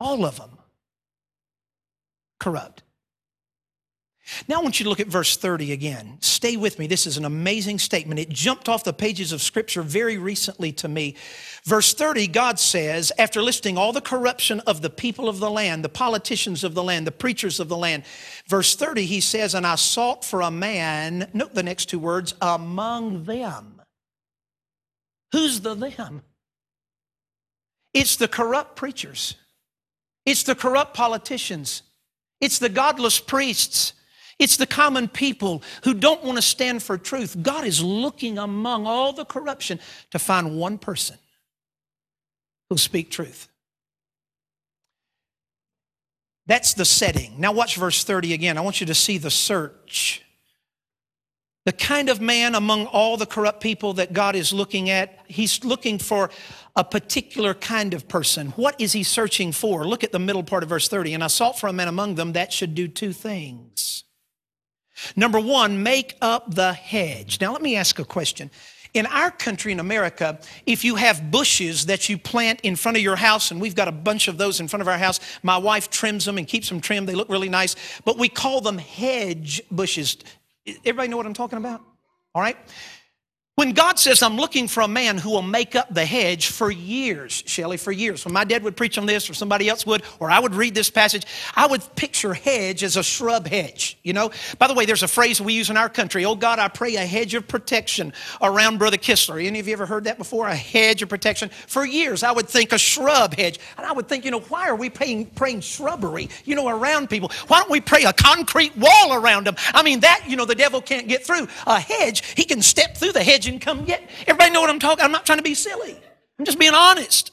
all 0.00 0.24
of 0.24 0.38
them 0.38 0.58
corrupt. 2.38 2.82
Now 4.48 4.60
I 4.60 4.62
want 4.62 4.78
you 4.78 4.84
to 4.84 4.90
look 4.90 5.00
at 5.00 5.08
verse 5.08 5.36
30 5.36 5.72
again. 5.72 6.18
Stay 6.20 6.56
with 6.56 6.78
me. 6.78 6.86
This 6.86 7.06
is 7.06 7.16
an 7.16 7.24
amazing 7.24 7.78
statement. 7.78 8.20
It 8.20 8.28
jumped 8.28 8.68
off 8.68 8.84
the 8.84 8.92
pages 8.92 9.32
of 9.32 9.42
Scripture 9.42 9.82
very 9.82 10.18
recently 10.18 10.72
to 10.72 10.88
me. 10.88 11.16
Verse 11.64 11.94
30, 11.94 12.28
God 12.28 12.58
says, 12.58 13.12
after 13.18 13.42
listing 13.42 13.76
all 13.76 13.92
the 13.92 14.00
corruption 14.00 14.60
of 14.60 14.82
the 14.82 14.90
people 14.90 15.28
of 15.28 15.40
the 15.40 15.50
land, 15.50 15.84
the 15.84 15.88
politicians 15.88 16.64
of 16.64 16.74
the 16.74 16.82
land, 16.82 17.06
the 17.06 17.12
preachers 17.12 17.60
of 17.60 17.68
the 17.68 17.76
land, 17.76 18.04
verse 18.46 18.76
30, 18.76 19.04
he 19.04 19.20
says, 19.20 19.54
And 19.54 19.66
I 19.66 19.74
sought 19.74 20.24
for 20.24 20.42
a 20.42 20.50
man, 20.50 21.28
note 21.32 21.54
the 21.54 21.62
next 21.62 21.86
two 21.86 21.98
words, 21.98 22.34
among 22.40 23.24
them. 23.24 23.82
Who's 25.32 25.60
the 25.60 25.74
them? 25.74 26.22
It's 27.92 28.16
the 28.16 28.28
corrupt 28.28 28.76
preachers. 28.76 29.34
It's 30.26 30.42
the 30.42 30.54
corrupt 30.54 30.94
politicians. 30.94 31.82
It's 32.40 32.58
the 32.58 32.68
godless 32.68 33.18
priests. 33.18 33.94
It's 34.38 34.56
the 34.56 34.66
common 34.66 35.08
people 35.08 35.62
who 35.84 35.92
don't 35.92 36.24
want 36.24 36.38
to 36.38 36.42
stand 36.42 36.82
for 36.82 36.96
truth. 36.96 37.36
God 37.42 37.66
is 37.66 37.82
looking 37.82 38.38
among 38.38 38.86
all 38.86 39.12
the 39.12 39.26
corruption 39.26 39.78
to 40.10 40.18
find 40.18 40.58
one 40.58 40.78
person 40.78 41.18
who'll 42.68 42.78
speak 42.78 43.10
truth. 43.10 43.48
That's 46.46 46.74
the 46.74 46.84
setting. 46.84 47.34
Now, 47.38 47.52
watch 47.52 47.76
verse 47.76 48.02
30 48.02 48.32
again. 48.32 48.58
I 48.58 48.62
want 48.62 48.80
you 48.80 48.86
to 48.86 48.94
see 48.94 49.18
the 49.18 49.30
search. 49.30 50.24
The 51.66 51.72
kind 51.72 52.08
of 52.08 52.20
man 52.20 52.54
among 52.54 52.86
all 52.86 53.16
the 53.18 53.26
corrupt 53.26 53.60
people 53.60 53.92
that 53.94 54.14
God 54.14 54.34
is 54.34 54.52
looking 54.52 54.88
at, 54.88 55.18
he's 55.28 55.62
looking 55.62 55.98
for 55.98 56.30
a 56.74 56.82
particular 56.82 57.52
kind 57.52 57.92
of 57.92 58.08
person. 58.08 58.48
What 58.50 58.80
is 58.80 58.92
he 58.92 59.02
searching 59.02 59.52
for? 59.52 59.86
Look 59.86 60.02
at 60.02 60.12
the 60.12 60.18
middle 60.18 60.42
part 60.42 60.62
of 60.62 60.70
verse 60.70 60.88
30. 60.88 61.14
And 61.14 61.22
I 61.22 61.26
sought 61.26 61.58
for 61.58 61.66
a 61.66 61.72
man 61.72 61.88
among 61.88 62.14
them 62.14 62.32
that 62.32 62.52
should 62.52 62.74
do 62.74 62.88
two 62.88 63.12
things. 63.12 64.04
Number 65.16 65.40
one, 65.40 65.82
make 65.82 66.16
up 66.22 66.54
the 66.54 66.72
hedge. 66.72 67.40
Now, 67.40 67.52
let 67.52 67.62
me 67.62 67.76
ask 67.76 67.98
a 67.98 68.04
question. 68.04 68.50
In 68.92 69.06
our 69.06 69.30
country, 69.30 69.70
in 69.70 69.78
America, 69.78 70.40
if 70.66 70.84
you 70.84 70.96
have 70.96 71.30
bushes 71.30 71.86
that 71.86 72.08
you 72.08 72.18
plant 72.18 72.60
in 72.62 72.74
front 72.74 72.96
of 72.96 73.02
your 73.02 73.16
house, 73.16 73.50
and 73.50 73.60
we've 73.60 73.76
got 73.76 73.86
a 73.86 73.92
bunch 73.92 74.26
of 74.26 74.36
those 74.36 74.58
in 74.58 74.66
front 74.66 74.80
of 74.80 74.88
our 74.88 74.98
house, 74.98 75.20
my 75.42 75.56
wife 75.56 75.90
trims 75.90 76.24
them 76.24 76.38
and 76.38 76.46
keeps 76.48 76.68
them 76.68 76.80
trimmed. 76.80 77.08
They 77.08 77.14
look 77.14 77.28
really 77.28 77.48
nice, 77.48 77.76
but 78.04 78.18
we 78.18 78.28
call 78.28 78.60
them 78.60 78.78
hedge 78.78 79.62
bushes. 79.70 80.16
Everybody 80.66 81.08
know 81.08 81.16
what 81.16 81.26
I'm 81.26 81.34
talking 81.34 81.58
about? 81.58 81.82
All 82.34 82.42
right? 82.42 82.56
When 83.60 83.72
God 83.72 83.98
says, 83.98 84.22
I'm 84.22 84.36
looking 84.36 84.68
for 84.68 84.80
a 84.80 84.88
man 84.88 85.18
who 85.18 85.28
will 85.28 85.42
make 85.42 85.76
up 85.76 85.92
the 85.92 86.06
hedge 86.06 86.46
for 86.46 86.70
years, 86.70 87.42
Shelley, 87.44 87.76
for 87.76 87.92
years. 87.92 88.24
When 88.24 88.32
my 88.32 88.44
dad 88.44 88.62
would 88.62 88.74
preach 88.74 88.96
on 88.96 89.04
this, 89.04 89.28
or 89.28 89.34
somebody 89.34 89.68
else 89.68 89.84
would, 89.84 90.02
or 90.18 90.30
I 90.30 90.38
would 90.38 90.54
read 90.54 90.74
this 90.74 90.88
passage, 90.88 91.26
I 91.54 91.66
would 91.66 91.82
picture 91.94 92.32
hedge 92.32 92.82
as 92.82 92.96
a 92.96 93.02
shrub 93.02 93.46
hedge. 93.46 93.98
You 94.02 94.14
know? 94.14 94.30
By 94.58 94.66
the 94.66 94.72
way, 94.72 94.86
there's 94.86 95.02
a 95.02 95.08
phrase 95.08 95.42
we 95.42 95.52
use 95.52 95.68
in 95.68 95.76
our 95.76 95.90
country 95.90 96.24
Oh 96.24 96.36
God, 96.36 96.58
I 96.58 96.68
pray 96.68 96.96
a 96.96 97.04
hedge 97.04 97.34
of 97.34 97.46
protection 97.46 98.14
around 98.40 98.78
Brother 98.78 98.96
Kistler. 98.96 99.44
Any 99.44 99.60
of 99.60 99.66
you 99.66 99.74
ever 99.74 99.84
heard 99.84 100.04
that 100.04 100.16
before? 100.16 100.48
A 100.48 100.56
hedge 100.56 101.02
of 101.02 101.10
protection? 101.10 101.50
For 101.66 101.84
years, 101.84 102.22
I 102.22 102.32
would 102.32 102.48
think 102.48 102.72
a 102.72 102.78
shrub 102.78 103.34
hedge. 103.34 103.58
And 103.76 103.84
I 103.84 103.92
would 103.92 104.08
think, 104.08 104.24
you 104.24 104.30
know, 104.30 104.40
why 104.40 104.70
are 104.70 104.76
we 104.76 104.88
praying, 104.88 105.26
praying 105.32 105.60
shrubbery, 105.60 106.30
you 106.46 106.54
know, 106.54 106.68
around 106.68 107.10
people? 107.10 107.30
Why 107.48 107.58
don't 107.58 107.70
we 107.70 107.82
pray 107.82 108.04
a 108.04 108.14
concrete 108.14 108.74
wall 108.78 109.12
around 109.12 109.46
them? 109.46 109.56
I 109.74 109.82
mean, 109.82 110.00
that, 110.00 110.24
you 110.26 110.36
know, 110.36 110.46
the 110.46 110.54
devil 110.54 110.80
can't 110.80 111.08
get 111.08 111.26
through. 111.26 111.46
A 111.66 111.78
hedge, 111.78 112.24
he 112.36 112.44
can 112.44 112.62
step 112.62 112.96
through 112.96 113.12
the 113.12 113.22
hedge 113.22 113.39
and 113.48 113.60
come 113.60 113.84
get. 113.84 114.02
Everybody 114.26 114.50
know 114.50 114.60
what 114.60 114.70
I'm 114.70 114.78
talking? 114.78 115.04
I'm 115.04 115.12
not 115.12 115.26
trying 115.26 115.38
to 115.38 115.44
be 115.44 115.54
silly. 115.54 115.98
I'm 116.38 116.44
just 116.44 116.58
being 116.58 116.74
honest. 116.74 117.32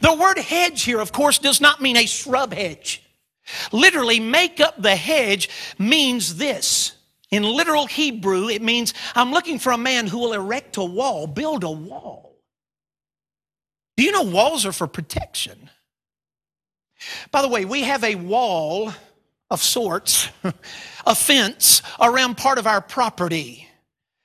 The 0.00 0.14
word 0.14 0.38
hedge 0.38 0.82
here, 0.82 1.00
of 1.00 1.12
course, 1.12 1.38
does 1.38 1.60
not 1.60 1.80
mean 1.80 1.96
a 1.96 2.06
shrub 2.06 2.52
hedge. 2.52 3.02
Literally, 3.72 4.20
make 4.20 4.60
up 4.60 4.80
the 4.80 4.96
hedge 4.96 5.48
means 5.78 6.36
this. 6.36 6.96
In 7.30 7.42
literal 7.42 7.86
Hebrew, 7.86 8.48
it 8.48 8.62
means 8.62 8.94
I'm 9.14 9.32
looking 9.32 9.58
for 9.58 9.72
a 9.72 9.78
man 9.78 10.06
who 10.06 10.18
will 10.18 10.32
erect 10.32 10.76
a 10.76 10.84
wall, 10.84 11.26
build 11.26 11.64
a 11.64 11.70
wall. 11.70 12.36
Do 13.96 14.04
you 14.04 14.12
know 14.12 14.22
walls 14.22 14.66
are 14.66 14.72
for 14.72 14.86
protection? 14.86 15.70
By 17.30 17.42
the 17.42 17.48
way, 17.48 17.64
we 17.64 17.82
have 17.82 18.04
a 18.04 18.14
wall 18.14 18.92
of 19.50 19.62
sorts, 19.62 20.28
a 21.06 21.14
fence 21.14 21.82
around 22.00 22.36
part 22.36 22.58
of 22.58 22.66
our 22.66 22.80
property. 22.80 23.68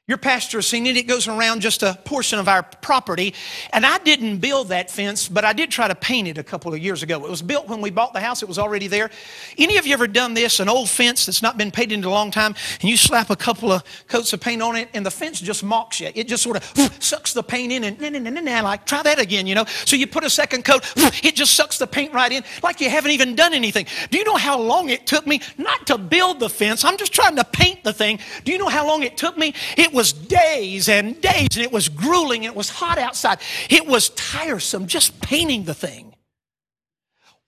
Your 0.10 0.18
pastor 0.18 0.58
has 0.58 0.66
seen 0.66 0.88
it. 0.88 0.98
It 0.98 1.04
goes 1.04 1.28
around 1.28 1.62
just 1.62 1.84
a 1.84 1.94
portion 2.04 2.40
of 2.40 2.48
our 2.48 2.64
property. 2.64 3.36
And 3.72 3.86
I 3.86 4.00
didn't 4.00 4.40
build 4.40 4.70
that 4.70 4.90
fence, 4.90 5.30
but 5.30 5.46
I 5.46 5.54
did 5.54 5.70
try 5.70 5.88
to 5.88 5.94
paint 5.94 6.28
it 6.28 6.40
a 6.40 6.44
couple 6.44 6.74
of 6.74 6.80
years 6.80 7.04
ago. 7.04 7.24
It 7.24 7.30
was 7.30 7.44
built 7.44 7.68
when 7.68 7.80
we 7.80 7.92
bought 7.92 8.14
the 8.14 8.20
house, 8.20 8.42
it 8.42 8.50
was 8.50 8.58
already 8.58 8.88
there. 8.88 9.12
Any 9.60 9.78
of 9.78 9.86
you 9.86 9.94
ever 9.94 10.08
done 10.08 10.34
this? 10.34 10.60
An 10.60 10.68
old 10.68 10.90
fence 10.90 11.28
that's 11.28 11.44
not 11.44 11.60
been 11.60 11.70
painted 11.70 12.00
in 12.00 12.04
a 12.06 12.10
long 12.10 12.32
time, 12.32 12.56
and 12.82 12.90
you 12.90 12.98
slap 12.98 13.30
a 13.30 13.36
couple 13.36 13.72
of 13.72 13.84
coats 14.08 14.34
of 14.34 14.42
paint 14.42 14.64
on 14.64 14.76
it, 14.76 14.90
and 14.96 15.06
the 15.06 15.12
fence 15.12 15.40
just 15.40 15.64
mocks 15.64 16.00
you. 16.00 16.10
It 16.16 16.28
just 16.28 16.42
sort 16.42 16.58
of 16.58 16.92
sucks 17.00 17.34
the 17.34 17.44
paint 17.44 17.72
in, 17.72 17.84
and 17.84 18.02
nah, 18.02 18.10
nah, 18.10 18.32
nah, 18.32 18.42
nah, 18.42 18.62
like, 18.62 18.88
try 18.88 19.04
that 19.04 19.20
again, 19.20 19.46
you 19.46 19.54
know? 19.54 19.66
So 19.86 19.96
you 19.96 20.08
put 20.08 20.24
a 20.24 20.30
second 20.32 20.66
coat, 20.66 20.92
it 21.24 21.36
just 21.36 21.54
sucks 21.54 21.78
the 21.78 21.86
paint 21.86 22.16
right 22.16 22.32
in, 22.32 22.44
like 22.64 22.82
you 22.82 22.90
haven't 22.90 23.12
even 23.12 23.36
done 23.36 23.54
anything. 23.54 23.86
Do 24.10 24.18
you 24.18 24.24
know 24.24 24.38
how 24.38 24.60
long 24.60 24.90
it 24.90 25.06
took 25.06 25.28
me 25.28 25.40
not 25.60 25.86
to 25.86 26.00
build 26.00 26.40
the 26.40 26.50
fence? 26.50 26.84
I'm 26.84 26.98
just 26.98 27.14
trying 27.14 27.36
to 27.36 27.44
paint 27.44 27.84
the 27.84 27.94
thing. 27.94 28.18
Do 28.44 28.52
you 28.52 28.58
know 28.58 28.70
how 28.70 28.88
long 28.88 29.04
it 29.04 29.16
took 29.16 29.38
me? 29.38 29.54
It 29.78 29.99
was 30.00 30.14
days 30.14 30.88
and 30.88 31.20
days, 31.20 31.50
and 31.56 31.62
it 31.62 31.74
was 31.74 31.90
grueling, 31.90 32.46
and 32.46 32.54
it 32.54 32.58
was 32.58 32.70
hot 32.70 32.98
outside. 32.98 33.38
It 33.70 33.86
was 33.86 34.12
tiresome 34.12 34.88
just 34.88 35.20
painting 35.20 35.66
the 35.66 35.74
thing. 35.74 36.16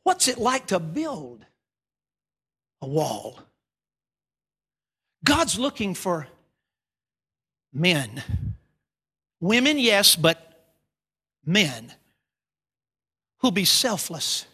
What's 0.03 0.27
it 0.27 0.37
like 0.37 0.67
to 0.67 0.77
build 0.77 1.45
a 2.81 2.87
wall? 2.87 3.39
God's 5.23 5.57
looking 5.57 5.93
for 5.93 6.27
men. 7.71 8.21
Women, 9.39 9.79
yes, 9.79 10.17
but 10.17 10.73
men 11.45 11.93
who'll 13.37 13.51
be 13.51 13.63
selfless 13.63 14.45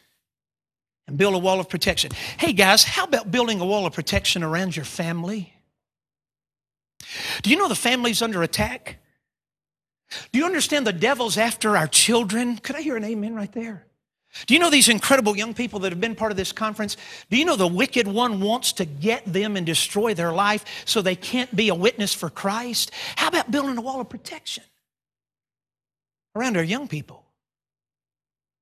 and 1.07 1.17
build 1.17 1.33
a 1.33 1.39
wall 1.39 1.59
of 1.59 1.67
protection. 1.67 2.11
Hey 2.37 2.53
guys, 2.53 2.83
how 2.83 3.05
about 3.05 3.31
building 3.31 3.59
a 3.59 3.65
wall 3.65 3.87
of 3.87 3.93
protection 3.93 4.43
around 4.43 4.75
your 4.75 4.85
family? 4.85 5.56
Do 7.41 7.49
you 7.49 7.57
know 7.57 7.67
the 7.67 7.75
family's 7.75 8.21
under 8.21 8.43
attack? 8.43 8.99
Do 10.31 10.39
you 10.39 10.45
understand 10.45 10.87
the 10.87 10.93
devil's 10.93 11.37
after 11.37 11.75
our 11.75 11.87
children? 11.87 12.57
Could 12.57 12.75
I 12.75 12.81
hear 12.81 12.95
an 12.95 13.03
amen 13.03 13.35
right 13.35 13.51
there? 13.51 13.87
Do 14.45 14.53
you 14.53 14.59
know 14.59 14.69
these 14.69 14.89
incredible 14.89 15.35
young 15.35 15.53
people 15.53 15.79
that 15.79 15.91
have 15.91 16.01
been 16.01 16.15
part 16.15 16.31
of 16.31 16.37
this 16.37 16.51
conference? 16.51 16.95
Do 17.29 17.37
you 17.37 17.45
know 17.45 17.55
the 17.55 17.67
wicked 17.67 18.07
one 18.07 18.39
wants 18.39 18.73
to 18.73 18.85
get 18.85 19.25
them 19.31 19.57
and 19.57 19.65
destroy 19.65 20.13
their 20.13 20.31
life 20.31 20.63
so 20.85 21.01
they 21.01 21.15
can't 21.15 21.53
be 21.55 21.69
a 21.69 21.75
witness 21.75 22.13
for 22.13 22.29
Christ? 22.29 22.91
How 23.15 23.29
about 23.29 23.49
building 23.49 23.77
a 23.77 23.81
wall 23.81 23.99
of 23.99 24.09
protection 24.09 24.63
around 26.35 26.55
our 26.55 26.63
young 26.63 26.87
people, 26.87 27.25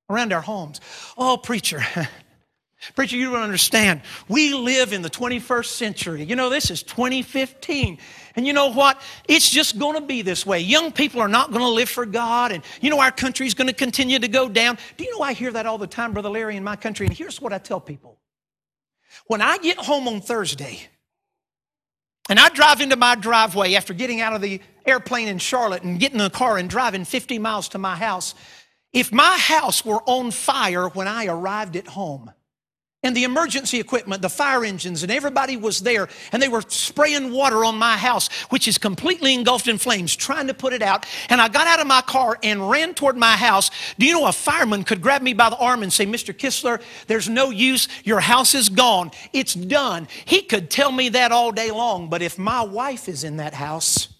around 0.09 0.31
our 0.31 0.41
homes? 0.41 0.79
Oh, 1.17 1.35
preacher, 1.35 1.81
Preacher, 2.93 3.15
you 3.15 3.31
don't 3.31 3.41
understand. 3.41 4.01
We 4.27 4.53
live 4.53 4.93
in 4.93 5.01
the 5.01 5.09
21st 5.09 5.65
century. 5.65 6.23
You 6.23 6.35
know, 6.35 6.49
this 6.49 6.69
is 6.69 6.83
2015. 6.83 7.97
And 8.35 8.45
you 8.45 8.53
know 8.53 8.71
what? 8.71 9.01
It's 9.27 9.49
just 9.49 9.79
going 9.79 9.95
to 9.95 10.05
be 10.05 10.21
this 10.21 10.45
way. 10.45 10.59
Young 10.59 10.91
people 10.91 11.21
are 11.21 11.27
not 11.27 11.51
going 11.51 11.63
to 11.63 11.69
live 11.69 11.89
for 11.89 12.05
God. 12.05 12.51
And 12.51 12.63
you 12.81 12.89
know, 12.89 12.99
our 12.99 13.11
country 13.11 13.47
is 13.47 13.53
going 13.53 13.67
to 13.67 13.73
continue 13.73 14.19
to 14.19 14.27
go 14.27 14.49
down. 14.49 14.77
Do 14.97 15.03
you 15.03 15.17
know 15.17 15.23
I 15.23 15.33
hear 15.33 15.51
that 15.51 15.65
all 15.65 15.77
the 15.77 15.87
time, 15.87 16.13
Brother 16.13 16.29
Larry, 16.29 16.57
in 16.57 16.63
my 16.63 16.75
country? 16.75 17.07
And 17.07 17.15
here's 17.15 17.41
what 17.41 17.53
I 17.53 17.57
tell 17.57 17.79
people 17.79 18.19
when 19.27 19.41
I 19.41 19.57
get 19.57 19.77
home 19.77 20.07
on 20.07 20.21
Thursday, 20.21 20.87
and 22.27 22.39
I 22.39 22.49
drive 22.49 22.81
into 22.81 22.95
my 22.95 23.15
driveway 23.15 23.75
after 23.75 23.93
getting 23.93 24.19
out 24.19 24.33
of 24.33 24.41
the 24.41 24.59
airplane 24.85 25.27
in 25.27 25.37
Charlotte 25.37 25.83
and 25.83 25.99
getting 25.99 26.19
in 26.19 26.23
the 26.23 26.29
car 26.29 26.57
and 26.57 26.69
driving 26.69 27.05
50 27.05 27.39
miles 27.39 27.69
to 27.69 27.77
my 27.77 27.95
house. 27.95 28.35
If 28.93 29.11
my 29.11 29.37
house 29.37 29.85
were 29.85 30.01
on 30.05 30.31
fire 30.31 30.87
when 30.87 31.07
I 31.07 31.27
arrived 31.27 31.75
at 31.75 31.87
home, 31.87 32.31
and 33.05 33.15
the 33.15 33.23
emergency 33.23 33.79
equipment, 33.79 34.21
the 34.21 34.29
fire 34.29 34.65
engines, 34.65 35.03
and 35.03 35.11
everybody 35.11 35.55
was 35.55 35.81
there, 35.81 36.09
and 36.31 36.41
they 36.41 36.47
were 36.47 36.63
spraying 36.67 37.31
water 37.31 37.63
on 37.63 37.77
my 37.77 37.95
house, 37.95 38.29
which 38.49 38.67
is 38.67 38.77
completely 38.79 39.33
engulfed 39.33 39.67
in 39.67 39.77
flames, 39.77 40.15
trying 40.15 40.47
to 40.47 40.53
put 40.53 40.73
it 40.73 40.81
out. 40.81 41.05
And 41.29 41.39
I 41.39 41.47
got 41.47 41.67
out 41.67 41.79
of 41.79 41.85
my 41.85 42.01
car 42.01 42.37
and 42.41 42.67
ran 42.67 42.95
toward 42.95 43.15
my 43.15 43.37
house. 43.37 43.69
Do 43.99 44.07
you 44.07 44.13
know 44.13 44.25
a 44.25 44.31
fireman 44.31 44.83
could 44.83 45.01
grab 45.01 45.21
me 45.21 45.33
by 45.33 45.51
the 45.51 45.57
arm 45.57 45.83
and 45.83 45.93
say, 45.93 46.05
Mr. 46.05 46.33
Kistler, 46.33 46.81
there's 47.05 47.29
no 47.29 47.51
use. 47.51 47.87
Your 48.03 48.19
house 48.19 48.55
is 48.55 48.69
gone. 48.69 49.11
It's 49.33 49.53
done. 49.53 50.07
He 50.25 50.41
could 50.41 50.71
tell 50.71 50.91
me 50.91 51.09
that 51.09 51.31
all 51.31 51.51
day 51.51 51.69
long, 51.69 52.09
but 52.09 52.23
if 52.23 52.39
my 52.39 52.63
wife 52.63 53.07
is 53.07 53.23
in 53.23 53.37
that 53.37 53.53
house, 53.53 54.14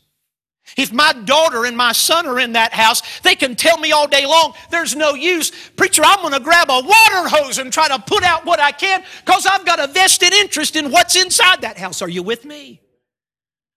if 0.76 0.92
my 0.92 1.14
daughter 1.14 1.66
and 1.66 1.78
my 1.78 1.92
son 1.92 2.26
are 2.28 2.40
in 2.40 2.54
that 2.54 2.74
house, 2.74 3.20
they 3.20 3.36
can 3.36 3.56
tell 3.56 3.78
me 3.78 3.92
all 3.92 4.08
day 4.08 4.26
long, 4.26 4.54
there's 4.70 4.96
no 4.96 5.14
use. 5.14 5.52
Preacher, 5.72 6.02
I'm 6.06 6.20
going 6.22 6.34
to 6.34 6.40
grab 6.40 6.70
a 6.70 6.82
water 6.82 7.30
hose 7.30 7.58
and 7.58 7.72
try 7.72 7.88
to 7.88 8.00
put 8.00 8.24
out 8.24 8.46
what 8.46 8.60
I 8.60 8.72
can 8.72 9.04
because 9.26 9.46
I've 9.46 9.66
got 9.66 9.80
a 9.80 9.88
vested 9.88 10.34
interest 10.34 10.76
in 10.76 10.92
what's 10.92 11.16
inside 11.16 11.62
that 11.62 11.78
house. 11.78 12.02
Are 12.02 12.10
you 12.10 12.24
with 12.24 12.46
me? 12.46 12.82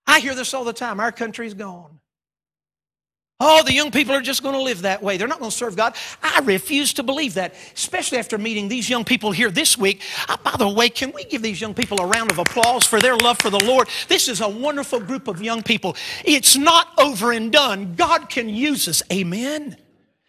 I 0.06 0.20
hear 0.20 0.34
this 0.34 0.54
all 0.54 0.64
the 0.64 0.72
time. 0.72 1.00
Our 1.00 1.12
country's 1.12 1.54
gone. 1.54 1.97
Oh, 3.40 3.62
the 3.62 3.72
young 3.72 3.92
people 3.92 4.14
are 4.16 4.20
just 4.20 4.42
going 4.42 4.56
to 4.56 4.60
live 4.60 4.82
that 4.82 5.00
way. 5.00 5.16
They're 5.16 5.28
not 5.28 5.38
going 5.38 5.52
to 5.52 5.56
serve 5.56 5.76
God. 5.76 5.94
I 6.20 6.40
refuse 6.40 6.92
to 6.94 7.04
believe 7.04 7.34
that, 7.34 7.54
especially 7.72 8.18
after 8.18 8.36
meeting 8.36 8.66
these 8.66 8.90
young 8.90 9.04
people 9.04 9.30
here 9.30 9.48
this 9.48 9.78
week. 9.78 10.02
Uh, 10.28 10.36
by 10.38 10.56
the 10.58 10.68
way, 10.68 10.88
can 10.88 11.12
we 11.12 11.22
give 11.22 11.40
these 11.40 11.60
young 11.60 11.72
people 11.72 12.00
a 12.00 12.06
round 12.06 12.32
of 12.32 12.38
applause 12.38 12.84
for 12.84 13.00
their 13.00 13.16
love 13.16 13.38
for 13.38 13.50
the 13.50 13.64
Lord? 13.64 13.88
This 14.08 14.26
is 14.26 14.40
a 14.40 14.48
wonderful 14.48 14.98
group 14.98 15.28
of 15.28 15.40
young 15.40 15.62
people. 15.62 15.94
It's 16.24 16.56
not 16.56 16.88
over 16.98 17.30
and 17.30 17.52
done. 17.52 17.94
God 17.94 18.28
can 18.28 18.48
use 18.48 18.88
us. 18.88 19.04
Amen. 19.12 19.76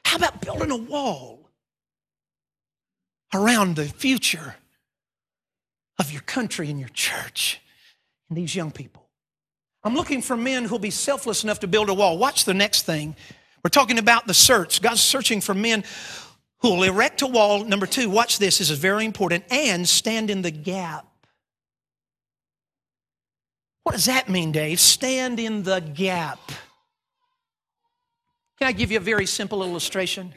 How 0.05 0.17
about 0.17 0.41
building 0.41 0.69
a 0.69 0.77
wall 0.77 1.49
around 3.33 3.75
the 3.75 3.85
future 3.85 4.55
of 5.97 6.11
your 6.11 6.21
country 6.21 6.69
and 6.69 6.79
your 6.79 6.89
church 6.89 7.59
and 8.29 8.37
these 8.37 8.55
young 8.55 8.69
people? 8.69 8.98
I'm 9.83 9.95
looking 9.95 10.21
for 10.21 10.35
men 10.35 10.65
who'll 10.65 10.79
be 10.79 10.89
selfless 10.89 11.43
enough 11.43 11.61
to 11.61 11.67
build 11.67 11.89
a 11.89 11.93
wall. 11.93 12.17
Watch 12.17 12.45
the 12.45 12.53
next 12.53 12.83
thing. 12.83 13.15
We're 13.63 13.69
talking 13.69 13.97
about 13.97 14.27
the 14.27 14.33
search. 14.33 14.81
God's 14.81 15.01
searching 15.01 15.41
for 15.41 15.53
men 15.53 15.83
who 16.59 16.75
will 16.75 16.83
erect 16.83 17.21
a 17.21 17.27
wall. 17.27 17.63
Number 17.63 17.85
two, 17.85 18.09
watch 18.09 18.39
this. 18.39 18.57
This 18.57 18.69
is 18.69 18.77
very 18.77 19.05
important. 19.05 19.45
And 19.49 19.87
stand 19.87 20.29
in 20.29 20.41
the 20.41 20.51
gap. 20.51 21.05
What 23.83 23.93
does 23.93 24.05
that 24.05 24.29
mean, 24.29 24.51
Dave? 24.51 24.79
Stand 24.79 25.39
in 25.39 25.63
the 25.63 25.79
gap. 25.79 26.39
Can 28.59 28.67
I 28.67 28.71
give 28.73 28.91
you 28.91 28.97
a 28.97 29.01
very 29.01 29.25
simple 29.25 29.63
illustration? 29.63 30.33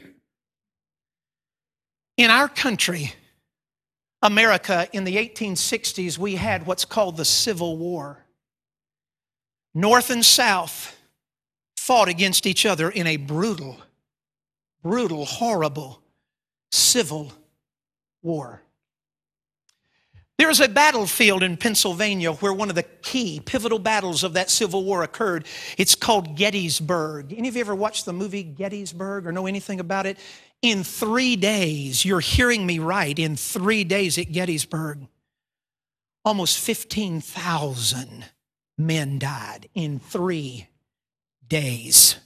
In 2.17 2.31
our 2.31 2.49
country, 2.49 3.13
America, 4.23 4.89
in 4.93 5.03
the 5.03 5.17
1860s, 5.17 6.17
we 6.19 6.37
had 6.37 6.65
what's 6.67 6.85
called 6.85 7.17
the 7.17 7.25
Civil 7.25 7.77
War. 7.77 8.22
North 9.75 10.11
and 10.11 10.25
South 10.25 10.97
fought 11.77 12.09
against 12.09 12.47
each 12.47 12.67
other 12.67 12.91
in 12.91 13.07
a 13.07 13.17
brutal, 13.17 13.79
brutal, 14.83 15.25
horrible 15.25 16.03
civil 16.71 17.33
war. 18.23 18.63
There 20.39 20.51
is 20.51 20.61
a 20.61 20.69
battlefield 20.69 21.43
in 21.43 21.57
Pennsylvania 21.57 22.33
where 22.33 22.53
one 22.53 22.69
of 22.69 22.75
the 22.75 22.83
key 22.83 23.41
pivotal 23.41 23.79
battles 23.79 24.25
of 24.25 24.33
that 24.33 24.51
Civil 24.51 24.83
War 24.85 25.05
occurred. 25.05 25.47
It's 25.79 25.95
called 25.95 26.37
Gettysburg. 26.37 27.33
Any 27.33 27.49
of 27.49 27.55
you 27.55 27.61
ever 27.61 27.75
watched 27.75 28.07
the 28.07 28.13
movie 28.13 28.43
Gettysburg 28.43 29.27
or 29.27 29.31
know 29.31 29.47
anything 29.47 29.79
about 29.79 30.05
it? 30.05 30.19
In 30.61 30.83
three 30.83 31.37
days, 31.37 32.05
you're 32.05 32.21
hearing 32.21 32.67
me 32.67 32.81
right, 32.81 33.17
in 33.17 33.37
three 33.37 33.85
days 33.85 34.19
at 34.19 34.33
Gettysburg, 34.33 35.07
almost 36.25 36.59
15,000 36.59 38.25
men 38.79 39.19
died 39.19 39.69
in 39.75 39.99
three 39.99 40.69
days. 41.47 42.17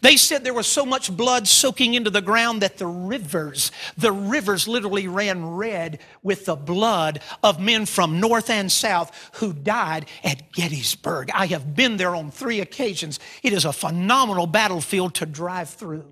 They 0.00 0.16
said 0.16 0.42
there 0.42 0.54
was 0.54 0.66
so 0.66 0.86
much 0.86 1.14
blood 1.14 1.46
soaking 1.46 1.94
into 1.94 2.10
the 2.10 2.22
ground 2.22 2.62
that 2.62 2.78
the 2.78 2.86
rivers, 2.86 3.70
the 3.96 4.12
rivers 4.12 4.66
literally 4.66 5.06
ran 5.08 5.44
red 5.44 6.00
with 6.22 6.46
the 6.46 6.56
blood 6.56 7.20
of 7.42 7.60
men 7.60 7.86
from 7.86 8.20
north 8.20 8.48
and 8.48 8.70
south 8.70 9.30
who 9.34 9.52
died 9.52 10.06
at 10.24 10.52
Gettysburg. 10.52 11.30
I 11.34 11.46
have 11.46 11.76
been 11.76 11.98
there 11.98 12.14
on 12.14 12.30
three 12.30 12.60
occasions. 12.60 13.20
It 13.42 13.52
is 13.52 13.64
a 13.64 13.72
phenomenal 13.72 14.46
battlefield 14.46 15.14
to 15.16 15.26
drive 15.26 15.68
through. 15.68 16.10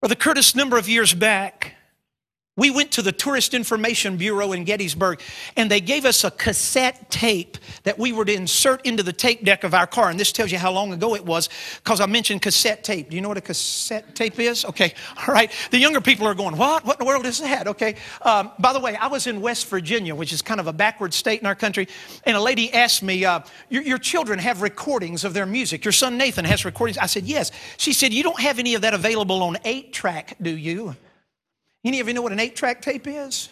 Brother 0.00 0.14
Curtis, 0.14 0.54
number 0.54 0.78
of 0.78 0.88
years 0.88 1.12
back, 1.12 1.74
we 2.56 2.68
went 2.68 2.90
to 2.92 3.00
the 3.00 3.12
Tourist 3.12 3.54
Information 3.54 4.18
Bureau 4.18 4.52
in 4.52 4.64
Gettysburg 4.64 5.22
and 5.56 5.70
they 5.70 5.80
gave 5.80 6.04
us 6.04 6.24
a 6.24 6.30
cassette 6.30 7.10
tape 7.10 7.56
that 7.84 7.98
we 7.98 8.12
were 8.12 8.24
to 8.26 8.34
insert 8.34 8.84
into 8.84 9.02
the 9.02 9.14
tape 9.14 9.44
deck 9.44 9.64
of 9.64 9.72
our 9.72 9.86
car. 9.86 10.10
And 10.10 10.20
this 10.20 10.30
tells 10.30 10.52
you 10.52 10.58
how 10.58 10.70
long 10.70 10.92
ago 10.92 11.14
it 11.14 11.24
was 11.24 11.48
because 11.76 12.00
I 12.00 12.06
mentioned 12.06 12.42
cassette 12.42 12.84
tape. 12.84 13.08
Do 13.08 13.16
you 13.16 13.22
know 13.22 13.28
what 13.28 13.38
a 13.38 13.40
cassette 13.40 14.14
tape 14.14 14.38
is? 14.38 14.66
Okay, 14.66 14.92
all 15.26 15.32
right. 15.32 15.50
The 15.70 15.78
younger 15.78 16.02
people 16.02 16.26
are 16.26 16.34
going, 16.34 16.54
What? 16.56 16.84
What 16.84 17.00
in 17.00 17.06
the 17.06 17.10
world 17.10 17.24
is 17.24 17.40
that? 17.40 17.66
Okay. 17.66 17.94
Um, 18.22 18.50
by 18.58 18.74
the 18.74 18.80
way, 18.80 18.94
I 18.94 19.06
was 19.06 19.26
in 19.26 19.40
West 19.40 19.66
Virginia, 19.68 20.14
which 20.14 20.32
is 20.32 20.42
kind 20.42 20.60
of 20.60 20.66
a 20.66 20.72
backward 20.72 21.14
state 21.14 21.40
in 21.40 21.46
our 21.46 21.54
country, 21.54 21.88
and 22.24 22.36
a 22.36 22.40
lady 22.40 22.72
asked 22.74 23.02
me, 23.02 23.24
uh, 23.24 23.40
your, 23.70 23.82
your 23.82 23.98
children 23.98 24.38
have 24.38 24.60
recordings 24.60 25.24
of 25.24 25.32
their 25.32 25.46
music. 25.46 25.84
Your 25.84 25.92
son 25.92 26.18
Nathan 26.18 26.44
has 26.44 26.64
recordings. 26.64 26.98
I 26.98 27.06
said, 27.06 27.24
Yes. 27.24 27.52
She 27.78 27.94
said, 27.94 28.12
You 28.12 28.22
don't 28.22 28.40
have 28.40 28.58
any 28.58 28.74
of 28.74 28.82
that 28.82 28.92
available 28.92 29.42
on 29.42 29.56
eight 29.64 29.94
track, 29.94 30.36
do 30.42 30.50
you? 30.50 30.96
Any 31.84 32.00
of 32.00 32.08
you 32.08 32.14
know 32.14 32.22
what 32.22 32.32
an 32.32 32.40
eight 32.40 32.56
track 32.56 32.82
tape 32.82 33.06
is? 33.06 33.48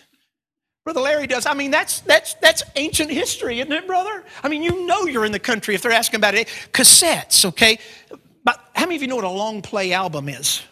Brother 0.85 1.01
Larry 1.01 1.27
does. 1.27 1.45
I 1.47 1.55
mean, 1.55 1.71
that's 1.71 2.01
that's 2.01 2.35
that's 2.35 2.63
ancient 2.77 3.11
history, 3.11 3.61
isn't 3.61 3.73
it, 3.73 3.87
brother? 3.87 4.25
I 4.43 4.49
mean, 4.49 4.63
you 4.63 4.87
know 4.87 5.05
you're 5.07 5.27
in 5.27 5.33
the 5.33 5.39
country 5.39 5.75
if 5.75 5.83
they're 5.83 5.93
asking 5.93 6.19
about 6.19 6.35
it. 6.35 6.49
Cassettes, 6.73 7.45
okay? 7.45 7.79
But 8.45 8.59
how 8.75 8.85
many 8.85 8.97
of 8.97 9.03
you 9.03 9.09
know 9.09 9.17
what 9.17 9.25
a 9.25 9.31
long 9.31 9.61
play 9.61 9.93
album 9.93 10.29
is? 10.29 10.63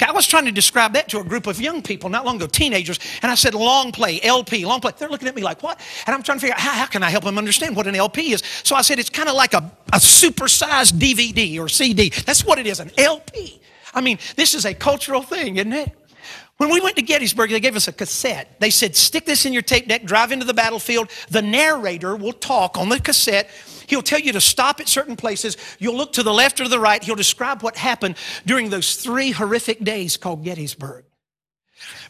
I 0.00 0.12
was 0.12 0.26
trying 0.26 0.44
to 0.44 0.52
describe 0.52 0.92
that 0.92 1.08
to 1.08 1.20
a 1.20 1.24
group 1.24 1.46
of 1.46 1.60
young 1.60 1.82
people 1.82 2.10
not 2.10 2.24
long 2.24 2.36
ago, 2.36 2.46
teenagers, 2.46 2.98
and 3.22 3.32
I 3.32 3.34
said 3.34 3.54
long 3.54 3.92
play, 3.92 4.20
LP, 4.22 4.64
long 4.64 4.80
play. 4.80 4.92
They're 4.96 5.08
looking 5.08 5.26
at 5.26 5.34
me 5.34 5.42
like, 5.42 5.62
what? 5.62 5.80
And 6.06 6.14
I'm 6.14 6.22
trying 6.22 6.38
to 6.38 6.40
figure 6.42 6.54
out 6.54 6.60
how, 6.60 6.72
how 6.72 6.86
can 6.86 7.02
I 7.02 7.10
help 7.10 7.24
them 7.24 7.38
understand 7.38 7.74
what 7.74 7.86
an 7.86 7.94
LP 7.96 8.32
is. 8.32 8.42
So 8.62 8.76
I 8.76 8.82
said 8.82 8.98
it's 8.98 9.10
kind 9.10 9.28
of 9.28 9.34
like 9.34 9.54
a, 9.54 9.70
a 9.92 9.96
supersized 9.96 10.92
DVD 10.92 11.58
or 11.58 11.68
CD. 11.68 12.10
That's 12.24 12.44
what 12.44 12.58
it 12.58 12.66
is, 12.66 12.78
an 12.78 12.90
LP. 12.98 13.60
I 13.94 14.00
mean, 14.00 14.18
this 14.36 14.54
is 14.54 14.66
a 14.66 14.74
cultural 14.74 15.22
thing, 15.22 15.56
isn't 15.56 15.72
it? 15.72 15.92
When 16.56 16.70
we 16.70 16.80
went 16.80 16.96
to 16.96 17.02
Gettysburg, 17.02 17.50
they 17.50 17.60
gave 17.60 17.76
us 17.76 17.86
a 17.86 17.92
cassette. 17.92 18.58
They 18.60 18.70
said, 18.70 18.96
stick 18.96 19.26
this 19.26 19.44
in 19.44 19.52
your 19.52 19.62
tape 19.62 19.88
deck, 19.88 20.04
drive 20.04 20.32
into 20.32 20.46
the 20.46 20.54
battlefield. 20.54 21.10
The 21.28 21.42
narrator 21.42 22.16
will 22.16 22.32
talk 22.32 22.78
on 22.78 22.88
the 22.88 22.98
cassette. 22.98 23.50
He'll 23.86 24.02
tell 24.02 24.18
you 24.18 24.32
to 24.32 24.40
stop 24.40 24.80
at 24.80 24.88
certain 24.88 25.16
places. 25.16 25.56
You'll 25.78 25.96
look 25.96 26.14
to 26.14 26.22
the 26.22 26.32
left 26.32 26.60
or 26.60 26.68
the 26.68 26.80
right. 26.80 27.02
He'll 27.02 27.14
describe 27.14 27.62
what 27.62 27.76
happened 27.76 28.16
during 28.46 28.70
those 28.70 28.96
three 28.96 29.32
horrific 29.32 29.84
days 29.84 30.16
called 30.16 30.44
Gettysburg. 30.44 31.04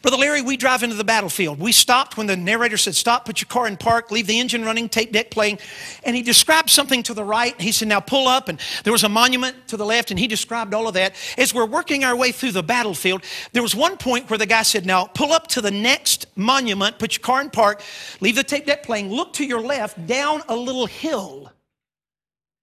Brother 0.02 0.16
Larry, 0.16 0.42
we 0.42 0.56
drive 0.56 0.82
into 0.82 0.96
the 0.96 1.04
battlefield. 1.04 1.58
We 1.58 1.72
stopped 1.72 2.16
when 2.16 2.26
the 2.26 2.36
narrator 2.36 2.76
said, 2.76 2.94
Stop, 2.94 3.24
put 3.24 3.40
your 3.40 3.48
car 3.48 3.66
in 3.66 3.76
park, 3.76 4.10
leave 4.10 4.26
the 4.26 4.38
engine 4.38 4.64
running, 4.64 4.88
tape 4.88 5.12
deck 5.12 5.30
playing. 5.30 5.58
And 6.04 6.14
he 6.14 6.22
described 6.22 6.70
something 6.70 7.02
to 7.04 7.14
the 7.14 7.24
right. 7.24 7.60
He 7.60 7.72
said, 7.72 7.88
Now 7.88 8.00
pull 8.00 8.28
up. 8.28 8.48
And 8.48 8.60
there 8.84 8.92
was 8.92 9.04
a 9.04 9.08
monument 9.08 9.68
to 9.68 9.76
the 9.76 9.86
left, 9.86 10.10
and 10.10 10.20
he 10.20 10.26
described 10.26 10.74
all 10.74 10.88
of 10.88 10.94
that. 10.94 11.14
As 11.36 11.52
we're 11.52 11.66
working 11.66 12.04
our 12.04 12.16
way 12.16 12.32
through 12.32 12.52
the 12.52 12.62
battlefield, 12.62 13.22
there 13.52 13.62
was 13.62 13.74
one 13.74 13.96
point 13.96 14.30
where 14.30 14.38
the 14.38 14.46
guy 14.46 14.62
said, 14.62 14.86
Now 14.86 15.06
pull 15.06 15.32
up 15.32 15.46
to 15.48 15.60
the 15.60 15.70
next 15.70 16.26
monument, 16.36 16.98
put 16.98 17.16
your 17.16 17.22
car 17.22 17.40
in 17.40 17.50
park, 17.50 17.82
leave 18.20 18.36
the 18.36 18.44
tape 18.44 18.66
deck 18.66 18.82
playing, 18.82 19.10
look 19.10 19.32
to 19.34 19.44
your 19.44 19.60
left, 19.60 20.06
down 20.06 20.42
a 20.48 20.56
little 20.56 20.86
hill. 20.86 21.50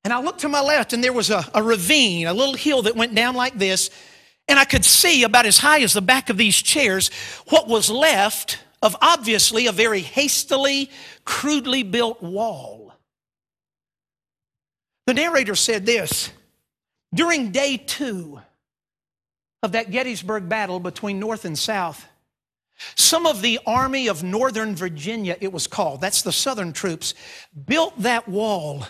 And 0.03 0.11
I 0.11 0.21
looked 0.21 0.41
to 0.41 0.49
my 0.49 0.61
left, 0.61 0.91
and 0.91 1.03
there 1.03 1.13
was 1.13 1.29
a, 1.29 1.45
a 1.53 1.63
ravine, 1.63 2.27
a 2.27 2.33
little 2.33 2.55
hill 2.55 2.81
that 2.83 2.95
went 2.95 3.15
down 3.15 3.35
like 3.35 3.57
this. 3.57 3.89
And 4.47 4.59
I 4.59 4.65
could 4.65 4.85
see 4.85 5.23
about 5.23 5.45
as 5.45 5.57
high 5.57 5.81
as 5.81 5.93
the 5.93 6.01
back 6.01 6.29
of 6.29 6.37
these 6.37 6.61
chairs 6.61 7.09
what 7.49 7.67
was 7.67 7.89
left 7.89 8.59
of 8.81 8.95
obviously 9.01 9.67
a 9.67 9.71
very 9.71 10.01
hastily, 10.01 10.91
crudely 11.23 11.83
built 11.83 12.21
wall. 12.21 12.93
The 15.07 15.13
narrator 15.13 15.55
said 15.55 15.85
this 15.85 16.31
during 17.13 17.51
day 17.51 17.77
two 17.77 18.41
of 19.61 19.71
that 19.71 19.91
Gettysburg 19.91 20.49
battle 20.49 20.79
between 20.79 21.19
North 21.19 21.45
and 21.45 21.57
South, 21.57 22.05
some 22.95 23.25
of 23.25 23.41
the 23.41 23.59
Army 23.65 24.07
of 24.07 24.23
Northern 24.23 24.75
Virginia, 24.75 25.37
it 25.39 25.53
was 25.53 25.67
called, 25.67 26.01
that's 26.01 26.21
the 26.21 26.31
Southern 26.31 26.73
troops, 26.73 27.13
built 27.65 27.97
that 27.99 28.27
wall. 28.27 28.85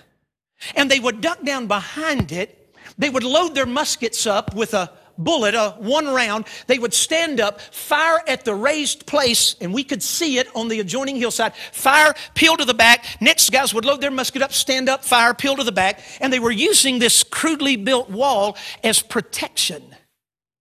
And 0.75 0.89
they 0.89 0.99
would 0.99 1.21
duck 1.21 1.43
down 1.43 1.67
behind 1.67 2.31
it. 2.31 2.75
They 2.97 3.09
would 3.09 3.23
load 3.23 3.53
their 3.53 3.65
muskets 3.65 4.25
up 4.25 4.55
with 4.55 4.73
a 4.73 4.91
bullet, 5.17 5.55
a 5.55 5.75
one 5.79 6.07
round, 6.07 6.45
they 6.67 6.79
would 6.79 6.93
stand 6.93 7.39
up, 7.39 7.61
fire 7.61 8.21
at 8.27 8.45
the 8.45 8.55
raised 8.55 9.05
place, 9.05 9.55
and 9.61 9.73
we 9.73 9.83
could 9.83 10.01
see 10.01 10.37
it 10.37 10.47
on 10.55 10.67
the 10.67 10.79
adjoining 10.79 11.15
hillside. 11.15 11.53
Fire, 11.71 12.13
peel 12.35 12.57
to 12.57 12.65
the 12.65 12.73
back. 12.73 13.05
Next 13.21 13.51
guys 13.51 13.73
would 13.73 13.85
load 13.85 14.01
their 14.01 14.11
musket 14.11 14.41
up, 14.41 14.53
stand 14.53 14.89
up, 14.89 15.03
fire, 15.03 15.33
peel 15.33 15.55
to 15.55 15.63
the 15.63 15.71
back. 15.71 16.01
And 16.19 16.31
they 16.31 16.39
were 16.39 16.51
using 16.51 16.99
this 16.99 17.23
crudely 17.23 17.75
built 17.75 18.09
wall 18.09 18.57
as 18.83 19.01
protection 19.01 19.83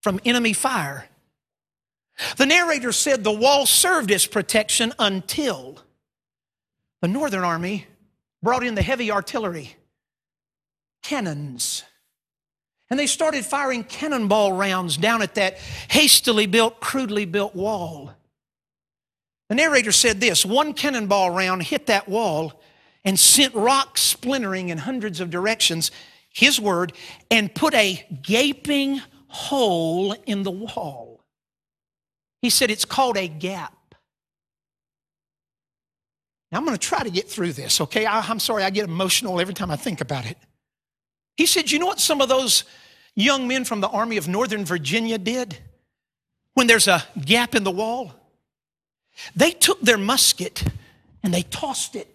from 0.02 0.20
enemy 0.24 0.52
fire. 0.52 1.08
The 2.36 2.46
narrator 2.46 2.92
said 2.92 3.24
the 3.24 3.32
wall 3.32 3.66
served 3.66 4.10
as 4.10 4.26
protection 4.26 4.92
until 4.98 5.78
the 7.00 7.08
Northern 7.08 7.44
Army 7.44 7.86
brought 8.42 8.64
in 8.64 8.74
the 8.74 8.82
heavy 8.82 9.10
artillery, 9.10 9.76
cannons, 11.02 11.84
and 12.92 12.98
they 12.98 13.06
started 13.06 13.42
firing 13.42 13.84
cannonball 13.84 14.52
rounds 14.52 14.98
down 14.98 15.22
at 15.22 15.36
that 15.36 15.56
hastily 15.88 16.44
built, 16.44 16.78
crudely 16.78 17.24
built 17.24 17.54
wall. 17.54 18.12
The 19.48 19.54
narrator 19.54 19.92
said 19.92 20.20
this 20.20 20.44
one 20.44 20.74
cannonball 20.74 21.30
round 21.30 21.62
hit 21.62 21.86
that 21.86 22.06
wall 22.06 22.60
and 23.02 23.18
sent 23.18 23.54
rocks 23.54 24.02
splintering 24.02 24.68
in 24.68 24.76
hundreds 24.76 25.20
of 25.20 25.30
directions, 25.30 25.90
his 26.28 26.60
word, 26.60 26.92
and 27.30 27.54
put 27.54 27.72
a 27.72 28.06
gaping 28.20 29.00
hole 29.26 30.14
in 30.26 30.42
the 30.42 30.50
wall. 30.50 31.24
He 32.42 32.50
said 32.50 32.70
it's 32.70 32.84
called 32.84 33.16
a 33.16 33.26
gap. 33.26 33.94
Now 36.50 36.58
I'm 36.58 36.66
going 36.66 36.76
to 36.76 36.88
try 36.88 37.02
to 37.02 37.10
get 37.10 37.26
through 37.26 37.54
this, 37.54 37.80
okay? 37.80 38.04
I, 38.04 38.22
am 38.30 38.38
sorry, 38.38 38.64
I 38.64 38.68
get 38.68 38.84
emotional 38.84 39.40
every 39.40 39.54
time 39.54 39.70
I 39.70 39.76
think 39.76 40.02
about 40.02 40.26
it. 40.26 40.36
He 41.36 41.46
said, 41.46 41.70
You 41.70 41.78
know 41.78 41.86
what 41.86 42.00
some 42.00 42.20
of 42.20 42.28
those 42.28 42.64
young 43.14 43.48
men 43.48 43.64
from 43.64 43.80
the 43.80 43.88
Army 43.88 44.16
of 44.16 44.28
Northern 44.28 44.64
Virginia 44.64 45.18
did 45.18 45.58
when 46.54 46.66
there's 46.66 46.88
a 46.88 47.04
gap 47.24 47.54
in 47.54 47.64
the 47.64 47.70
wall? 47.70 48.12
They 49.36 49.50
took 49.50 49.80
their 49.80 49.98
musket 49.98 50.64
and 51.22 51.32
they 51.32 51.42
tossed 51.42 51.96
it. 51.96 52.08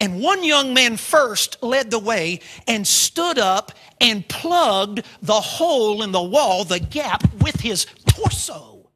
And 0.00 0.20
one 0.20 0.44
young 0.44 0.74
man 0.74 0.96
first 0.96 1.60
led 1.62 1.90
the 1.90 1.98
way 1.98 2.40
and 2.68 2.86
stood 2.86 3.38
up 3.38 3.72
and 4.00 4.26
plugged 4.28 5.02
the 5.22 5.40
hole 5.40 6.02
in 6.02 6.12
the 6.12 6.22
wall, 6.22 6.64
the 6.64 6.78
gap, 6.78 7.24
with 7.40 7.60
his 7.60 7.86
torso. 8.06 8.90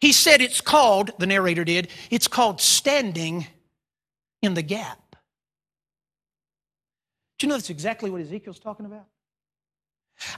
He 0.00 0.12
said 0.12 0.40
it's 0.40 0.60
called, 0.60 1.12
the 1.18 1.26
narrator 1.26 1.64
did, 1.64 1.88
it's 2.10 2.28
called 2.28 2.60
standing 2.60 3.46
in 4.42 4.54
the 4.54 4.62
gap. 4.62 5.16
Do 7.38 7.46
you 7.46 7.48
know 7.48 7.56
that's 7.56 7.70
exactly 7.70 8.10
what 8.10 8.20
Ezekiel's 8.20 8.58
talking 8.58 8.86
about? 8.86 9.06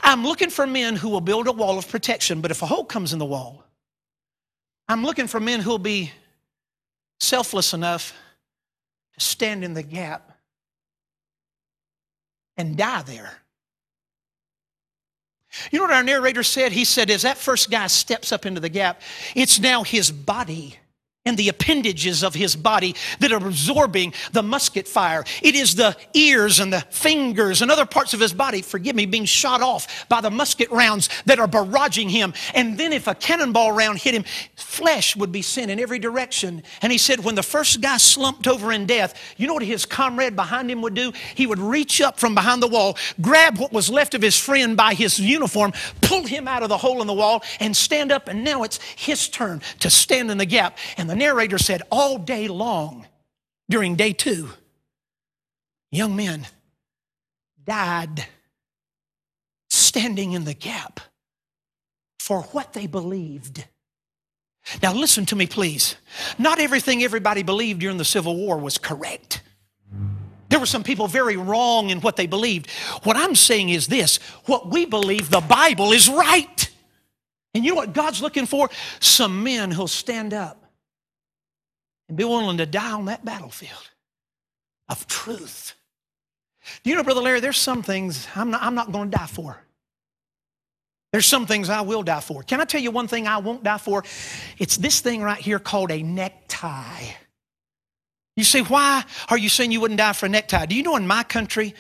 I'm 0.03 0.25
looking 0.25 0.51
for 0.51 0.67
men 0.67 0.97
who 0.97 1.09
will 1.09 1.21
build 1.21 1.47
a 1.47 1.53
wall 1.53 1.79
of 1.79 1.89
protection, 1.89 2.41
but 2.41 2.51
if 2.51 2.63
a 2.63 2.67
hole 2.67 2.85
comes 2.85 3.13
in 3.13 3.19
the 3.19 3.25
wall, 3.25 3.65
I'm 4.89 5.05
looking 5.05 5.27
for 5.27 5.41
men 5.41 5.61
who 5.61 5.71
will 5.71 5.79
be 5.79 6.11
selfless 7.21 7.73
enough 7.73 8.13
to 9.19 9.25
stand 9.25 9.65
in 9.65 9.75
the 9.75 9.83
gap 9.83 10.33
and 12.57 12.77
die 12.77 13.03
there. 13.03 13.33
You 15.71 15.79
know 15.79 15.87
what 15.87 15.95
our 15.95 16.03
narrator 16.03 16.43
said? 16.43 16.73
He 16.73 16.85
said, 16.85 17.11
as 17.11 17.23
that 17.23 17.37
first 17.37 17.71
guy 17.71 17.89
steps 17.89 18.33
up 18.33 18.47
into 18.47 18.61
the 18.61 18.69
gap, 18.69 19.01
it's 19.35 19.59
now 19.59 19.83
his 19.83 20.11
body 20.11 20.77
and 21.27 21.37
the 21.37 21.51
appendages 21.51 22.25
of 22.25 22.35
his 22.35 22.57
body 22.57 22.95
that 23.19 23.31
are 23.31 23.47
absorbing 23.47 24.15
the 24.33 24.43
musket 24.43 24.89
fire. 24.89 25.23
It 25.43 25.55
is 25.55 25.75
the 25.75 25.95
ears 26.15 26.61
and 26.61 26.73
the 26.73 26.81
fingers 26.91 27.61
and 27.61 27.71
other 27.71 27.85
parts 27.85 28.15
of 28.15 28.21
his 28.21 28.33
body, 28.33 28.63
forgive 28.63 28.97
me, 28.97 29.05
being 29.05 29.27
shot 29.27 29.61
off 29.61 30.09
by 30.09 30.23
the 30.23 30.31
musket 30.31 30.71
rounds 30.71 31.11
that 31.27 31.39
are 31.39 31.47
barraging 31.47 32.09
him. 32.09 32.33
And 32.55 32.79
then 32.79 32.95
if 32.95 33.07
a 33.07 33.15
cannonball 33.15 33.73
round 33.73 33.99
hit 33.99 34.15
him, 34.15 34.25
flesh 34.57 35.15
would 35.15 35.31
be 35.31 35.43
sent 35.43 35.71
in 35.71 35.79
every 35.79 35.99
direction. 35.99 36.63
And 36.81 36.91
he 36.91 36.97
said, 36.97 37.23
when 37.23 37.35
the 37.35 37.43
first 37.43 37.83
guy 37.83 37.99
slumped 37.99 38.49
over 38.49 38.73
in 38.73 38.87
death, 38.87 39.15
you 39.37 39.47
know 39.47 39.55
what 39.55 39.63
his 39.63 39.85
comrade 39.85 40.35
behind 40.35 40.71
him 40.71 40.81
would 40.81 40.95
do? 40.95 41.13
He 41.35 41.47
would 41.47 41.59
reach 41.59 42.01
up 42.01 42.19
from 42.19 42.35
behind 42.35 42.63
the 42.63 42.69
wall, 42.69 42.97
grab 43.21 43.59
what 43.59 43.75
was 43.75 43.91
left 43.91 44.15
of 44.15 44.23
his 44.23 44.39
friend 44.39 44.75
by 44.75 44.95
his 44.95 45.19
uniform, 45.19 45.75
pull 46.01 46.25
him 46.25 46.49
out 46.49 46.63
of 46.63 46.71
the 46.71 46.79
hole 46.79 47.03
in 47.03 47.07
the 47.07 47.13
wall, 47.13 47.43
and 47.61 47.77
stand 47.77 48.11
up. 48.11 48.29
And 48.29 48.43
now 48.43 48.63
it's 48.63 48.79
his 48.97 49.29
turn 49.29 49.61
to 49.81 49.91
stand 49.91 50.31
in 50.31 50.39
the 50.39 50.47
gap. 50.47 50.79
And 50.97 51.10
the 51.11 51.17
narrator 51.17 51.59
said, 51.59 51.83
all 51.91 52.19
day 52.19 52.47
long 52.47 53.05
during 53.69 53.97
day 53.97 54.13
two, 54.13 54.49
young 55.91 56.15
men 56.15 56.47
died 57.65 58.27
standing 59.69 60.33
in 60.33 60.45
the 60.45 60.55
gap 60.55 61.01
for 62.21 62.43
what 62.43 62.75
they 62.75 62.87
believed. 62.87 63.65
Now, 64.85 64.95
listen 64.95 65.27
to 65.27 65.37
me, 65.37 65.49
please. 65.49 65.97
Not 66.39 66.61
everything 66.61 67.03
everybody 67.03 67.43
believed 67.43 67.81
during 67.81 67.97
the 67.97 68.05
Civil 68.05 68.37
War 68.37 68.57
was 68.57 68.79
correct. 68.79 69.43
There 70.49 70.61
were 70.61 70.67
some 70.67 70.85
people 70.85 71.09
very 71.09 71.37
wrong 71.37 71.91
in 71.91 72.01
what 72.03 72.15
they 72.15 72.29
believed. 72.29 72.71
What 73.03 73.17
I'm 73.17 73.35
saying 73.35 73.71
is 73.71 73.89
this 73.89 74.19
what 74.45 74.71
we 74.71 74.85
believe, 74.85 75.29
the 75.29 75.41
Bible 75.41 75.91
is 75.91 76.09
right. 76.09 76.71
And 77.53 77.65
you 77.65 77.73
know 77.73 77.77
what 77.77 77.95
God's 77.95 78.23
looking 78.23 78.47
for? 78.47 78.71
Some 79.01 79.43
men 79.43 79.73
who'll 79.73 79.89
stand 79.89 80.33
up 80.33 80.60
and 82.11 82.17
be 82.17 82.25
willing 82.25 82.59
to 82.59 82.67
die 82.67 82.93
on 82.93 83.07
that 83.07 83.25
battlefield 83.25 83.91
of 84.89 85.07
truth. 85.07 85.75
Do 86.83 86.91
you 86.91 86.97
know, 86.97 87.03
Brother 87.03 87.23
Larry, 87.23 87.41
there's 87.41 87.57
some 87.57 87.83
things 87.83 88.29
I'm 88.37 88.51
not, 88.51 88.63
I'm 88.63 88.75
not 88.75 88.93
going 88.93 89.11
to 89.11 89.17
die 89.17 89.27
for. 89.27 89.59
There's 91.13 91.27
some 91.27 91.47
things 91.47 91.71
I 91.71 91.81
will 91.81 92.03
die 92.03 92.21
for. 92.21 92.43
Can 92.43 92.61
I 92.61 92.65
tell 92.65 92.81
you 92.81 92.91
one 92.91 93.09
thing 93.09 93.27
I 93.27 93.39
won't 93.39 93.65
die 93.65 93.79
for? 93.79 94.05
It's 94.59 94.77
this 94.77 95.01
thing 95.01 95.23
right 95.23 95.41
here 95.41 95.59
called 95.59 95.91
a 95.91 96.03
necktie. 96.03 97.07
You 98.37 98.45
say, 98.45 98.61
why 98.61 99.05
are 99.29 99.39
you 99.39 99.49
saying 99.49 99.73
you 99.73 99.81
wouldn't 99.81 99.99
die 99.99 100.13
for 100.13 100.27
a 100.27 100.29
necktie? 100.29 100.67
Do 100.67 100.75
you 100.75 100.83
know 100.83 100.97
in 100.97 101.07
my 101.07 101.25
country, 101.25 101.75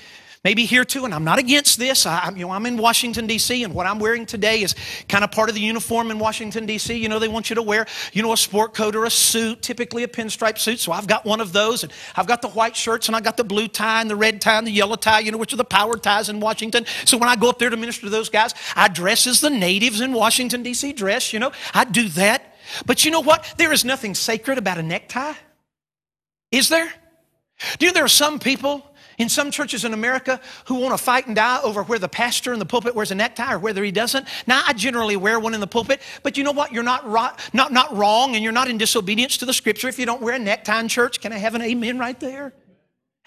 maybe 0.45 0.65
here 0.65 0.85
too, 0.85 1.05
and 1.05 1.15
I'm 1.15 1.25
not 1.25 1.39
against 1.39 1.79
this. 1.79 2.07
I, 2.07 2.31
you 2.31 2.47
know, 2.47 2.51
I'm 2.51 2.67
in 2.67 2.77
Washington, 2.77 3.27
D.C., 3.27 3.63
and 3.63 3.75
what 3.75 3.87
I'm 3.87 3.99
wearing 3.99 4.27
today 4.27 4.63
is 4.63 4.75
kind 5.09 5.23
of 5.25 5.31
part 5.31 5.49
of 5.49 5.55
the 5.55 5.61
uniform 5.61 6.11
in 6.11 6.19
Washington, 6.19 6.67
D.C. 6.67 6.95
You 6.95 7.09
know, 7.09 7.19
they 7.19 7.29
want 7.29 7.51
you 7.51 7.57
to 7.57 7.63
wear, 7.63 7.87
you 8.13 8.23
know, 8.23 8.33
a 8.33 8.37
sport 8.37 8.75
coat 8.75 8.97
or 8.97 9.05
a 9.05 9.11
suit, 9.11 9.63
typically 9.63 10.03
a 10.03 10.09
pinstripe 10.09 10.59
suit. 10.59 10.81
So 10.81 10.93
I've 10.93 11.07
got 11.07 11.25
one 11.25 11.41
of 11.41 11.53
those, 11.53 11.83
and 11.83 11.93
I've 12.17 12.27
got 12.27 12.43
the 12.43 12.49
white 12.49 12.77
shirts, 12.77 13.09
and 13.09 13.17
I've 13.17 13.25
got 13.25 13.37
the 13.37 13.45
blue 13.45 13.69
tie, 13.69 14.01
and 14.01 14.11
the 14.11 14.17
red 14.17 14.41
tie, 14.41 14.59
and 14.59 14.67
the 14.67 14.73
yellow 14.73 14.97
tie, 14.97 15.21
you 15.21 15.33
know, 15.33 15.39
which 15.39 15.53
are 15.53 15.59
the 15.59 15.65
power 15.65 15.97
ties 15.97 16.29
in 16.29 16.41
Washington. 16.41 16.87
So 17.05 17.19
when 17.19 17.29
I 17.29 17.37
go 17.37 17.49
up 17.49 17.59
there 17.59 17.71
to 17.71 17.77
minister 17.77 18.03
to 18.03 18.11
those 18.11 18.29
guys, 18.29 18.55
I 18.75 18.89
dress 18.89 19.27
as 19.27 19.41
the 19.41 19.51
natives 19.51 20.01
in 20.01 20.13
Washington, 20.13 20.63
D.C. 20.63 20.93
dress, 20.93 21.33
you 21.33 21.39
know, 21.39 21.53
I 21.75 21.85
do 21.85 22.09
that. 22.11 22.55
But 22.87 23.05
you 23.05 23.11
know 23.11 23.21
what? 23.21 23.55
There 23.57 23.73
is 23.73 23.85
nothing 23.85 24.15
sacred 24.15 24.59
about 24.59 24.79
a 24.79 24.83
necktie. 24.83 25.35
Is 26.51 26.69
there? 26.69 26.93
Do 27.79 27.85
you 27.85 27.91
know 27.91 27.95
there 27.95 28.05
are 28.05 28.09
some 28.09 28.39
people 28.39 28.90
in 29.21 29.29
some 29.29 29.51
churches 29.51 29.85
in 29.85 29.93
America 29.93 30.41
who 30.65 30.77
want 30.77 30.97
to 30.97 30.99
fight 30.99 31.27
and 31.27 31.37
die 31.37 31.61
over 31.63 31.83
where 31.83 31.99
the 31.99 32.09
pastor 32.09 32.55
in 32.55 32.59
the 32.59 32.65
pulpit 32.65 32.95
wears 32.95 33.11
a 33.11 33.15
necktie 33.15 33.53
or 33.53 33.59
whether 33.59 33.85
he 33.85 33.93
doesn't. 33.93 34.27
Now, 34.47 34.63
I 34.67 34.73
generally 34.73 35.17
wear 35.17 35.39
one 35.39 35.53
in 35.53 35.61
the 35.61 35.67
pulpit, 35.67 36.01
but 36.23 36.39
you 36.39 36.43
know 36.43 36.53
what? 36.53 36.73
You're 36.73 36.83
not, 36.83 37.07
ro- 37.07 37.37
not, 37.53 37.71
not 37.71 37.95
wrong 37.95 38.35
and 38.35 38.43
you're 38.43 38.53
not 38.53 38.71
in 38.71 38.79
disobedience 38.79 39.37
to 39.39 39.45
the 39.45 39.53
scripture 39.53 39.89
if 39.89 39.99
you 39.99 40.07
don't 40.07 40.23
wear 40.23 40.37
a 40.37 40.39
necktie 40.39 40.81
in 40.81 40.89
church. 40.89 41.21
Can 41.21 41.35
I 41.35 41.37
have 41.37 41.55
an 41.55 41.61
amen 41.61 41.99
right 41.99 42.19
there? 42.19 42.55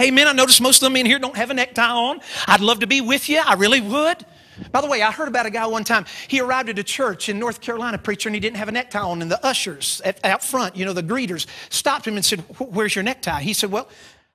Amen. 0.02 0.28
I 0.28 0.32
notice 0.32 0.60
most 0.60 0.82
of 0.82 0.88
them 0.88 0.96
in 0.96 1.06
here 1.06 1.20
don't 1.20 1.38
have 1.38 1.52
a 1.52 1.54
necktie 1.54 1.88
on. 1.88 2.20
I'd 2.48 2.62
love 2.62 2.80
to 2.80 2.88
be 2.88 3.00
with 3.00 3.30
you. 3.30 3.40
I 3.46 3.54
really 3.54 3.80
would. 3.80 4.26
By 4.72 4.82
the 4.82 4.88
way, 4.88 5.04
I 5.04 5.12
heard 5.12 5.28
about 5.28 5.46
a 5.46 5.52
guy 5.52 5.68
one 5.68 5.84
time. 5.84 6.06
He 6.28 6.40
arrived 6.42 6.70
at 6.70 6.80
a 6.80 6.84
church 6.84 7.30
in 7.30 7.38
North 7.38 7.62
Carolina, 7.62 8.00
preacher, 8.00 8.30
and 8.30 8.36
he 8.36 8.40
didn't 8.40 8.58
have 8.58 8.68
a 8.68 8.72
necktie 8.72 9.00
on. 9.00 9.22
And 9.22 9.30
the 9.30 9.44
ushers 9.46 10.02
at, 10.04 10.24
out 10.26 10.44
front, 10.44 10.76
you 10.76 10.86
know, 10.86 10.94
the 10.94 11.04
greeters, 11.04 11.46
stopped 11.70 12.08
him 12.08 12.16
and 12.16 12.26
said, 12.26 12.40
Where's 12.58 12.96
your 12.96 13.04
necktie? 13.04 13.42
He 13.42 13.54
said, 13.54 13.72
Well, 13.72 13.88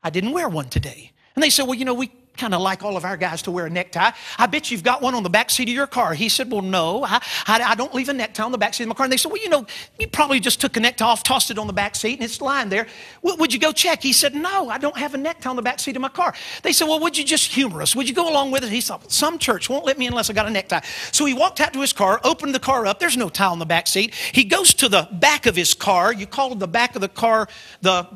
I 0.03 0.11
didn't 0.11 0.33
wear 0.33 0.49
one 0.49 0.69
today. 0.69 1.13
And 1.39 1.43
they 1.45 1.51
said, 1.51 1.69
Well, 1.69 1.77
you 1.77 1.85
know, 1.85 1.95
we 1.95 2.11
kind 2.37 2.53
of 2.53 2.61
like 2.61 2.83
all 2.83 2.97
of 2.97 3.05
our 3.05 3.17
guys 3.17 3.43
to 3.43 3.53
wear 3.53 3.67
a 3.67 3.71
necktie. 3.71 4.11
I 4.39 4.47
bet 4.47 4.73
you've 4.73 4.83
got 4.83 5.01
one 5.01 5.15
on 5.15 5.23
the 5.23 5.31
back 5.31 5.51
seat 5.51 5.69
of 5.69 5.75
your 5.75 5.87
car. 5.87 6.15
He 6.15 6.29
said, 6.29 6.51
Well, 6.51 6.63
no, 6.63 7.05
I, 7.05 7.23
I, 7.47 7.63
I, 7.63 7.75
don't 7.77 7.95
leave 7.95 8.09
a 8.09 8.13
necktie 8.13 8.43
on 8.43 8.51
the 8.51 8.59
back 8.59 8.75
seat 8.75 8.83
of 8.83 8.89
my 8.89 8.97
car. 8.97 9.05
And 9.05 9.13
they 9.13 9.17
said, 9.17 9.31
Well, 9.31 9.41
you 9.41 9.49
know, 9.49 9.65
you 10.01 10.09
probably 10.09 10.41
just 10.41 10.61
took 10.61 10.77
a 10.77 10.81
necktie 10.81 11.05
off, 11.05 11.23
tossed 11.23 11.53
it 11.53 11.61
on 11.61 11.69
the 11.69 11.73
back 11.73 11.95
seat, 11.95 12.15
and 12.15 12.25
it's 12.25 12.41
lying 12.41 12.71
there. 12.71 12.89
Well, 13.23 13.37
would 13.37 13.53
you 13.53 13.61
go 13.61 13.71
check? 13.71 14.03
He 14.03 14.13
said, 14.13 14.35
No, 14.35 14.69
I 14.69 14.79
don't 14.79 14.97
have 14.97 15.15
a 15.15 15.17
necktie 15.17 15.49
on 15.49 15.55
the 15.55 15.63
back 15.63 15.79
seat 15.79 15.95
of 15.95 16.03
my 16.03 16.09
car. 16.09 16.35
They 16.65 16.73
said, 16.73 16.89
Well, 16.89 16.99
would 16.99 17.17
you 17.17 17.23
just 17.23 17.53
humor 17.53 17.83
us? 17.83 17.95
Would 17.95 18.09
you 18.09 18.17
go 18.17 18.29
along 18.29 18.51
with 18.51 18.65
it? 18.65 18.71
He 18.71 18.81
thought, 18.81 19.13
Some 19.13 19.39
church 19.39 19.71
won't 19.71 19.85
let 19.85 19.97
me 19.97 20.09
unless 20.09 20.29
I 20.29 20.33
got 20.33 20.49
a 20.49 20.51
necktie. 20.51 20.81
So 21.13 21.25
he 21.25 21.35
walked 21.35 21.61
out 21.61 21.73
to 21.75 21.81
his 21.81 21.93
car, 21.93 22.21
opened 22.25 22.53
the 22.53 22.59
car 22.59 22.85
up. 22.85 22.99
There's 22.99 23.17
no 23.17 23.29
tie 23.29 23.47
on 23.47 23.61
the 23.61 23.67
back 23.67 23.87
seat. 23.87 24.13
He 24.33 24.43
goes 24.43 24.75
to 24.75 24.89
the 24.89 25.09
back 25.13 25.47
of 25.47 25.55
his 25.55 25.73
car. 25.73 26.13
You 26.13 26.27
call 26.27 26.57
the 26.57 26.67
back 26.67 26.97
of 26.97 27.01
the 27.01 27.09
car 27.09 27.49
the 27.83 28.09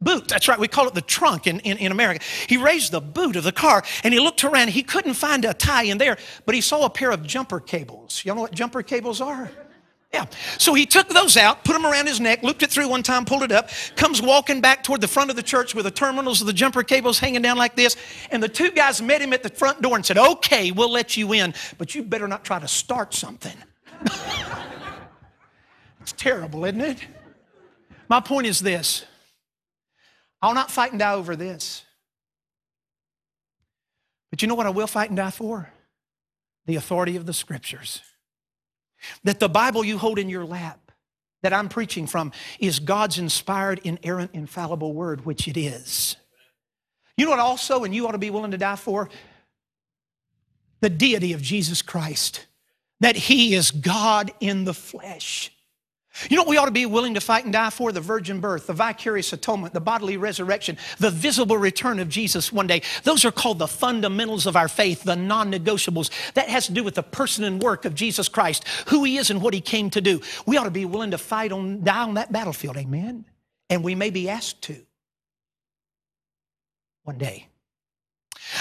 boot. 0.00 0.28
That's 0.28 0.48
right, 0.48 0.58
we 0.58 0.68
call 0.68 0.86
it 0.86 0.94
the 0.94 1.00
trunk 1.00 1.46
in, 1.46 1.60
in, 1.60 1.78
in, 1.78 1.92
America. 1.92 2.24
He 2.46 2.56
raised 2.56 2.92
the 2.92 3.00
boot 3.00 3.36
of 3.36 3.44
the 3.44 3.52
car 3.52 3.84
and 4.04 4.12
he 4.12 4.20
looked 4.20 4.44
around. 4.44 4.68
He 4.68 4.82
couldn't 4.82 5.14
find 5.14 5.44
a 5.44 5.54
tie 5.54 5.84
in 5.84 5.98
there, 5.98 6.18
but 6.44 6.54
he 6.54 6.60
saw 6.60 6.84
a 6.84 6.90
pair 6.90 7.10
of 7.10 7.26
jumper 7.26 7.60
cables. 7.60 8.22
Y'all 8.24 8.34
know 8.34 8.42
what 8.42 8.52
jumper 8.52 8.82
cables 8.82 9.20
are? 9.20 9.50
Yeah. 10.12 10.26
So 10.56 10.72
he 10.72 10.86
took 10.86 11.08
those 11.08 11.36
out, 11.36 11.64
put 11.64 11.72
them 11.72 11.84
around 11.84 12.06
his 12.06 12.20
neck, 12.20 12.42
looped 12.42 12.62
it 12.62 12.70
through 12.70 12.88
one 12.88 13.02
time, 13.02 13.24
pulled 13.24 13.42
it 13.42 13.52
up, 13.52 13.70
comes 13.96 14.22
walking 14.22 14.60
back 14.60 14.82
toward 14.82 15.00
the 15.00 15.08
front 15.08 15.30
of 15.30 15.36
the 15.36 15.42
church 15.42 15.74
with 15.74 15.84
the 15.84 15.90
terminals 15.90 16.40
of 16.40 16.46
the 16.46 16.52
jumper 16.52 16.82
cables 16.82 17.18
hanging 17.18 17.42
down 17.42 17.58
like 17.58 17.74
this. 17.76 17.96
And 18.30 18.42
the 18.42 18.48
two 18.48 18.70
guys 18.70 19.02
met 19.02 19.20
him 19.20 19.32
at 19.32 19.42
the 19.42 19.50
front 19.50 19.82
door 19.82 19.96
and 19.96 20.06
said, 20.06 20.16
Okay, 20.16 20.70
we'll 20.70 20.92
let 20.92 21.16
you 21.16 21.32
in, 21.32 21.54
but 21.76 21.94
you 21.94 22.02
better 22.02 22.28
not 22.28 22.44
try 22.44 22.58
to 22.58 22.68
start 22.68 23.14
something. 23.14 23.56
it's 26.00 26.12
terrible, 26.12 26.64
isn't 26.64 26.80
it? 26.80 27.04
My 28.08 28.20
point 28.20 28.46
is 28.46 28.60
this 28.60 29.04
I'll 30.42 30.54
not 30.54 30.70
fight 30.70 30.92
and 30.92 30.98
die 30.98 31.14
over 31.14 31.36
this. 31.36 31.84
But 34.30 34.42
you 34.42 34.48
know 34.48 34.54
what 34.54 34.66
I 34.66 34.70
will 34.70 34.86
fight 34.86 35.08
and 35.08 35.16
die 35.16 35.30
for? 35.30 35.70
The 36.66 36.76
authority 36.76 37.16
of 37.16 37.26
the 37.26 37.32
scriptures. 37.32 38.02
That 39.24 39.40
the 39.40 39.48
Bible 39.48 39.84
you 39.84 39.98
hold 39.98 40.18
in 40.18 40.28
your 40.28 40.44
lap, 40.44 40.92
that 41.42 41.52
I'm 41.52 41.68
preaching 41.68 42.06
from, 42.06 42.32
is 42.58 42.78
God's 42.78 43.18
inspired, 43.18 43.80
inerrant, 43.84 44.32
infallible 44.34 44.92
word, 44.92 45.24
which 45.24 45.48
it 45.48 45.56
is. 45.56 46.16
You 47.16 47.24
know 47.24 47.30
what 47.30 47.40
also, 47.40 47.84
and 47.84 47.94
you 47.94 48.06
ought 48.06 48.12
to 48.12 48.18
be 48.18 48.30
willing 48.30 48.50
to 48.50 48.58
die 48.58 48.76
for? 48.76 49.08
The 50.80 50.90
deity 50.90 51.32
of 51.32 51.40
Jesus 51.40 51.80
Christ, 51.80 52.46
that 53.00 53.16
He 53.16 53.54
is 53.54 53.70
God 53.70 54.32
in 54.40 54.64
the 54.64 54.74
flesh. 54.74 55.50
You 56.30 56.36
know 56.36 56.44
we 56.44 56.56
ought 56.56 56.66
to 56.66 56.70
be 56.70 56.86
willing 56.86 57.14
to 57.14 57.20
fight 57.20 57.44
and 57.44 57.52
die 57.52 57.70
for? 57.70 57.92
The 57.92 58.00
virgin 58.00 58.40
birth, 58.40 58.66
the 58.66 58.72
vicarious 58.72 59.32
atonement, 59.32 59.74
the 59.74 59.80
bodily 59.80 60.16
resurrection, 60.16 60.78
the 60.98 61.10
visible 61.10 61.58
return 61.58 61.98
of 61.98 62.08
Jesus 62.08 62.52
one 62.52 62.66
day. 62.66 62.82
Those 63.04 63.24
are 63.24 63.30
called 63.30 63.58
the 63.58 63.68
fundamentals 63.68 64.46
of 64.46 64.56
our 64.56 64.68
faith, 64.68 65.02
the 65.02 65.16
non 65.16 65.52
negotiables. 65.52 66.10
That 66.34 66.48
has 66.48 66.66
to 66.66 66.72
do 66.72 66.82
with 66.82 66.94
the 66.94 67.02
person 67.02 67.44
and 67.44 67.62
work 67.62 67.84
of 67.84 67.94
Jesus 67.94 68.28
Christ, 68.28 68.64
who 68.88 69.04
he 69.04 69.18
is 69.18 69.30
and 69.30 69.42
what 69.42 69.54
he 69.54 69.60
came 69.60 69.90
to 69.90 70.00
do. 70.00 70.20
We 70.46 70.56
ought 70.56 70.64
to 70.64 70.70
be 70.70 70.84
willing 70.84 71.10
to 71.10 71.18
fight 71.18 71.52
on, 71.52 71.84
die 71.84 72.02
on 72.02 72.14
that 72.14 72.32
battlefield, 72.32 72.76
amen? 72.76 73.26
And 73.68 73.84
we 73.84 73.94
may 73.94 74.10
be 74.10 74.28
asked 74.28 74.62
to 74.62 74.76
one 77.02 77.18
day. 77.18 77.48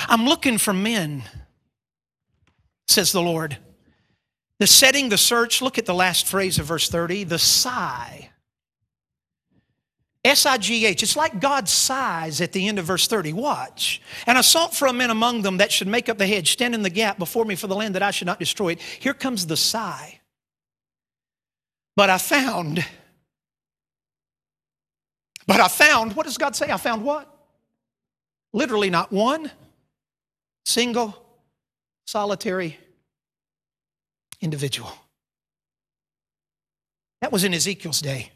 I'm 0.08 0.26
looking 0.26 0.58
for 0.58 0.74
men, 0.74 1.24
says 2.88 3.12
the 3.12 3.22
Lord 3.22 3.58
the 4.60 4.68
setting, 4.68 5.10
the 5.10 5.18
search, 5.18 5.62
look 5.62 5.78
at 5.78 5.86
the 5.86 5.94
last 5.94 6.28
phrase 6.28 6.60
of 6.60 6.66
verse 6.66 6.90
30, 6.90 7.26
the 7.26 7.40
sigh. 7.40 8.30
S 10.24 10.48
I 10.48 10.58
G 10.58 10.88
H. 10.88 11.04
It's 11.04 11.16
like 11.16 11.40
God 11.40 11.70
sighs 11.70 12.42
at 12.42 12.52
the 12.52 12.68
end 12.68 12.80
of 12.80 12.86
verse 12.86 13.08
30. 13.08 13.32
Watch. 13.34 14.02
And 14.26 14.40
I 14.40 14.42
sought 14.42 14.74
for 14.74 14.88
a 14.88 14.94
man 14.94 15.12
among 15.12 15.44
them 15.44 15.58
that 15.58 15.72
should 15.72 15.88
make 15.88 16.10
up 16.10 16.18
the 16.18 16.26
hedge, 16.26 16.52
stand 16.52 16.74
in 16.74 16.82
the 16.82 16.90
gap 16.90 17.20
before 17.20 17.46
me 17.46 17.54
for 17.54 17.68
the 17.68 17.76
land 17.76 17.94
that 17.94 18.02
I 18.02 18.10
should 18.10 18.26
not 18.26 18.40
destroy 18.40 18.70
it. 18.70 18.82
Here 18.82 19.14
comes 19.14 19.46
the 19.46 19.56
sigh. 19.56 20.20
But 21.96 22.10
I 22.10 22.18
found, 22.18 22.84
but 25.46 25.60
I 25.60 25.68
found, 25.68 26.16
what 26.16 26.26
does 26.26 26.40
God 26.40 26.56
say? 26.56 26.72
I 26.72 26.78
found 26.78 27.04
what? 27.04 27.32
Literally 28.52 28.90
not 28.90 29.12
one 29.12 29.52
single 30.66 31.16
solitary 32.06 32.78
individual. 34.42 34.92
That 37.22 37.32
was 37.32 37.44
in 37.44 37.54
Ezekiel's 37.54 38.02
day. 38.02 38.32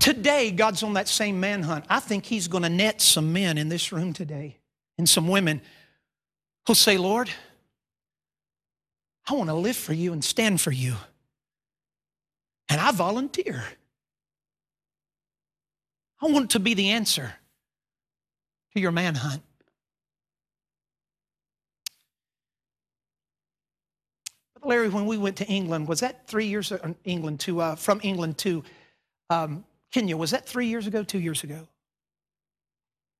Today, 0.00 0.50
God's 0.50 0.82
on 0.82 0.94
that 0.94 1.08
same 1.08 1.38
manhunt. 1.38 1.84
I 1.88 2.00
think 2.00 2.24
He's 2.24 2.48
going 2.48 2.64
to 2.64 2.68
net 2.68 3.00
some 3.00 3.32
men 3.32 3.56
in 3.58 3.68
this 3.68 3.92
room 3.92 4.12
today 4.12 4.58
and 4.98 5.08
some 5.08 5.28
women 5.28 5.60
who'll 6.66 6.74
say, 6.74 6.98
Lord, 6.98 7.30
I 9.28 9.34
want 9.34 9.48
to 9.48 9.54
live 9.54 9.76
for 9.76 9.92
you 9.92 10.12
and 10.12 10.24
stand 10.24 10.60
for 10.60 10.72
you. 10.72 10.94
And 12.68 12.80
I 12.80 12.90
volunteer. 12.92 13.62
I 16.20 16.26
want 16.26 16.50
to 16.50 16.60
be 16.60 16.74
the 16.74 16.90
answer 16.90 17.34
to 18.74 18.80
your 18.80 18.92
manhunt. 18.92 19.42
Larry, 24.62 24.88
when 24.88 25.06
we 25.06 25.16
went 25.16 25.36
to 25.36 25.46
England, 25.46 25.88
was 25.88 26.00
that 26.00 26.26
three 26.26 26.46
years 26.46 26.72
ago? 26.72 26.94
England 27.04 27.40
to 27.40 27.60
uh, 27.60 27.74
from 27.74 28.00
England 28.02 28.38
to 28.38 28.62
um, 29.30 29.64
Kenya? 29.90 30.16
Was 30.16 30.30
that 30.32 30.46
three 30.46 30.66
years 30.66 30.86
ago? 30.86 31.02
Two 31.02 31.18
years 31.18 31.44
ago? 31.44 31.66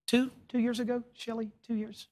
Two 0.07 0.31
two 0.49 0.59
years 0.59 0.81
ago, 0.81 1.03
Shelley? 1.15 1.51
Two 1.67 1.75
years. 1.75 2.09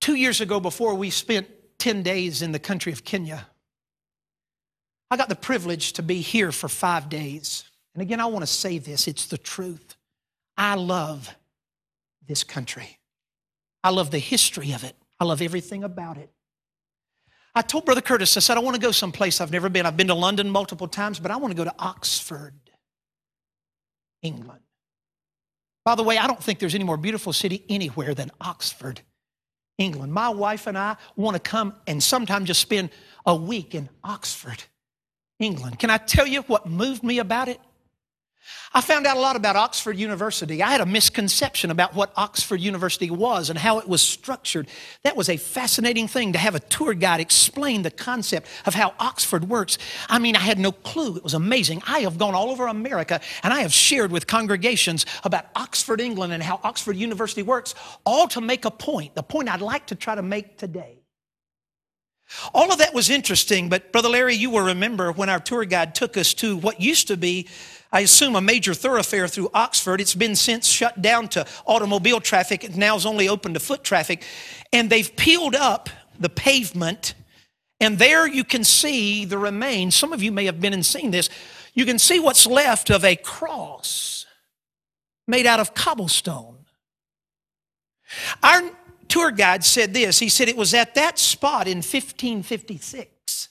Two 0.00 0.14
years 0.14 0.40
ago, 0.40 0.60
before 0.60 0.94
we 0.94 1.10
spent 1.10 1.48
ten 1.78 2.02
days 2.02 2.42
in 2.42 2.52
the 2.52 2.58
country 2.58 2.92
of 2.92 3.04
Kenya, 3.04 3.46
I 5.10 5.16
got 5.16 5.28
the 5.28 5.36
privilege 5.36 5.94
to 5.94 6.02
be 6.02 6.20
here 6.20 6.52
for 6.52 6.68
five 6.68 7.08
days. 7.08 7.64
And 7.94 8.02
again, 8.02 8.20
I 8.20 8.26
want 8.26 8.42
to 8.42 8.52
say 8.52 8.78
this: 8.78 9.08
it's 9.08 9.26
the 9.26 9.38
truth. 9.38 9.96
I 10.56 10.74
love 10.74 11.34
this 12.26 12.44
country. 12.44 12.98
I 13.82 13.90
love 13.90 14.10
the 14.10 14.18
history 14.18 14.72
of 14.72 14.84
it. 14.84 14.94
I 15.18 15.24
love 15.24 15.42
everything 15.42 15.82
about 15.82 16.18
it. 16.18 16.30
I 17.54 17.62
told 17.62 17.84
Brother 17.84 18.00
Curtis, 18.00 18.36
I 18.36 18.40
said, 18.40 18.56
I 18.56 18.60
want 18.60 18.76
to 18.76 18.80
go 18.80 18.92
someplace 18.92 19.40
I've 19.40 19.50
never 19.50 19.68
been. 19.68 19.84
I've 19.84 19.96
been 19.96 20.08
to 20.08 20.14
London 20.14 20.48
multiple 20.48 20.88
times, 20.88 21.20
but 21.20 21.30
I 21.30 21.36
want 21.36 21.52
to 21.52 21.56
go 21.56 21.64
to 21.64 21.74
Oxford, 21.78 22.54
England. 24.22 24.60
By 25.84 25.94
the 25.94 26.02
way, 26.02 26.16
I 26.16 26.26
don't 26.26 26.42
think 26.42 26.60
there's 26.60 26.74
any 26.74 26.84
more 26.84 26.96
beautiful 26.96 27.32
city 27.32 27.64
anywhere 27.68 28.14
than 28.14 28.30
Oxford, 28.40 29.02
England. 29.76 30.12
My 30.12 30.30
wife 30.30 30.66
and 30.66 30.78
I 30.78 30.96
want 31.16 31.34
to 31.34 31.40
come 31.40 31.74
and 31.86 32.02
sometime 32.02 32.44
just 32.44 32.60
spend 32.60 32.90
a 33.26 33.34
week 33.34 33.74
in 33.74 33.88
Oxford, 34.02 34.62
England. 35.38 35.78
Can 35.78 35.90
I 35.90 35.98
tell 35.98 36.26
you 36.26 36.42
what 36.42 36.66
moved 36.66 37.02
me 37.02 37.18
about 37.18 37.48
it? 37.48 37.60
I 38.74 38.80
found 38.80 39.06
out 39.06 39.16
a 39.16 39.20
lot 39.20 39.36
about 39.36 39.54
Oxford 39.54 39.98
University. 39.98 40.62
I 40.62 40.70
had 40.70 40.80
a 40.80 40.86
misconception 40.86 41.70
about 41.70 41.94
what 41.94 42.10
Oxford 42.16 42.60
University 42.60 43.10
was 43.10 43.50
and 43.50 43.58
how 43.58 43.78
it 43.78 43.88
was 43.88 44.00
structured. 44.00 44.66
That 45.02 45.14
was 45.14 45.28
a 45.28 45.36
fascinating 45.36 46.08
thing 46.08 46.32
to 46.32 46.38
have 46.38 46.54
a 46.54 46.60
tour 46.60 46.94
guide 46.94 47.20
explain 47.20 47.82
the 47.82 47.90
concept 47.90 48.48
of 48.64 48.74
how 48.74 48.94
Oxford 48.98 49.44
works. 49.44 49.76
I 50.08 50.18
mean, 50.18 50.36
I 50.36 50.40
had 50.40 50.58
no 50.58 50.72
clue. 50.72 51.16
It 51.16 51.22
was 51.22 51.34
amazing. 51.34 51.82
I 51.86 52.00
have 52.00 52.16
gone 52.16 52.34
all 52.34 52.50
over 52.50 52.66
America 52.66 53.20
and 53.42 53.52
I 53.52 53.60
have 53.60 53.74
shared 53.74 54.10
with 54.10 54.26
congregations 54.26 55.04
about 55.22 55.46
Oxford, 55.54 56.00
England, 56.00 56.32
and 56.32 56.42
how 56.42 56.58
Oxford 56.62 56.96
University 56.96 57.42
works, 57.42 57.74
all 58.06 58.26
to 58.28 58.40
make 58.40 58.64
a 58.64 58.70
point, 58.70 59.14
the 59.14 59.22
point 59.22 59.52
I'd 59.52 59.60
like 59.60 59.88
to 59.88 59.94
try 59.94 60.14
to 60.14 60.22
make 60.22 60.56
today. 60.56 61.01
All 62.54 62.72
of 62.72 62.78
that 62.78 62.94
was 62.94 63.10
interesting, 63.10 63.68
but 63.68 63.92
Brother 63.92 64.08
Larry, 64.08 64.34
you 64.34 64.50
will 64.50 64.64
remember 64.64 65.12
when 65.12 65.28
our 65.28 65.40
tour 65.40 65.64
guide 65.64 65.94
took 65.94 66.16
us 66.16 66.34
to 66.34 66.56
what 66.56 66.80
used 66.80 67.08
to 67.08 67.16
be 67.16 67.48
I 67.94 68.00
assume, 68.00 68.36
a 68.36 68.40
major 68.40 68.72
thoroughfare 68.72 69.28
through 69.28 69.50
Oxford. 69.52 70.00
It's 70.00 70.14
been 70.14 70.34
since 70.34 70.66
shut 70.66 71.02
down 71.02 71.28
to 71.28 71.46
automobile 71.66 72.20
traffic. 72.20 72.64
It 72.64 72.74
now 72.74 72.96
is 72.96 73.04
only 73.04 73.28
open 73.28 73.52
to 73.52 73.60
foot 73.60 73.84
traffic. 73.84 74.24
And 74.72 74.88
they've 74.88 75.14
peeled 75.14 75.54
up 75.54 75.90
the 76.18 76.30
pavement, 76.30 77.14
and 77.80 77.98
there 77.98 78.26
you 78.26 78.44
can 78.44 78.64
see 78.64 79.26
the 79.26 79.36
remains. 79.36 79.94
Some 79.94 80.14
of 80.14 80.22
you 80.22 80.32
may 80.32 80.46
have 80.46 80.58
been 80.58 80.72
and 80.72 80.86
seen 80.86 81.10
this. 81.10 81.28
You 81.74 81.84
can 81.84 81.98
see 81.98 82.18
what's 82.18 82.46
left 82.46 82.88
of 82.88 83.04
a 83.04 83.14
cross 83.14 84.24
made 85.28 85.44
out 85.44 85.60
of 85.60 85.74
cobblestone. 85.74 86.64
Our 88.42 88.70
tour 89.08 89.30
guide 89.30 89.64
said 89.64 89.94
this. 89.94 90.18
He 90.18 90.28
said 90.28 90.48
it 90.48 90.56
was 90.56 90.74
at 90.74 90.94
that 90.94 91.18
spot 91.18 91.66
in 91.66 91.78
1556 91.78 93.48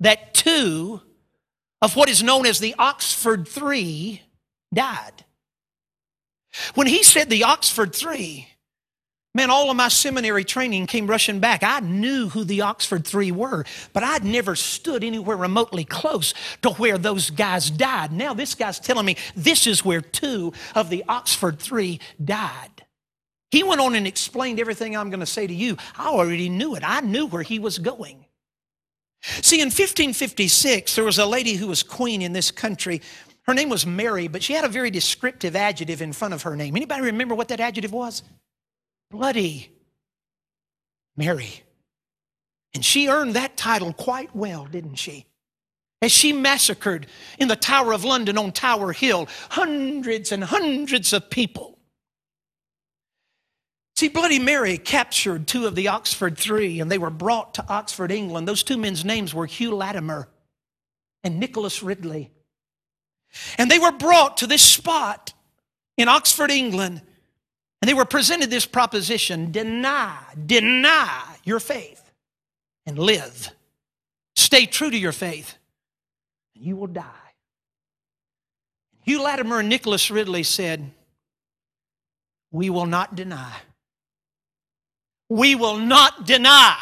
that 0.00 0.34
two 0.34 1.00
of 1.82 1.96
what 1.96 2.08
is 2.08 2.22
known 2.22 2.46
as 2.46 2.58
the 2.58 2.74
Oxford 2.78 3.46
Three 3.48 4.22
died. 4.72 5.24
When 6.74 6.86
he 6.86 7.02
said 7.02 7.30
the 7.30 7.44
Oxford 7.44 7.94
Three, 7.94 8.48
man, 9.34 9.50
all 9.50 9.70
of 9.70 9.76
my 9.76 9.88
seminary 9.88 10.44
training 10.44 10.86
came 10.86 11.06
rushing 11.06 11.38
back. 11.38 11.62
I 11.62 11.80
knew 11.80 12.28
who 12.28 12.44
the 12.44 12.62
Oxford 12.62 13.06
Three 13.06 13.30
were, 13.30 13.64
but 13.92 14.02
I'd 14.02 14.24
never 14.24 14.56
stood 14.56 15.04
anywhere 15.04 15.36
remotely 15.36 15.84
close 15.84 16.34
to 16.62 16.70
where 16.70 16.98
those 16.98 17.30
guys 17.30 17.70
died. 17.70 18.12
Now 18.12 18.34
this 18.34 18.54
guy's 18.54 18.80
telling 18.80 19.06
me 19.06 19.16
this 19.36 19.66
is 19.66 19.84
where 19.84 20.00
two 20.00 20.52
of 20.74 20.90
the 20.90 21.04
Oxford 21.08 21.58
Three 21.58 22.00
died. 22.22 22.84
He 23.50 23.62
went 23.62 23.80
on 23.80 23.94
and 23.94 24.06
explained 24.06 24.60
everything 24.60 24.96
I'm 24.96 25.10
going 25.10 25.20
to 25.20 25.26
say 25.26 25.46
to 25.46 25.54
you. 25.54 25.76
I 25.96 26.08
already 26.08 26.48
knew 26.48 26.76
it. 26.76 26.82
I 26.84 27.00
knew 27.00 27.26
where 27.26 27.42
he 27.42 27.58
was 27.58 27.78
going. 27.78 28.24
See, 29.22 29.60
in 29.60 29.66
1556, 29.66 30.94
there 30.94 31.04
was 31.04 31.18
a 31.18 31.26
lady 31.26 31.54
who 31.54 31.66
was 31.66 31.82
queen 31.82 32.22
in 32.22 32.32
this 32.32 32.50
country. 32.50 33.02
Her 33.42 33.54
name 33.54 33.68
was 33.68 33.84
Mary, 33.84 34.28
but 34.28 34.42
she 34.42 34.52
had 34.52 34.64
a 34.64 34.68
very 34.68 34.90
descriptive 34.90 35.56
adjective 35.56 36.00
in 36.00 36.12
front 36.12 36.32
of 36.32 36.42
her 36.42 36.56
name. 36.56 36.76
Anybody 36.76 37.02
remember 37.02 37.34
what 37.34 37.48
that 37.48 37.60
adjective 37.60 37.92
was? 37.92 38.22
Bloody 39.10 39.70
Mary. 41.16 41.64
And 42.72 42.84
she 42.84 43.08
earned 43.08 43.34
that 43.34 43.56
title 43.56 43.92
quite 43.92 44.34
well, 44.34 44.66
didn't 44.66 44.94
she? 44.94 45.26
As 46.00 46.12
she 46.12 46.32
massacred 46.32 47.08
in 47.38 47.48
the 47.48 47.56
Tower 47.56 47.92
of 47.92 48.04
London 48.04 48.38
on 48.38 48.52
Tower 48.52 48.92
Hill 48.92 49.28
hundreds 49.50 50.32
and 50.32 50.44
hundreds 50.44 51.12
of 51.12 51.28
people. 51.28 51.79
See, 54.00 54.08
Bloody 54.08 54.38
Mary 54.38 54.78
captured 54.78 55.46
two 55.46 55.66
of 55.66 55.74
the 55.74 55.88
Oxford 55.88 56.38
Three, 56.38 56.80
and 56.80 56.90
they 56.90 56.96
were 56.96 57.10
brought 57.10 57.52
to 57.56 57.68
Oxford, 57.68 58.10
England. 58.10 58.48
Those 58.48 58.62
two 58.62 58.78
men's 58.78 59.04
names 59.04 59.34
were 59.34 59.44
Hugh 59.44 59.74
Latimer 59.74 60.26
and 61.22 61.38
Nicholas 61.38 61.82
Ridley. 61.82 62.30
And 63.58 63.70
they 63.70 63.78
were 63.78 63.92
brought 63.92 64.38
to 64.38 64.46
this 64.46 64.62
spot 64.62 65.34
in 65.98 66.08
Oxford, 66.08 66.50
England, 66.50 67.02
and 67.82 67.90
they 67.90 67.92
were 67.92 68.06
presented 68.06 68.48
this 68.48 68.64
proposition 68.64 69.52
deny, 69.52 70.16
deny 70.46 71.36
your 71.44 71.60
faith 71.60 72.10
and 72.86 72.98
live. 72.98 73.50
Stay 74.34 74.64
true 74.64 74.90
to 74.90 74.96
your 74.96 75.12
faith, 75.12 75.58
and 76.56 76.64
you 76.64 76.74
will 76.74 76.86
die. 76.86 77.04
Hugh 79.04 79.22
Latimer 79.22 79.58
and 79.58 79.68
Nicholas 79.68 80.10
Ridley 80.10 80.44
said, 80.44 80.90
We 82.50 82.70
will 82.70 82.86
not 82.86 83.14
deny 83.14 83.56
we 85.30 85.54
will 85.54 85.78
not 85.78 86.26
deny 86.26 86.76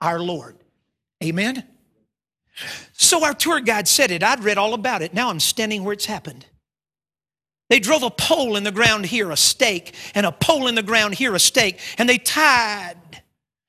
our 0.00 0.18
Lord. 0.18 0.56
Amen? 1.22 1.62
So 2.92 3.24
our 3.24 3.34
tour 3.34 3.60
guide 3.60 3.86
said 3.86 4.10
it. 4.10 4.22
I'd 4.22 4.42
read 4.42 4.58
all 4.58 4.74
about 4.74 5.02
it. 5.02 5.14
Now 5.14 5.28
I'm 5.30 5.38
standing 5.38 5.84
where 5.84 5.92
it's 5.92 6.06
happened. 6.06 6.46
They 7.68 7.78
drove 7.78 8.02
a 8.02 8.10
pole 8.10 8.56
in 8.56 8.64
the 8.64 8.72
ground 8.72 9.06
here, 9.06 9.30
a 9.30 9.36
stake, 9.36 9.94
and 10.14 10.26
a 10.26 10.32
pole 10.32 10.66
in 10.66 10.74
the 10.74 10.82
ground 10.82 11.14
here, 11.14 11.34
a 11.34 11.38
stake, 11.38 11.78
and 11.98 12.08
they 12.08 12.18
tied. 12.18 12.96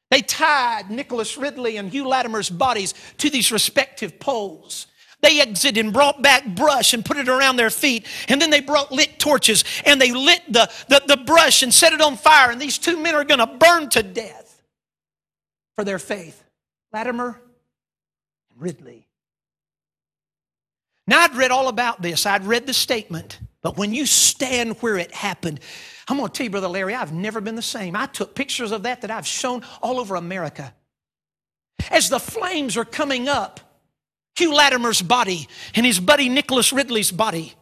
They 0.09 0.21
tied 0.21 0.89
Nicholas 0.89 1.37
Ridley 1.37 1.77
and 1.77 1.89
Hugh 1.89 2.07
Latimer's 2.07 2.49
bodies 2.49 2.93
to 3.19 3.29
these 3.29 3.51
respective 3.51 4.19
poles. 4.19 4.87
They 5.21 5.39
exited 5.39 5.77
and 5.77 5.93
brought 5.93 6.21
back 6.21 6.45
brush 6.55 6.93
and 6.93 7.05
put 7.05 7.17
it 7.17 7.29
around 7.29 7.55
their 7.55 7.69
feet. 7.69 8.07
And 8.27 8.41
then 8.41 8.49
they 8.49 8.59
brought 8.59 8.91
lit 8.91 9.19
torches 9.19 9.63
and 9.85 10.01
they 10.01 10.11
lit 10.11 10.41
the, 10.49 10.69
the, 10.89 11.01
the 11.07 11.17
brush 11.17 11.61
and 11.61 11.73
set 11.73 11.93
it 11.93 12.01
on 12.01 12.17
fire. 12.17 12.51
And 12.51 12.61
these 12.61 12.77
two 12.77 12.97
men 13.01 13.15
are 13.15 13.23
going 13.23 13.39
to 13.39 13.47
burn 13.47 13.89
to 13.89 14.03
death 14.03 14.63
for 15.75 15.83
their 15.83 15.99
faith 15.99 16.43
Latimer 16.91 17.39
and 18.51 18.61
Ridley. 18.61 19.07
Now, 21.07 21.21
I'd 21.21 21.35
read 21.35 21.51
all 21.51 21.67
about 21.67 22.01
this, 22.01 22.25
I'd 22.25 22.45
read 22.45 22.65
the 22.65 22.73
statement. 22.73 23.39
But 23.61 23.77
when 23.77 23.93
you 23.93 24.07
stand 24.07 24.77
where 24.81 24.97
it 24.97 25.11
happened, 25.11 25.59
I'm 26.07 26.17
going 26.17 26.29
to 26.29 26.33
tell 26.33 26.45
you, 26.45 26.49
Brother 26.49 26.67
Larry, 26.67 26.95
I've 26.95 27.13
never 27.13 27.41
been 27.41 27.55
the 27.55 27.61
same. 27.61 27.95
I 27.95 28.07
took 28.07 28.33
pictures 28.33 28.71
of 28.71 28.83
that 28.83 29.01
that 29.01 29.11
I've 29.11 29.27
shown 29.27 29.63
all 29.83 29.99
over 29.99 30.15
America. 30.15 30.73
As 31.91 32.09
the 32.09 32.19
flames 32.19 32.75
are 32.75 32.85
coming 32.85 33.27
up, 33.27 33.70
Hugh 34.35 34.53
Latimer's 34.53 35.01
body 35.01 35.47
and 35.75 35.85
his 35.85 35.99
buddy 35.99 36.29
Nicholas 36.29 36.71
Ridley's 36.71 37.11
body. 37.11 37.53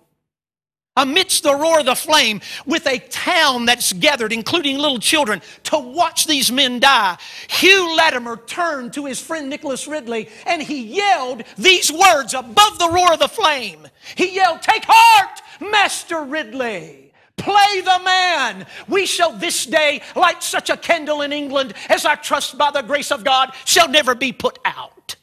Amidst 0.98 1.44
the 1.44 1.56
roar 1.56 1.80
of 1.80 1.86
the 1.86 1.96
flame, 1.96 2.42
with 2.66 2.86
a 2.86 3.00
town 3.00 3.66
that's 3.66 3.94
gathered, 3.94 4.34
including 4.34 4.78
little 4.78 5.00
children, 5.00 5.42
to 5.64 5.80
watch 5.80 6.26
these 6.26 6.52
men 6.52 6.82
die, 6.82 7.18
Hugh 7.48 7.96
Latimer 7.96 8.36
turned 8.36 8.92
to 8.94 9.06
his 9.06 9.22
friend 9.22 9.50
Nicholas 9.50 9.88
Ridley 9.88 10.28
and 10.46 10.62
he 10.62 10.82
yelled 10.82 11.44
these 11.58 11.90
words 11.90 12.34
above 12.34 12.80
the 12.80 12.90
roar 12.90 13.14
of 13.14 13.20
the 13.20 13.30
flame. 13.30 13.88
He 14.16 14.36
yelled, 14.36 14.62
Take 14.62 14.84
heart, 14.86 15.42
Master 15.62 16.24
Ridley. 16.24 17.14
Play 17.38 17.80
the 17.80 18.02
man. 18.04 18.66
We 18.90 19.06
shall 19.06 19.32
this 19.32 19.66
day 19.66 20.02
light 20.18 20.44
such 20.44 20.70
a 20.70 20.76
candle 20.76 21.22
in 21.22 21.32
England 21.32 21.76
as 21.88 22.06
I 22.06 22.16
trust 22.16 22.58
by 22.58 22.72
the 22.72 22.82
grace 22.82 23.12
of 23.12 23.24
God 23.24 23.54
shall 23.64 23.88
never 23.88 24.16
be 24.16 24.34
put 24.34 24.60
out. 24.66 25.16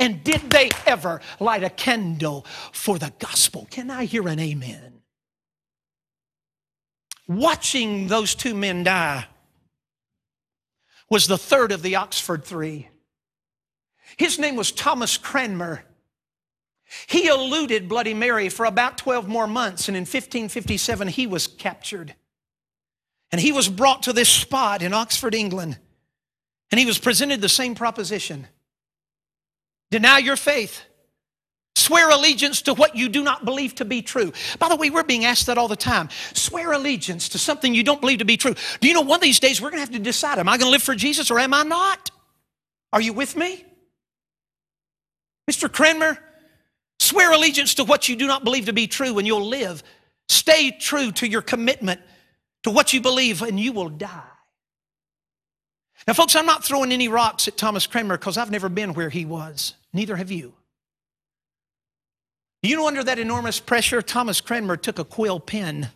And 0.00 0.24
did 0.24 0.50
they 0.50 0.70
ever 0.86 1.20
light 1.38 1.62
a 1.62 1.68
candle 1.68 2.46
for 2.72 2.98
the 2.98 3.12
gospel? 3.18 3.68
Can 3.70 3.90
I 3.90 4.06
hear 4.06 4.26
an 4.26 4.40
amen? 4.40 5.02
Watching 7.28 8.08
those 8.08 8.34
two 8.34 8.54
men 8.54 8.82
die 8.82 9.26
was 11.10 11.26
the 11.26 11.38
third 11.38 11.70
of 11.70 11.82
the 11.82 11.96
Oxford 11.96 12.44
Three. 12.44 12.88
His 14.16 14.38
name 14.38 14.56
was 14.56 14.72
Thomas 14.72 15.18
Cranmer. 15.18 15.84
He 17.06 17.28
eluded 17.28 17.88
Bloody 17.88 18.14
Mary 18.14 18.48
for 18.48 18.64
about 18.64 18.98
12 18.98 19.28
more 19.28 19.46
months, 19.46 19.86
and 19.86 19.96
in 19.96 20.02
1557 20.02 21.08
he 21.08 21.26
was 21.26 21.46
captured. 21.46 22.14
And 23.30 23.40
he 23.40 23.52
was 23.52 23.68
brought 23.68 24.04
to 24.04 24.12
this 24.12 24.28
spot 24.28 24.82
in 24.82 24.94
Oxford, 24.94 25.34
England, 25.34 25.78
and 26.70 26.80
he 26.80 26.86
was 26.86 26.98
presented 26.98 27.40
the 27.40 27.48
same 27.48 27.74
proposition. 27.74 28.48
Deny 29.90 30.18
your 30.18 30.36
faith. 30.36 30.82
Swear 31.76 32.10
allegiance 32.10 32.62
to 32.62 32.74
what 32.74 32.94
you 32.94 33.08
do 33.08 33.24
not 33.24 33.44
believe 33.44 33.74
to 33.76 33.84
be 33.84 34.02
true. 34.02 34.32
By 34.58 34.68
the 34.68 34.76
way, 34.76 34.90
we're 34.90 35.02
being 35.02 35.24
asked 35.24 35.46
that 35.46 35.58
all 35.58 35.68
the 35.68 35.76
time. 35.76 36.08
Swear 36.34 36.72
allegiance 36.72 37.30
to 37.30 37.38
something 37.38 37.74
you 37.74 37.82
don't 37.82 38.00
believe 38.00 38.18
to 38.18 38.24
be 38.24 38.36
true. 38.36 38.54
Do 38.80 38.88
you 38.88 38.94
know 38.94 39.00
one 39.00 39.16
of 39.16 39.22
these 39.22 39.40
days 39.40 39.60
we're 39.60 39.70
going 39.70 39.78
to 39.78 39.86
have 39.86 39.94
to 39.94 39.98
decide 39.98 40.38
am 40.38 40.48
I 40.48 40.58
going 40.58 40.66
to 40.66 40.70
live 40.70 40.82
for 40.82 40.94
Jesus 40.94 41.30
or 41.30 41.38
am 41.38 41.54
I 41.54 41.62
not? 41.62 42.10
Are 42.92 43.00
you 43.00 43.12
with 43.12 43.36
me? 43.36 43.64
Mr. 45.50 45.72
Cranmer, 45.72 46.18
swear 47.00 47.32
allegiance 47.32 47.74
to 47.74 47.84
what 47.84 48.08
you 48.08 48.14
do 48.14 48.26
not 48.26 48.44
believe 48.44 48.66
to 48.66 48.72
be 48.72 48.86
true 48.86 49.18
and 49.18 49.26
you'll 49.26 49.48
live. 49.48 49.82
Stay 50.28 50.70
true 50.70 51.10
to 51.12 51.26
your 51.26 51.42
commitment 51.42 52.00
to 52.62 52.70
what 52.70 52.92
you 52.92 53.00
believe 53.00 53.42
and 53.42 53.58
you 53.58 53.72
will 53.72 53.88
die. 53.88 54.22
Now, 56.06 56.14
folks, 56.14 56.36
I'm 56.36 56.46
not 56.46 56.64
throwing 56.64 56.92
any 56.92 57.08
rocks 57.08 57.48
at 57.48 57.56
Thomas 57.56 57.86
Cranmer 57.86 58.16
because 58.16 58.36
I've 58.36 58.50
never 58.50 58.68
been 58.68 58.94
where 58.94 59.10
he 59.10 59.24
was. 59.24 59.74
Neither 59.92 60.16
have 60.16 60.30
you. 60.30 60.54
You 62.62 62.76
know, 62.76 62.86
under 62.86 63.02
that 63.02 63.18
enormous 63.18 63.58
pressure, 63.58 64.02
Thomas 64.02 64.40
Cranmer 64.40 64.76
took 64.76 64.98
a 64.98 65.04
quill 65.04 65.40
pen, 65.40 65.88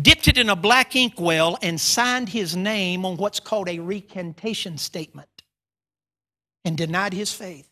dipped 0.00 0.26
it 0.26 0.38
in 0.38 0.48
a 0.48 0.56
black 0.56 0.96
ink 0.96 1.14
well, 1.18 1.58
and 1.60 1.78
signed 1.80 2.30
his 2.30 2.56
name 2.56 3.04
on 3.04 3.16
what's 3.18 3.40
called 3.40 3.68
a 3.68 3.78
recantation 3.78 4.78
statement 4.78 5.28
and 6.64 6.76
denied 6.78 7.12
his 7.12 7.32
faith. 7.32 7.68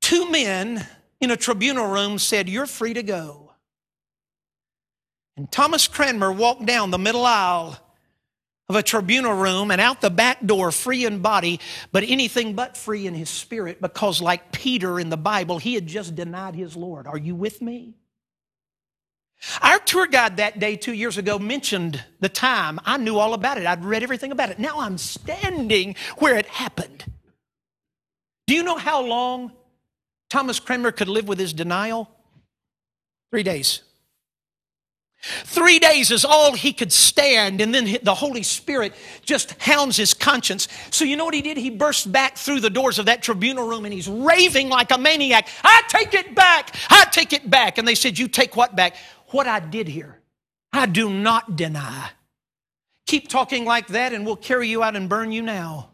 Two 0.00 0.30
men 0.30 0.86
in 1.20 1.30
a 1.30 1.36
tribunal 1.36 1.86
room 1.86 2.18
said, 2.18 2.48
You're 2.48 2.66
free 2.66 2.94
to 2.94 3.02
go. 3.02 3.52
And 5.36 5.50
Thomas 5.52 5.86
Cranmer 5.86 6.32
walked 6.32 6.66
down 6.66 6.90
the 6.90 6.98
middle 6.98 7.26
aisle 7.26 7.78
of 8.68 8.76
a 8.76 8.82
tribunal 8.82 9.32
room 9.32 9.70
and 9.70 9.80
out 9.80 10.00
the 10.00 10.10
back 10.10 10.44
door, 10.44 10.70
free 10.70 11.06
in 11.06 11.20
body, 11.20 11.58
but 11.90 12.04
anything 12.04 12.54
but 12.54 12.76
free 12.76 13.06
in 13.06 13.14
his 13.14 13.30
spirit, 13.30 13.80
because 13.80 14.20
like 14.20 14.52
Peter 14.52 15.00
in 15.00 15.08
the 15.08 15.16
Bible, 15.16 15.58
he 15.58 15.74
had 15.74 15.86
just 15.86 16.14
denied 16.14 16.54
his 16.54 16.76
Lord. 16.76 17.06
Are 17.06 17.16
you 17.16 17.34
with 17.34 17.62
me? 17.62 17.94
Our 19.62 19.78
tour 19.78 20.06
guide 20.06 20.36
that 20.38 20.58
day, 20.58 20.76
two 20.76 20.92
years 20.92 21.16
ago, 21.16 21.38
mentioned 21.38 22.04
the 22.20 22.28
time. 22.28 22.78
I 22.84 22.96
knew 22.96 23.18
all 23.18 23.34
about 23.34 23.56
it. 23.56 23.66
I'd 23.66 23.84
read 23.84 24.02
everything 24.02 24.32
about 24.32 24.50
it. 24.50 24.58
Now 24.58 24.80
I'm 24.80 24.98
standing 24.98 25.94
where 26.18 26.36
it 26.36 26.46
happened. 26.46 27.04
Do 28.46 28.54
you 28.54 28.64
know 28.64 28.76
how 28.76 29.00
long 29.00 29.52
Thomas 30.28 30.58
Cranmer 30.60 30.90
could 30.90 31.08
live 31.08 31.28
with 31.28 31.38
his 31.38 31.52
denial? 31.52 32.10
Three 33.30 33.42
days. 33.42 33.82
Three 35.20 35.80
days 35.80 36.12
is 36.12 36.24
all 36.24 36.52
he 36.52 36.72
could 36.72 36.92
stand, 36.92 37.60
and 37.60 37.74
then 37.74 37.98
the 38.04 38.14
Holy 38.14 38.44
Spirit 38.44 38.94
just 39.24 39.60
hounds 39.60 39.96
his 39.96 40.14
conscience. 40.14 40.68
So, 40.90 41.04
you 41.04 41.16
know 41.16 41.24
what 41.24 41.34
he 41.34 41.42
did? 41.42 41.56
He 41.56 41.70
burst 41.70 42.10
back 42.12 42.36
through 42.36 42.60
the 42.60 42.70
doors 42.70 43.00
of 43.00 43.06
that 43.06 43.20
tribunal 43.22 43.68
room 43.68 43.84
and 43.84 43.92
he's 43.92 44.08
raving 44.08 44.68
like 44.68 44.92
a 44.92 44.98
maniac. 44.98 45.48
I 45.64 45.82
take 45.88 46.14
it 46.14 46.34
back! 46.36 46.76
I 46.88 47.04
take 47.10 47.32
it 47.32 47.50
back. 47.50 47.78
And 47.78 47.88
they 47.88 47.96
said, 47.96 48.16
You 48.18 48.28
take 48.28 48.54
what 48.54 48.76
back? 48.76 48.94
What 49.30 49.48
I 49.48 49.58
did 49.58 49.88
here. 49.88 50.20
I 50.72 50.86
do 50.86 51.10
not 51.10 51.56
deny. 51.56 52.10
Keep 53.06 53.28
talking 53.28 53.64
like 53.64 53.88
that, 53.88 54.12
and 54.12 54.24
we'll 54.24 54.36
carry 54.36 54.68
you 54.68 54.82
out 54.84 54.94
and 54.94 55.08
burn 55.08 55.32
you 55.32 55.42
now. 55.42 55.90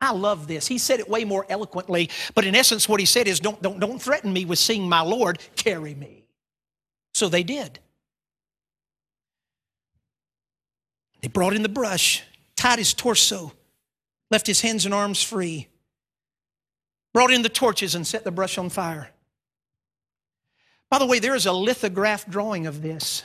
I 0.00 0.12
love 0.12 0.46
this. 0.46 0.68
He 0.68 0.78
said 0.78 1.00
it 1.00 1.08
way 1.08 1.24
more 1.24 1.46
eloquently, 1.48 2.10
but 2.34 2.44
in 2.44 2.54
essence, 2.54 2.88
what 2.88 3.00
he 3.00 3.06
said 3.06 3.26
is, 3.26 3.40
Don't, 3.40 3.60
don't, 3.60 3.80
don't 3.80 4.00
threaten 4.00 4.32
me 4.32 4.44
with 4.44 4.60
seeing 4.60 4.88
my 4.88 5.00
Lord, 5.00 5.40
carry 5.56 5.94
me. 5.94 6.24
So 7.14 7.28
they 7.28 7.42
did. 7.42 7.80
They 11.22 11.28
brought 11.28 11.54
in 11.54 11.62
the 11.62 11.68
brush, 11.68 12.22
tied 12.56 12.78
his 12.78 12.92
torso, 12.92 13.52
left 14.30 14.46
his 14.46 14.60
hands 14.60 14.84
and 14.84 14.92
arms 14.92 15.22
free, 15.22 15.68
brought 17.14 17.32
in 17.32 17.42
the 17.42 17.48
torches, 17.48 17.94
and 17.94 18.06
set 18.06 18.24
the 18.24 18.30
brush 18.30 18.58
on 18.58 18.68
fire. 18.68 19.10
By 20.90 20.98
the 20.98 21.06
way, 21.06 21.20
there 21.20 21.34
is 21.34 21.46
a 21.46 21.52
lithograph 21.52 22.28
drawing 22.28 22.66
of 22.66 22.82
this 22.82 23.22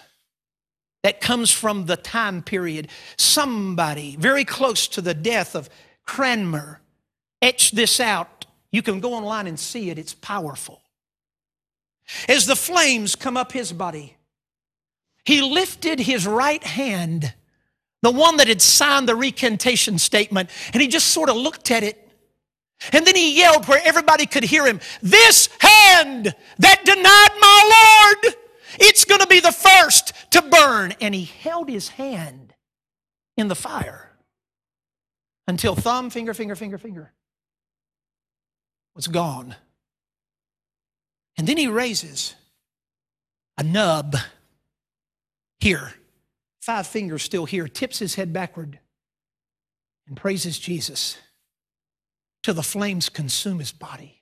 that 1.03 1.21
comes 1.21 1.51
from 1.51 1.85
the 1.85 1.97
time 1.97 2.41
period. 2.41 2.87
Somebody 3.17 4.15
very 4.17 4.45
close 4.45 4.87
to 4.89 5.01
the 5.01 5.13
death 5.13 5.55
of 5.55 5.69
Cranmer 6.05 6.79
etched 7.41 7.75
this 7.75 7.99
out. 7.99 8.45
You 8.71 8.81
can 8.81 8.99
go 8.99 9.13
online 9.13 9.47
and 9.47 9.59
see 9.59 9.89
it, 9.89 9.97
it's 9.97 10.13
powerful. 10.13 10.81
As 12.27 12.45
the 12.45 12.55
flames 12.55 13.15
come 13.15 13.35
up 13.35 13.51
his 13.51 13.73
body, 13.73 14.15
he 15.25 15.41
lifted 15.41 15.99
his 15.99 16.25
right 16.25 16.63
hand 16.63 17.33
the 18.01 18.11
one 18.11 18.37
that 18.37 18.47
had 18.47 18.61
signed 18.61 19.07
the 19.07 19.15
recantation 19.15 19.97
statement, 19.97 20.49
and 20.73 20.81
he 20.81 20.87
just 20.87 21.07
sort 21.07 21.29
of 21.29 21.35
looked 21.35 21.71
at 21.71 21.83
it. 21.83 22.03
And 22.91 23.05
then 23.07 23.15
he 23.15 23.37
yelled 23.37 23.65
where 23.65 23.81
everybody 23.83 24.27
could 24.27 24.43
hear 24.43 24.65
him 24.65 24.79
This 25.01 25.49
hand 25.59 26.35
that 26.59 26.85
denied 26.85 27.39
my 27.41 28.15
Lord, 28.23 28.35
it's 28.79 29.03
going 29.03 29.21
to 29.21 29.27
be 29.27 29.39
the 29.39 29.51
first 29.51 30.13
to 30.31 30.41
burn. 30.43 30.93
And 31.01 31.15
he 31.15 31.25
held 31.25 31.69
his 31.69 31.89
hand 31.89 32.53
in 33.35 33.47
the 33.47 33.55
fire 33.55 34.11
until 35.47 35.75
thumb, 35.75 36.09
finger, 36.09 36.33
finger, 36.33 36.55
finger, 36.55 36.77
finger 36.77 37.13
was 38.95 39.07
gone. 39.07 39.55
And 41.37 41.47
then 41.47 41.57
he 41.57 41.67
raises 41.67 42.35
a 43.57 43.63
nub 43.63 44.15
here 45.59 45.93
five 46.67 46.85
fingers 46.85 47.23
still 47.23 47.45
here, 47.45 47.65
tips 47.65 47.97
his 47.99 48.15
head 48.15 48.33
backward 48.33 48.77
and 50.05 50.17
praises 50.17 50.59
Jesus 50.59 51.17
till 52.43 52.53
the 52.53 52.61
flames 52.61 53.07
consume 53.07 53.59
his 53.59 53.71
body. 53.71 54.21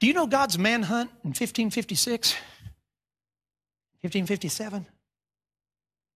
Do 0.00 0.08
you 0.08 0.14
know 0.14 0.26
God's 0.26 0.58
manhunt 0.58 1.10
in 1.22 1.28
1556? 1.28 2.32
1557? 4.00 4.84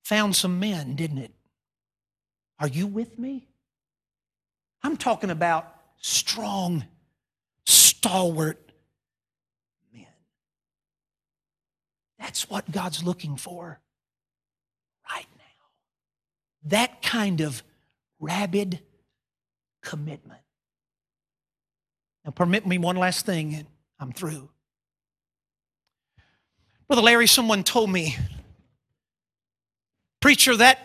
Found 0.02 0.34
some 0.34 0.58
men, 0.58 0.96
didn't 0.96 1.18
it? 1.18 1.30
Are 2.58 2.66
you 2.66 2.88
with 2.88 3.16
me? 3.16 3.46
I'm 4.82 4.96
talking 4.96 5.30
about 5.30 5.72
strong, 5.98 6.84
stalwart 7.64 8.71
That's 12.22 12.48
what 12.48 12.70
God's 12.70 13.02
looking 13.02 13.36
for 13.36 13.80
right 15.10 15.26
now. 15.36 16.70
That 16.70 17.02
kind 17.02 17.40
of 17.40 17.64
rabid 18.20 18.78
commitment. 19.82 20.40
Now, 22.24 22.30
permit 22.30 22.64
me 22.64 22.78
one 22.78 22.94
last 22.94 23.26
thing, 23.26 23.54
and 23.54 23.66
I'm 23.98 24.12
through. 24.12 24.48
Brother 26.86 27.02
Larry, 27.02 27.26
someone 27.26 27.64
told 27.64 27.90
me, 27.90 28.16
preacher, 30.20 30.56
that, 30.56 30.78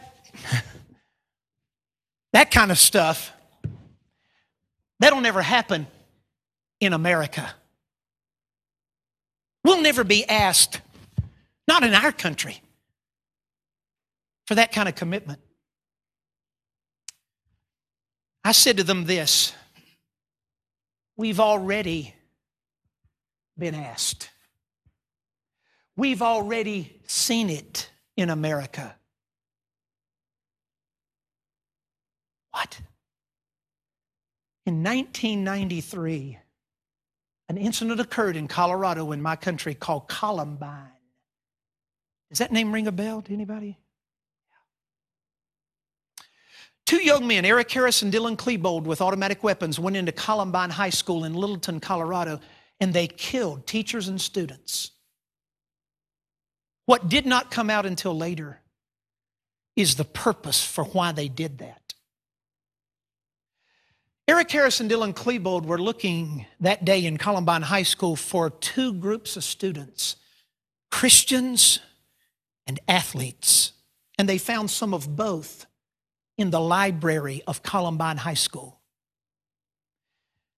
that 2.33 2.49
kind 2.49 2.71
of 2.71 2.79
stuff, 2.79 3.31
that'll 4.99 5.21
never 5.21 5.43
happen 5.43 5.85
in 6.79 6.93
America. 6.93 7.47
We'll 9.63 9.83
never 9.83 10.03
be 10.03 10.25
asked 10.25 10.81
not 11.67 11.83
in 11.83 11.93
our 11.93 12.11
country, 12.11 12.61
for 14.45 14.55
that 14.55 14.71
kind 14.71 14.87
of 14.87 14.95
commitment. 14.95 15.39
I 18.43 18.53
said 18.53 18.77
to 18.77 18.83
them 18.83 19.05
this 19.05 19.53
We've 21.17 21.39
already 21.39 22.13
been 23.57 23.75
asked. 23.75 24.29
We've 25.95 26.21
already 26.21 27.01
seen 27.07 27.49
it 27.49 27.89
in 28.15 28.29
America. 28.29 28.95
What? 32.51 32.79
In 34.65 34.83
1993, 34.83 36.37
an 37.49 37.57
incident 37.57 37.99
occurred 37.99 38.35
in 38.35 38.47
Colorado 38.47 39.11
in 39.11 39.21
my 39.21 39.35
country 39.35 39.73
called 39.73 40.07
Columbine. 40.07 40.96
Does 42.29 42.39
that 42.39 42.51
name 42.51 42.73
ring 42.73 42.87
a 42.87 42.91
bell 42.91 43.21
to 43.21 43.33
anybody? 43.33 43.77
Two 46.85 47.03
young 47.03 47.27
men, 47.27 47.43
Eric 47.43 47.69
Harris 47.71 48.01
and 48.01 48.13
Dylan 48.13 48.37
Klebold, 48.37 48.83
with 48.83 49.01
automatic 49.01 49.43
weapons, 49.43 49.77
went 49.77 49.97
into 49.97 50.13
Columbine 50.13 50.69
High 50.69 50.89
School 50.89 51.25
in 51.25 51.33
Littleton, 51.33 51.81
Colorado, 51.81 52.39
and 52.79 52.93
they 52.93 53.07
killed 53.07 53.67
teachers 53.67 54.07
and 54.07 54.21
students. 54.21 54.91
What 56.85 57.09
did 57.09 57.25
not 57.25 57.51
come 57.51 57.69
out 57.69 57.85
until 57.85 58.17
later 58.17 58.61
is 59.75 59.95
the 59.95 60.05
purpose 60.05 60.63
for 60.63 60.85
why 60.85 61.11
they 61.11 61.27
did 61.27 61.57
that. 61.57 61.93
Eric 64.29 64.51
Harris 64.51 64.79
and 64.79 64.89
Dylan 64.89 65.13
Klebold 65.13 65.65
were 65.65 65.77
looking 65.77 66.45
that 66.59 66.83
day 66.83 67.05
in 67.05 67.17
Columbine 67.17 67.61
High 67.61 67.83
School 67.83 68.15
for 68.15 68.49
two 68.49 68.93
groups 68.93 69.37
of 69.37 69.43
students 69.43 70.15
Christians 70.89 71.79
and 72.67 72.79
athletes. 72.87 73.71
And 74.17 74.27
they 74.27 74.37
found 74.37 74.69
some 74.69 74.93
of 74.93 75.15
both 75.15 75.65
in 76.37 76.51
the 76.51 76.59
library 76.59 77.41
of 77.47 77.63
Columbine 77.63 78.17
High 78.17 78.33
School. 78.35 78.79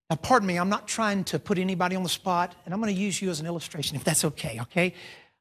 Now, 0.09 0.15
pardon 0.15 0.47
me, 0.47 0.57
I'm 0.57 0.69
not 0.69 0.87
trying 0.87 1.23
to 1.25 1.39
put 1.39 1.59
anybody 1.59 1.95
on 1.95 2.03
the 2.03 2.09
spot, 2.09 2.55
and 2.65 2.73
I'm 2.73 2.81
going 2.81 2.93
to 2.93 2.99
use 2.99 3.21
you 3.21 3.29
as 3.29 3.39
an 3.39 3.45
illustration 3.45 3.95
if 3.95 4.03
that's 4.03 4.25
okay, 4.25 4.57
okay? 4.61 4.93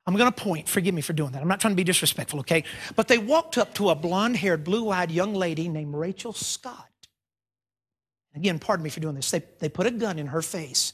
I'm 0.06 0.14
going 0.14 0.30
to 0.30 0.42
point. 0.42 0.68
Forgive 0.68 0.94
me 0.94 1.00
for 1.00 1.14
doing 1.14 1.32
that. 1.32 1.42
I'm 1.42 1.48
not 1.48 1.60
trying 1.60 1.72
to 1.72 1.76
be 1.76 1.84
disrespectful, 1.84 2.40
okay? 2.40 2.64
But 2.94 3.08
they 3.08 3.18
walked 3.18 3.56
up 3.56 3.74
to 3.74 3.90
a 3.90 3.94
blonde 3.94 4.36
haired, 4.36 4.64
blue 4.64 4.90
eyed 4.90 5.10
young 5.10 5.34
lady 5.34 5.68
named 5.68 5.94
Rachel 5.94 6.32
Scott. 6.32 6.86
Again, 8.34 8.58
pardon 8.58 8.84
me 8.84 8.90
for 8.90 9.00
doing 9.00 9.14
this. 9.14 9.30
They, 9.30 9.42
they 9.58 9.68
put 9.68 9.86
a 9.86 9.90
gun 9.90 10.18
in 10.18 10.28
her 10.28 10.42
face 10.42 10.92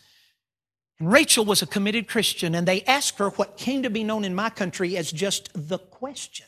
and 0.98 1.10
Rachel 1.10 1.44
was 1.44 1.62
a 1.62 1.66
committed 1.66 2.08
Christian, 2.08 2.54
and 2.54 2.68
they 2.68 2.82
asked 2.82 3.18
her 3.18 3.30
what 3.30 3.56
came 3.56 3.82
to 3.82 3.90
be 3.90 4.04
known 4.04 4.24
in 4.24 4.34
my 4.34 4.50
country 4.50 4.96
as 4.96 5.10
just 5.10 5.50
the 5.54 5.78
question. 5.78 6.46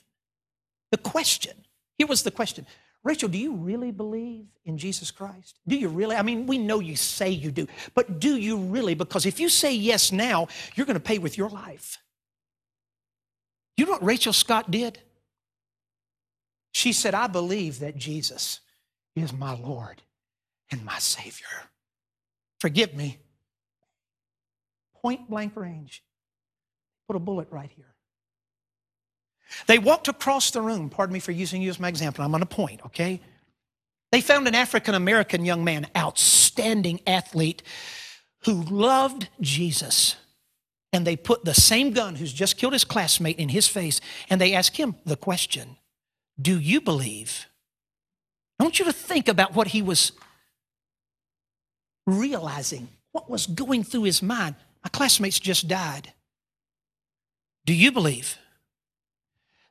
The 0.93 0.99
question. 0.99 1.65
Here 1.99 2.07
was 2.07 2.23
the 2.23 2.31
question 2.31 2.67
Rachel, 3.03 3.29
do 3.29 3.39
you 3.39 3.55
really 3.55 3.93
believe 3.93 4.47
in 4.65 4.79
Jesus 4.79 5.13
Christ? 5.13 5.61
Do 5.69 5.77
you 5.77 5.89
really? 5.89 6.17
I 6.17 6.23
mean, 6.23 6.47
we 6.47 6.59
know 6.59 6.81
you 6.81 6.97
say 6.97 7.31
you 7.31 7.51
do, 7.51 7.67
but 7.95 8.19
do 8.19 8.37
you 8.37 8.57
really? 8.59 8.95
Because 8.95 9.27
if 9.27 9.39
you 9.39 9.49
say 9.49 9.75
yes 9.75 10.11
now, 10.11 10.49
you're 10.75 10.87
going 10.87 10.95
to 10.95 11.01
pay 11.01 11.19
with 11.19 11.39
your 11.39 11.49
life. 11.49 11.99
You 13.77 13.85
know 13.85 13.93
what 13.93 14.05
Rachel 14.05 14.33
Scott 14.33 14.71
did? 14.71 14.99
She 16.73 16.93
said, 16.93 17.15
I 17.15 17.27
believe 17.27 17.79
that 17.81 17.97
Jesus 17.97 18.61
is 19.15 19.33
my 19.33 19.55
Lord 19.55 20.03
and 20.71 20.85
my 20.85 20.99
Savior. 20.99 21.47
Forgive 22.59 22.95
me. 22.95 23.19
Point 25.07 25.31
blank 25.31 25.55
range. 25.55 26.03
Put 27.07 27.15
a 27.15 27.21
bullet 27.21 27.47
right 27.53 27.71
here. 27.77 27.95
They 29.69 29.79
walked 29.79 30.09
across 30.09 30.51
the 30.51 30.61
room. 30.61 30.91
Pardon 30.91 31.15
me 31.15 31.21
for 31.21 31.31
using 31.31 31.63
you 31.63 31.71
as 31.71 31.79
my 31.79 31.87
example. 31.87 32.25
I'm 32.25 32.35
on 32.35 32.43
a 32.43 32.47
point, 32.47 32.81
okay? 32.87 33.21
They 34.11 34.21
found 34.21 34.49
an 34.49 34.57
African 34.57 34.97
American 34.97 35.45
young 35.45 35.63
man, 35.63 35.87
outstanding 35.97 37.03
athlete, 37.07 37.63
who 38.47 38.63
loved 38.65 39.29
Jesus. 39.41 40.17
And 40.93 41.07
they 41.07 41.15
put 41.15 41.45
the 41.45 41.55
same 41.55 41.93
gun 41.93 42.17
who's 42.17 42.33
just 42.33 42.57
killed 42.57 42.73
his 42.73 42.83
classmate 42.83 43.39
in 43.39 43.51
his 43.51 43.69
face, 43.69 44.01
and 44.29 44.41
they 44.41 44.55
asked 44.55 44.77
him 44.77 44.97
the 45.05 45.17
question 45.17 45.77
Do 46.41 46.59
you 46.59 46.81
believe? 46.81 47.47
I 48.59 48.65
want 48.65 48.81
you 48.81 48.85
to 48.87 48.93
think 48.93 49.29
about 49.29 49.55
what 49.55 49.69
he 49.69 49.83
was 49.83 50.11
realizing, 52.09 52.89
what 53.13 53.31
was 53.31 53.47
going 53.47 53.85
through 53.85 54.03
his 54.03 54.21
mind. 54.21 54.57
My 54.87 54.91
classmates 54.91 55.41
just 55.41 55.67
died. 55.67 56.13
Do 57.65 57.75
you 57.75 57.91
believe? 57.91 58.39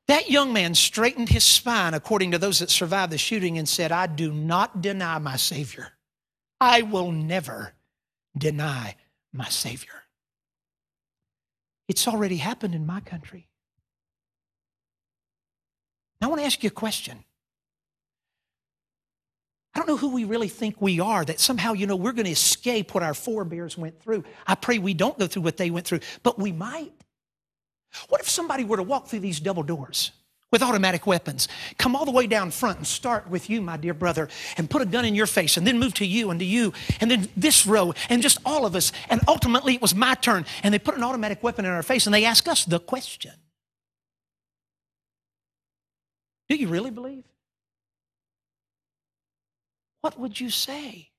That 0.10 0.30
young 0.30 0.52
man 0.52 0.76
straightened 0.76 1.30
his 1.30 1.46
spine, 1.46 1.94
according 1.94 2.32
to 2.32 2.38
those 2.38 2.60
that 2.60 2.70
survived 2.70 3.14
the 3.14 3.18
shooting, 3.18 3.58
and 3.58 3.68
said, 3.68 3.94
I 3.94 4.08
do 4.08 4.34
not 4.34 4.82
deny 4.82 5.18
my 5.20 5.38
Savior. 5.38 5.94
I 6.60 6.82
will 6.82 7.14
never 7.14 7.76
deny 8.38 8.98
my 9.32 9.48
Savior. 9.48 10.04
It's 11.88 12.10
already 12.10 12.36
happened 12.36 12.76
in 12.76 12.86
my 12.86 13.00
country. 13.00 13.48
I 16.22 16.28
want 16.28 16.42
to 16.42 16.46
ask 16.46 16.62
you 16.62 16.68
a 16.68 16.72
question. 16.72 17.24
I 19.76 19.80
don't 19.80 19.88
know 19.90 19.98
who 19.98 20.12
we 20.12 20.24
really 20.24 20.48
think 20.48 20.82
we 20.82 21.02
are, 21.02 21.26
that 21.26 21.42
somehow, 21.42 21.74
you 21.74 21.86
know, 21.86 21.98
we're 21.98 22.14
going 22.14 22.26
to 22.26 22.32
escape 22.32 22.94
what 22.94 23.04
our 23.04 23.14
forebears 23.14 23.78
went 23.78 24.00
through. 24.02 24.24
I 24.48 24.56
pray 24.56 24.80
we 24.80 24.94
don't 24.94 25.20
go 25.20 25.28
through 25.28 25.42
what 25.42 25.58
they 25.58 25.70
went 25.70 25.86
through, 25.86 26.00
but 26.24 26.40
we 26.40 26.54
might. 26.54 26.94
What 28.08 28.22
if 28.22 28.30
somebody 28.30 28.64
were 28.64 28.78
to 28.78 28.84
walk 28.84 29.08
through 29.08 29.20
these 29.20 29.42
double 29.42 29.64
doors 29.64 30.12
with 30.50 30.62
automatic 30.62 31.06
weapons, 31.06 31.50
come 31.78 31.94
all 31.94 32.06
the 32.06 32.12
way 32.12 32.26
down 32.26 32.52
front 32.52 32.78
and 32.78 32.88
start 32.88 33.30
with 33.30 33.50
you, 33.50 33.62
my 33.62 33.76
dear 33.76 33.94
brother, 33.94 34.30
and 34.58 34.70
put 34.70 34.82
a 34.82 34.86
gun 34.86 35.04
in 35.04 35.14
your 35.14 35.28
face, 35.28 35.58
and 35.58 35.68
then 35.68 35.78
move 35.78 35.94
to 35.96 36.06
you 36.06 36.30
and 36.30 36.40
to 36.40 36.46
you, 36.46 36.72
and 37.02 37.12
then 37.12 37.28
this 37.36 37.66
row, 37.66 37.94
and 38.10 38.22
just 38.22 38.38
all 38.46 38.66
of 38.66 38.76
us, 38.76 38.94
and 39.10 39.20
ultimately 39.28 39.76
it 39.76 39.82
was 39.82 39.94
my 39.94 40.14
turn, 40.16 40.46
and 40.64 40.74
they 40.74 40.80
put 40.80 40.96
an 40.96 41.04
automatic 41.04 41.44
weapon 41.44 41.66
in 41.66 41.72
our 41.72 41.84
face, 41.84 42.06
and 42.08 42.14
they 42.14 42.24
ask 42.24 42.48
us 42.48 42.64
the 42.64 42.80
question 42.80 43.34
Do 46.48 46.56
you 46.56 46.70
really 46.70 46.92
believe? 46.92 47.26
What 50.06 50.20
would 50.20 50.40
you 50.40 50.52
say? 50.52 51.10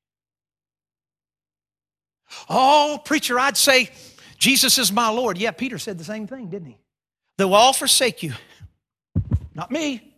Oh, 2.49 3.01
preacher, 3.05 3.37
I'd 3.37 3.57
say, 3.57 3.91
Jesus 4.39 4.79
is 4.79 4.93
my 4.93 5.09
Lord. 5.09 5.39
Yeah, 5.39 5.51
Peter 5.51 5.77
said 5.77 5.99
the 5.99 6.05
same 6.05 6.29
thing, 6.29 6.51
didn't 6.51 6.69
he? 6.69 6.79
Though 7.37 7.53
all 7.53 7.73
forsake 7.73 8.23
you, 8.23 8.35
not 9.57 9.73
me, 9.73 10.15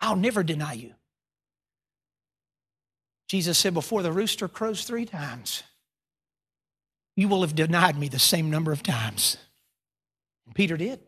I'll 0.00 0.16
never 0.16 0.42
deny 0.42 0.72
you. 0.72 0.94
Jesus 3.28 3.56
said, 3.56 3.72
Before 3.72 4.02
the 4.02 4.10
rooster 4.10 4.48
crows 4.48 4.82
three 4.82 5.04
times, 5.04 5.62
you 7.14 7.28
will 7.28 7.42
have 7.42 7.54
denied 7.54 7.96
me 7.96 8.08
the 8.08 8.18
same 8.18 8.50
number 8.50 8.72
of 8.72 8.82
times. 8.82 9.36
And 10.46 10.56
Peter 10.56 10.76
did. 10.76 10.98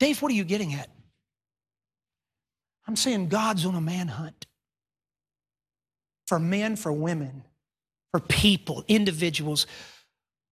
Dave, 0.00 0.20
what 0.20 0.32
are 0.32 0.34
you 0.34 0.42
getting 0.42 0.74
at? 0.74 0.90
I'm 2.92 2.96
saying 2.96 3.28
God's 3.28 3.64
on 3.64 3.74
a 3.74 3.80
manhunt 3.80 4.44
for 6.26 6.38
men, 6.38 6.76
for 6.76 6.92
women 6.92 7.42
for 8.10 8.20
people, 8.20 8.84
individuals 8.86 9.66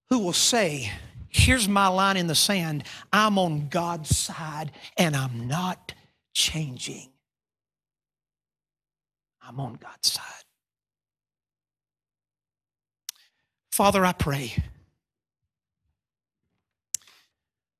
who 0.09 0.21
will 0.21 0.33
say, 0.33 0.91
Here's 1.29 1.69
my 1.69 1.89
line 1.89 2.17
in 2.17 2.29
the 2.29 2.35
sand. 2.35 2.85
I'm 3.13 3.39
on 3.39 3.69
God's 3.69 4.17
side 4.17 4.73
and 4.97 5.15
I'm 5.15 5.49
not 5.49 5.93
changing. 6.33 7.11
I'm 9.43 9.61
on 9.61 9.75
God's 9.75 10.11
side. 10.11 10.25
Father, 13.71 14.03
I 14.03 14.13
pray. 14.13 14.55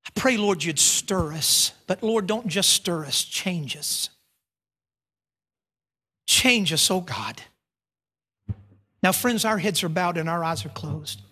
I 0.07 0.11
pray, 0.15 0.37
Lord, 0.37 0.63
you'd 0.63 0.79
stir 0.79 1.33
us. 1.33 1.73
But 1.87 2.03
Lord, 2.03 2.27
don't 2.27 2.47
just 2.47 2.69
stir 2.69 3.07
us, 3.07 3.25
change 3.25 3.75
us. 3.75 4.11
Change 6.31 6.73
us, 6.73 6.89
oh 6.93 7.01
God. 7.01 7.43
Now, 9.03 9.11
friends, 9.11 9.45
our 9.45 9.59
heads 9.59 9.83
are 9.83 9.89
bowed 9.89 10.17
and 10.17 10.29
our 10.29 10.45
eyes 10.45 10.65
are 10.65 10.69
closed. 10.69 11.23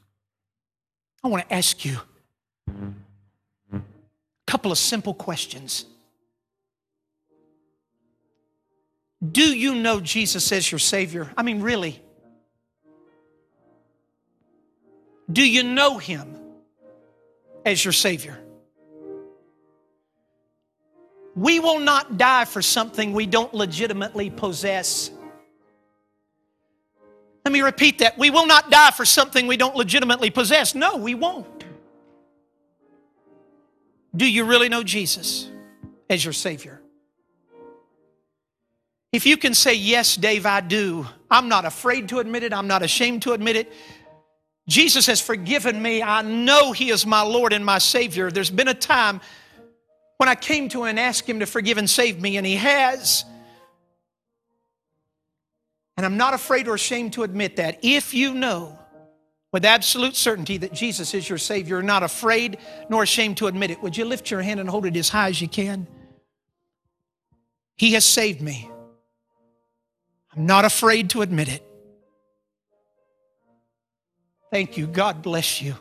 I 1.22 1.28
want 1.28 1.48
to 1.48 1.54
ask 1.54 1.84
you 1.84 1.98
a 3.72 3.80
couple 4.44 4.72
of 4.72 4.76
simple 4.76 5.14
questions. 5.14 5.84
Do 9.22 9.56
you 9.56 9.76
know 9.76 10.00
Jesus 10.00 10.50
as 10.50 10.68
your 10.68 10.80
Savior? 10.80 11.30
I 11.36 11.44
mean, 11.44 11.62
really? 11.62 12.02
Do 15.30 15.48
you 15.48 15.62
know 15.62 15.98
Him 15.98 16.36
as 17.64 17.84
your 17.84 17.92
Savior? 17.92 18.36
We 21.38 21.60
will 21.60 21.78
not 21.78 22.18
die 22.18 22.46
for 22.46 22.60
something 22.60 23.12
we 23.12 23.24
don't 23.24 23.54
legitimately 23.54 24.30
possess. 24.30 25.12
Let 27.44 27.52
me 27.52 27.60
repeat 27.60 28.00
that. 28.00 28.18
We 28.18 28.30
will 28.30 28.46
not 28.46 28.72
die 28.72 28.90
for 28.90 29.04
something 29.04 29.46
we 29.46 29.56
don't 29.56 29.76
legitimately 29.76 30.30
possess. 30.30 30.74
No, 30.74 30.96
we 30.96 31.14
won't. 31.14 31.64
Do 34.16 34.28
you 34.28 34.46
really 34.46 34.68
know 34.68 34.82
Jesus 34.82 35.48
as 36.10 36.24
your 36.24 36.32
Savior? 36.32 36.80
If 39.12 39.24
you 39.24 39.36
can 39.36 39.54
say, 39.54 39.74
Yes, 39.74 40.16
Dave, 40.16 40.44
I 40.44 40.60
do, 40.60 41.06
I'm 41.30 41.48
not 41.48 41.64
afraid 41.64 42.08
to 42.08 42.18
admit 42.18 42.42
it, 42.42 42.52
I'm 42.52 42.66
not 42.66 42.82
ashamed 42.82 43.22
to 43.22 43.32
admit 43.32 43.54
it. 43.54 43.72
Jesus 44.66 45.06
has 45.06 45.20
forgiven 45.20 45.80
me. 45.80 46.02
I 46.02 46.22
know 46.22 46.72
He 46.72 46.90
is 46.90 47.06
my 47.06 47.22
Lord 47.22 47.52
and 47.52 47.64
my 47.64 47.78
Savior. 47.78 48.32
There's 48.32 48.50
been 48.50 48.68
a 48.68 48.74
time 48.74 49.20
when 50.18 50.28
I 50.28 50.34
came 50.34 50.68
to 50.70 50.82
Him 50.82 50.90
and 50.90 51.00
asked 51.00 51.28
Him 51.28 51.40
to 51.40 51.46
forgive 51.46 51.78
and 51.78 51.88
save 51.88 52.20
me, 52.20 52.36
and 52.36 52.46
He 52.46 52.56
has. 52.56 53.24
And 55.96 56.06
I'm 56.06 56.16
not 56.16 56.34
afraid 56.34 56.68
or 56.68 56.74
ashamed 56.74 57.14
to 57.14 57.24
admit 57.24 57.56
that. 57.56 57.78
If 57.82 58.14
you 58.14 58.34
know 58.34 58.78
with 59.50 59.64
absolute 59.64 60.14
certainty 60.14 60.58
that 60.58 60.72
Jesus 60.72 61.14
is 61.14 61.28
your 61.28 61.38
Savior, 61.38 61.76
you're 61.76 61.82
not 61.82 62.02
afraid 62.02 62.58
nor 62.88 63.02
ashamed 63.02 63.38
to 63.38 63.46
admit 63.46 63.70
it, 63.70 63.82
would 63.82 63.96
you 63.96 64.04
lift 64.04 64.30
your 64.30 64.42
hand 64.42 64.60
and 64.60 64.68
hold 64.68 64.86
it 64.86 64.96
as 64.96 65.08
high 65.08 65.28
as 65.28 65.40
you 65.40 65.48
can? 65.48 65.86
He 67.76 67.94
has 67.94 68.04
saved 68.04 68.40
me. 68.40 68.70
I'm 70.36 70.46
not 70.46 70.64
afraid 70.64 71.10
to 71.10 71.22
admit 71.22 71.48
it. 71.48 71.64
Thank 74.50 74.76
you. 74.76 74.86
God 74.86 75.22
bless 75.22 75.60
you. 75.60 75.74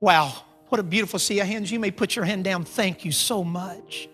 Wow, 0.00 0.34
what 0.76 0.80
a 0.80 0.88
beautiful 0.90 1.18
sea 1.18 1.40
of 1.40 1.46
hands. 1.46 1.72
You 1.72 1.80
may 1.80 1.90
put 1.90 2.14
your 2.14 2.26
hand 2.26 2.44
down. 2.44 2.66
Thank 2.66 3.06
you 3.06 3.10
so 3.10 3.42
much. 3.42 4.10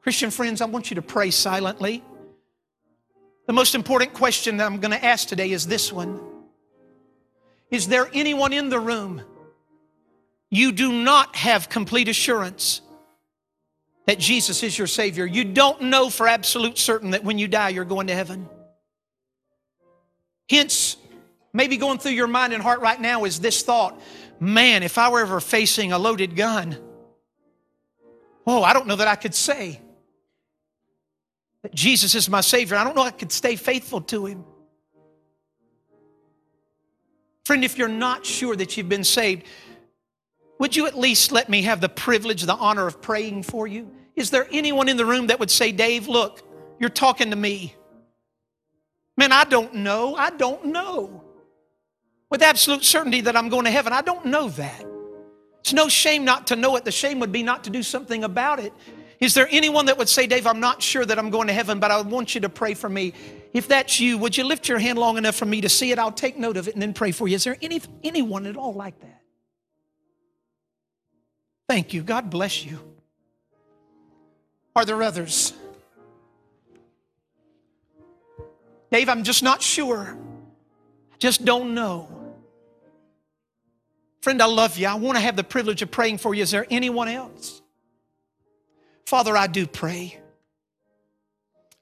Christian 0.00 0.30
friends, 0.30 0.60
I 0.60 0.66
want 0.66 0.92
you 0.92 0.94
to 0.94 1.02
pray 1.02 1.32
silently. 1.32 2.04
The 3.48 3.52
most 3.52 3.74
important 3.74 4.14
question 4.14 4.58
that 4.58 4.66
I'm 4.66 4.78
going 4.78 4.92
to 4.92 5.04
ask 5.04 5.26
today 5.26 5.50
is 5.50 5.66
this 5.66 5.92
one 5.92 6.20
Is 7.72 7.88
there 7.88 8.08
anyone 8.14 8.52
in 8.52 8.68
the 8.68 8.78
room 8.78 9.22
you 10.50 10.70
do 10.70 10.92
not 10.92 11.34
have 11.34 11.68
complete 11.68 12.06
assurance 12.06 12.80
that 14.06 14.20
Jesus 14.20 14.62
is 14.62 14.78
your 14.78 14.86
Savior? 14.86 15.26
You 15.26 15.42
don't 15.42 15.82
know 15.82 16.10
for 16.10 16.28
absolute 16.28 16.78
certain 16.78 17.10
that 17.10 17.24
when 17.24 17.38
you 17.38 17.48
die, 17.48 17.70
you're 17.70 17.84
going 17.84 18.06
to 18.06 18.14
heaven. 18.14 18.48
Hence, 20.48 20.96
maybe 21.52 21.76
going 21.76 21.98
through 21.98 22.12
your 22.12 22.28
mind 22.28 22.52
and 22.52 22.62
heart 22.62 22.78
right 22.82 23.00
now 23.00 23.24
is 23.24 23.40
this 23.40 23.64
thought 23.64 24.00
man, 24.40 24.82
if 24.82 24.98
I 24.98 25.08
were 25.08 25.20
ever 25.20 25.40
facing 25.40 25.92
a 25.92 25.98
loaded 25.98 26.36
gun, 26.36 26.78
oh, 28.46 28.62
I 28.62 28.72
don't 28.72 28.86
know 28.86 28.96
that 28.96 29.08
I 29.08 29.16
could 29.16 29.34
say 29.34 29.80
that 31.62 31.74
Jesus 31.74 32.14
is 32.14 32.28
my 32.28 32.40
Savior. 32.40 32.76
I 32.76 32.84
don't 32.84 32.94
know 32.94 33.02
I 33.02 33.10
could 33.10 33.32
stay 33.32 33.56
faithful 33.56 34.00
to 34.02 34.26
Him. 34.26 34.44
Friend, 37.44 37.64
if 37.64 37.76
you're 37.76 37.88
not 37.88 38.24
sure 38.24 38.54
that 38.56 38.76
you've 38.76 38.88
been 38.88 39.04
saved, 39.04 39.44
would 40.58 40.76
you 40.76 40.86
at 40.86 40.96
least 40.96 41.32
let 41.32 41.48
me 41.48 41.62
have 41.62 41.80
the 41.80 41.88
privilege, 41.88 42.42
the 42.42 42.54
honor 42.54 42.86
of 42.86 43.02
praying 43.02 43.42
for 43.42 43.66
you? 43.66 43.90
Is 44.14 44.30
there 44.30 44.46
anyone 44.52 44.88
in 44.88 44.96
the 44.96 45.04
room 45.04 45.26
that 45.26 45.40
would 45.40 45.50
say, 45.50 45.72
Dave, 45.72 46.06
look, 46.06 46.42
you're 46.78 46.88
talking 46.90 47.30
to 47.30 47.36
me? 47.36 47.74
Man, 49.16 49.32
I 49.32 49.44
don't 49.44 49.74
know. 49.74 50.14
I 50.14 50.30
don't 50.30 50.66
know. 50.66 51.23
With 52.30 52.42
absolute 52.42 52.84
certainty 52.84 53.20
that 53.22 53.36
I'm 53.36 53.48
going 53.48 53.64
to 53.64 53.70
heaven, 53.70 53.92
I 53.92 54.02
don't 54.02 54.26
know 54.26 54.48
that. 54.48 54.84
It's 55.60 55.72
no 55.72 55.88
shame 55.88 56.24
not 56.24 56.48
to 56.48 56.56
know 56.56 56.76
it. 56.76 56.84
The 56.84 56.92
shame 56.92 57.20
would 57.20 57.32
be 57.32 57.42
not 57.42 57.64
to 57.64 57.70
do 57.70 57.82
something 57.82 58.24
about 58.24 58.60
it. 58.60 58.72
Is 59.20 59.32
there 59.32 59.48
anyone 59.50 59.86
that 59.86 59.96
would 59.96 60.08
say, 60.08 60.26
Dave, 60.26 60.46
I'm 60.46 60.60
not 60.60 60.82
sure 60.82 61.04
that 61.06 61.18
I'm 61.18 61.30
going 61.30 61.46
to 61.46 61.54
heaven, 61.54 61.78
but 61.78 61.90
I 61.90 62.00
want 62.02 62.34
you 62.34 62.40
to 62.42 62.48
pray 62.48 62.74
for 62.74 62.88
me? 62.88 63.14
If 63.54 63.68
that's 63.68 64.00
you, 64.00 64.18
would 64.18 64.36
you 64.36 64.44
lift 64.44 64.68
your 64.68 64.78
hand 64.78 64.98
long 64.98 65.16
enough 65.16 65.36
for 65.36 65.46
me 65.46 65.60
to 65.60 65.68
see 65.68 65.92
it? 65.92 65.98
I'll 65.98 66.12
take 66.12 66.36
note 66.36 66.56
of 66.56 66.68
it 66.68 66.74
and 66.74 66.82
then 66.82 66.92
pray 66.92 67.12
for 67.12 67.28
you. 67.28 67.36
Is 67.36 67.44
there 67.44 67.56
any, 67.62 67.80
anyone 68.02 68.46
at 68.46 68.56
all 68.56 68.74
like 68.74 69.00
that? 69.00 69.22
Thank 71.68 71.94
you. 71.94 72.02
God 72.02 72.28
bless 72.28 72.64
you. 72.64 72.78
Are 74.76 74.84
there 74.84 75.02
others? 75.02 75.54
Dave, 78.90 79.08
I'm 79.08 79.22
just 79.22 79.42
not 79.42 79.62
sure. 79.62 80.18
Just 81.18 81.44
don't 81.44 81.74
know. 81.74 82.08
Friend, 84.20 84.40
I 84.40 84.46
love 84.46 84.78
you. 84.78 84.86
I 84.86 84.94
want 84.94 85.16
to 85.16 85.20
have 85.20 85.36
the 85.36 85.44
privilege 85.44 85.82
of 85.82 85.90
praying 85.90 86.18
for 86.18 86.34
you. 86.34 86.42
Is 86.42 86.50
there 86.50 86.66
anyone 86.70 87.08
else? 87.08 87.60
Father, 89.06 89.36
I 89.36 89.46
do 89.46 89.66
pray. 89.66 90.18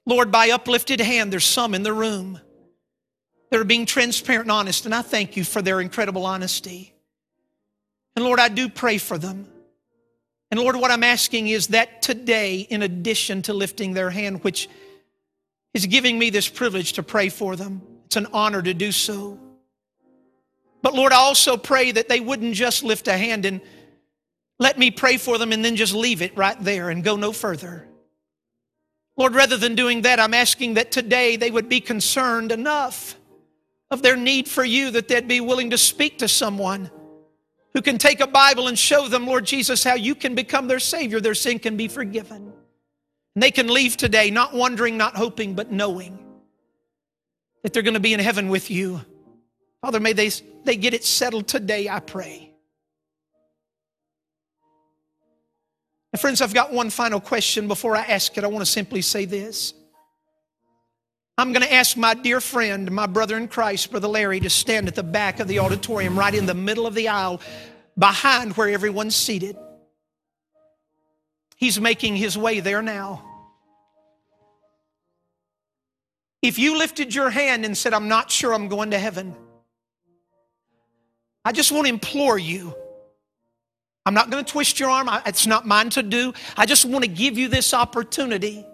Lord, 0.05 0.31
by 0.31 0.49
uplifted 0.49 0.99
hand, 0.99 1.31
there's 1.31 1.45
some 1.45 1.73
in 1.73 1.83
the 1.83 1.93
room 1.93 2.39
that 3.49 3.59
are 3.59 3.63
being 3.63 3.85
transparent 3.85 4.45
and 4.45 4.51
honest, 4.51 4.85
and 4.85 4.93
I 4.93 5.01
thank 5.01 5.37
you 5.37 5.43
for 5.43 5.61
their 5.61 5.79
incredible 5.79 6.25
honesty. 6.25 6.93
And 8.15 8.25
Lord, 8.25 8.39
I 8.39 8.49
do 8.49 8.67
pray 8.67 8.97
for 8.97 9.17
them. 9.17 9.47
And 10.51 10.59
Lord, 10.59 10.75
what 10.75 10.91
I'm 10.91 11.03
asking 11.03 11.47
is 11.47 11.67
that 11.67 12.01
today, 12.01 12.59
in 12.59 12.83
addition 12.83 13.41
to 13.43 13.53
lifting 13.53 13.93
their 13.93 14.09
hand, 14.09 14.43
which 14.43 14.69
is 15.73 15.85
giving 15.85 16.19
me 16.19 16.29
this 16.29 16.49
privilege 16.49 16.93
to 16.93 17.03
pray 17.03 17.29
for 17.29 17.55
them, 17.55 17.81
it's 18.05 18.15
an 18.15 18.27
honor 18.33 18.61
to 18.61 18.73
do 18.73 18.91
so. 18.91 19.39
But 20.81 20.93
Lord, 20.93 21.13
I 21.13 21.17
also 21.17 21.57
pray 21.57 21.91
that 21.91 22.09
they 22.09 22.19
wouldn't 22.19 22.53
just 22.53 22.83
lift 22.83 23.07
a 23.07 23.17
hand 23.17 23.45
and 23.45 23.61
let 24.59 24.77
me 24.77 24.91
pray 24.91 25.17
for 25.17 25.37
them 25.37 25.51
and 25.51 25.63
then 25.63 25.75
just 25.75 25.93
leave 25.93 26.21
it 26.21 26.37
right 26.37 26.57
there 26.59 26.89
and 26.89 27.03
go 27.03 27.15
no 27.15 27.31
further. 27.31 27.87
Lord, 29.15 29.33
rather 29.35 29.57
than 29.57 29.75
doing 29.75 30.01
that, 30.01 30.19
I'm 30.19 30.33
asking 30.33 30.75
that 30.75 30.91
today 30.91 31.35
they 31.35 31.51
would 31.51 31.69
be 31.69 31.79
concerned 31.79 32.51
enough 32.51 33.15
of 33.91 34.01
their 34.01 34.17
need 34.17 34.47
for 34.47 34.63
you 34.63 34.91
that 34.91 35.07
they'd 35.07 35.27
be 35.27 35.41
willing 35.41 35.69
to 35.69 35.77
speak 35.77 36.19
to 36.19 36.27
someone 36.27 36.89
who 37.73 37.81
can 37.81 37.97
take 37.97 38.19
a 38.19 38.27
Bible 38.27 38.67
and 38.67 38.77
show 38.77 39.07
them, 39.07 39.25
Lord 39.25 39.45
Jesus, 39.45 39.83
how 39.83 39.95
you 39.95 40.15
can 40.15 40.35
become 40.35 40.67
their 40.67 40.79
Savior. 40.79 41.19
Their 41.19 41.35
sin 41.35 41.59
can 41.59 41.77
be 41.77 41.87
forgiven. 41.87 42.53
And 43.35 43.41
they 43.41 43.51
can 43.51 43.67
leave 43.67 43.97
today 43.97 44.31
not 44.31 44.53
wondering, 44.53 44.97
not 44.97 45.15
hoping, 45.15 45.53
but 45.53 45.71
knowing 45.71 46.22
that 47.63 47.73
they're 47.73 47.81
going 47.81 47.95
to 47.95 47.99
be 47.99 48.13
in 48.13 48.19
heaven 48.19 48.49
with 48.49 48.69
you. 48.69 49.01
Father, 49.81 49.99
may 49.99 50.13
they, 50.13 50.29
they 50.63 50.77
get 50.77 50.93
it 50.93 51.03
settled 51.03 51.47
today, 51.47 51.89
I 51.89 51.99
pray. 51.99 52.51
And 56.11 56.19
friends, 56.19 56.41
I've 56.41 56.53
got 56.53 56.71
one 56.71 56.89
final 56.91 57.19
question 57.19 57.67
before 57.67 57.95
I 57.95 58.03
ask 58.03 58.37
it. 58.37 58.43
I 58.43 58.47
want 58.47 58.63
to 58.63 58.71
simply 58.71 59.01
say 59.01 59.25
this. 59.25 59.73
I'm 61.37 61.51
going 61.51 61.65
to 61.65 61.73
ask 61.73 61.97
my 61.97 62.13
dear 62.13 62.39
friend, 62.39 62.91
my 62.91 63.07
brother 63.07 63.35
in 63.37 63.47
Christ, 63.47 63.89
Brother 63.89 64.07
Larry, 64.07 64.39
to 64.41 64.49
stand 64.51 64.87
at 64.87 64.93
the 64.93 65.01
back 65.01 65.39
of 65.39 65.47
the 65.47 65.59
auditorium, 65.59 66.17
right 66.17 66.33
in 66.33 66.45
the 66.45 66.53
middle 66.53 66.85
of 66.85 66.93
the 66.93 67.07
aisle, 67.07 67.41
behind 67.97 68.55
where 68.55 68.69
everyone's 68.69 69.15
seated. 69.15 69.57
He's 71.55 71.79
making 71.79 72.15
his 72.17 72.37
way 72.37 72.59
there 72.59 72.83
now. 72.83 73.32
If 76.43 76.59
you 76.59 76.77
lifted 76.77 77.15
your 77.15 77.31
hand 77.31 77.65
and 77.65 77.75
said, 77.75 77.93
I'm 77.93 78.07
not 78.07 78.29
sure 78.29 78.53
I'm 78.53 78.67
going 78.67 78.91
to 78.91 78.99
heaven, 78.99 79.35
I 81.43 81.51
just 81.51 81.71
want 81.71 81.87
to 81.87 81.93
implore 81.93 82.37
you 82.37 82.75
I'm 84.05 84.13
not 84.13 84.29
going 84.29 84.43
to 84.43 84.51
twist 84.51 84.79
your 84.79 84.89
arm. 84.89 85.09
It's 85.25 85.47
not 85.47 85.65
mine 85.65 85.89
to 85.91 86.03
do. 86.03 86.33
I 86.57 86.65
just 86.65 86.85
want 86.85 87.03
to 87.03 87.09
give 87.09 87.37
you 87.37 87.47
this 87.47 87.73
opportunity. 87.73 88.65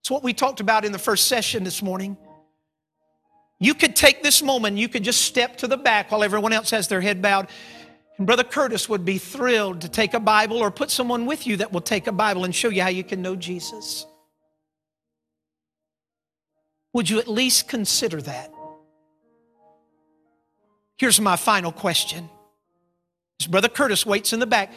It's 0.00 0.10
what 0.10 0.22
we 0.22 0.32
talked 0.32 0.60
about 0.60 0.84
in 0.84 0.92
the 0.92 0.98
first 0.98 1.26
session 1.26 1.64
this 1.64 1.82
morning. 1.82 2.16
You 3.58 3.74
could 3.74 3.94
take 3.94 4.22
this 4.22 4.42
moment, 4.42 4.78
you 4.78 4.88
could 4.88 5.04
just 5.04 5.22
step 5.22 5.58
to 5.58 5.66
the 5.66 5.76
back 5.76 6.10
while 6.10 6.22
everyone 6.22 6.52
else 6.52 6.70
has 6.70 6.88
their 6.88 7.00
head 7.00 7.20
bowed. 7.20 7.48
And 8.16 8.26
Brother 8.26 8.44
Curtis 8.44 8.88
would 8.88 9.04
be 9.04 9.18
thrilled 9.18 9.82
to 9.82 9.88
take 9.88 10.14
a 10.14 10.20
Bible 10.20 10.58
or 10.58 10.70
put 10.70 10.90
someone 10.90 11.26
with 11.26 11.46
you 11.46 11.56
that 11.58 11.72
will 11.72 11.82
take 11.82 12.06
a 12.06 12.12
Bible 12.12 12.44
and 12.44 12.54
show 12.54 12.70
you 12.70 12.82
how 12.82 12.88
you 12.88 13.04
can 13.04 13.20
know 13.20 13.36
Jesus. 13.36 14.06
Would 16.92 17.08
you 17.08 17.18
at 17.18 17.28
least 17.28 17.68
consider 17.68 18.20
that? 18.22 18.52
Here's 20.98 21.20
my 21.20 21.36
final 21.36 21.72
question. 21.72 22.28
His 23.38 23.46
brother 23.46 23.68
Curtis 23.68 24.04
waits 24.04 24.32
in 24.32 24.40
the 24.40 24.46
back. 24.46 24.72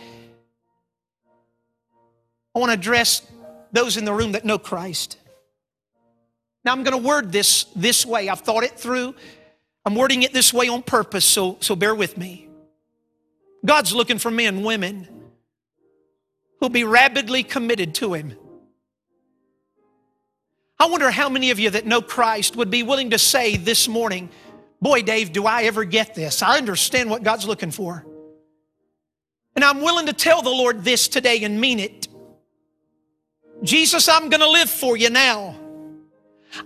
I 2.56 2.60
want 2.60 2.70
to 2.70 2.78
address 2.78 3.24
those 3.72 3.98
in 3.98 4.06
the 4.06 4.14
room 4.14 4.34
that 4.34 4.46
know 4.46 4.58
Christ. 4.58 5.18
Now 6.64 6.72
I'm 6.72 6.84
going 6.84 6.98
to 6.98 7.06
word 7.06 7.32
this 7.32 7.66
this 7.76 8.06
way. 8.06 8.30
I've 8.30 8.40
thought 8.40 8.64
it 8.64 8.80
through. 8.80 9.16
I'm 9.86 9.96
wording 9.96 10.24
it 10.24 10.32
this 10.32 10.54
way 10.54 10.70
on 10.70 10.82
purpose, 10.82 11.26
so, 11.26 11.58
so 11.60 11.76
bear 11.76 11.94
with 11.94 12.18
me. 12.18 12.48
God's 13.66 13.94
looking 13.94 14.18
for 14.18 14.32
men, 14.32 14.64
women 14.64 15.08
who'll 16.60 16.70
be 16.70 16.86
rabidly 16.86 17.44
committed 17.44 17.96
to 17.96 18.14
Him. 18.14 18.38
I 20.80 20.88
wonder 20.88 21.12
how 21.12 21.30
many 21.30 21.52
of 21.52 21.60
you 21.60 21.70
that 21.70 21.86
know 21.86 22.02
Christ 22.02 22.56
would 22.56 22.70
be 22.70 22.84
willing 22.84 23.12
to 23.12 23.20
say 23.20 23.58
this 23.58 23.88
morning, 23.88 24.30
Boy, 24.82 25.02
Dave, 25.02 25.32
do 25.32 25.46
I 25.46 25.64
ever 25.64 25.86
get 25.86 26.14
this? 26.14 26.42
I 26.42 26.58
understand 26.58 27.10
what 27.10 27.24
God's 27.24 27.48
looking 27.48 27.72
for. 27.72 28.06
And 29.56 29.64
I'm 29.64 29.80
willing 29.80 30.08
to 30.08 30.14
tell 30.14 30.42
the 30.42 30.50
Lord 30.50 30.84
this 30.84 31.08
today 31.08 31.42
and 31.44 31.62
mean 31.62 31.80
it. 31.80 32.10
Jesus, 33.64 34.10
I'm 34.10 34.28
going 34.28 34.42
to 34.42 34.50
live 34.50 34.70
for 34.70 34.98
you 34.98 35.10
now. 35.10 35.56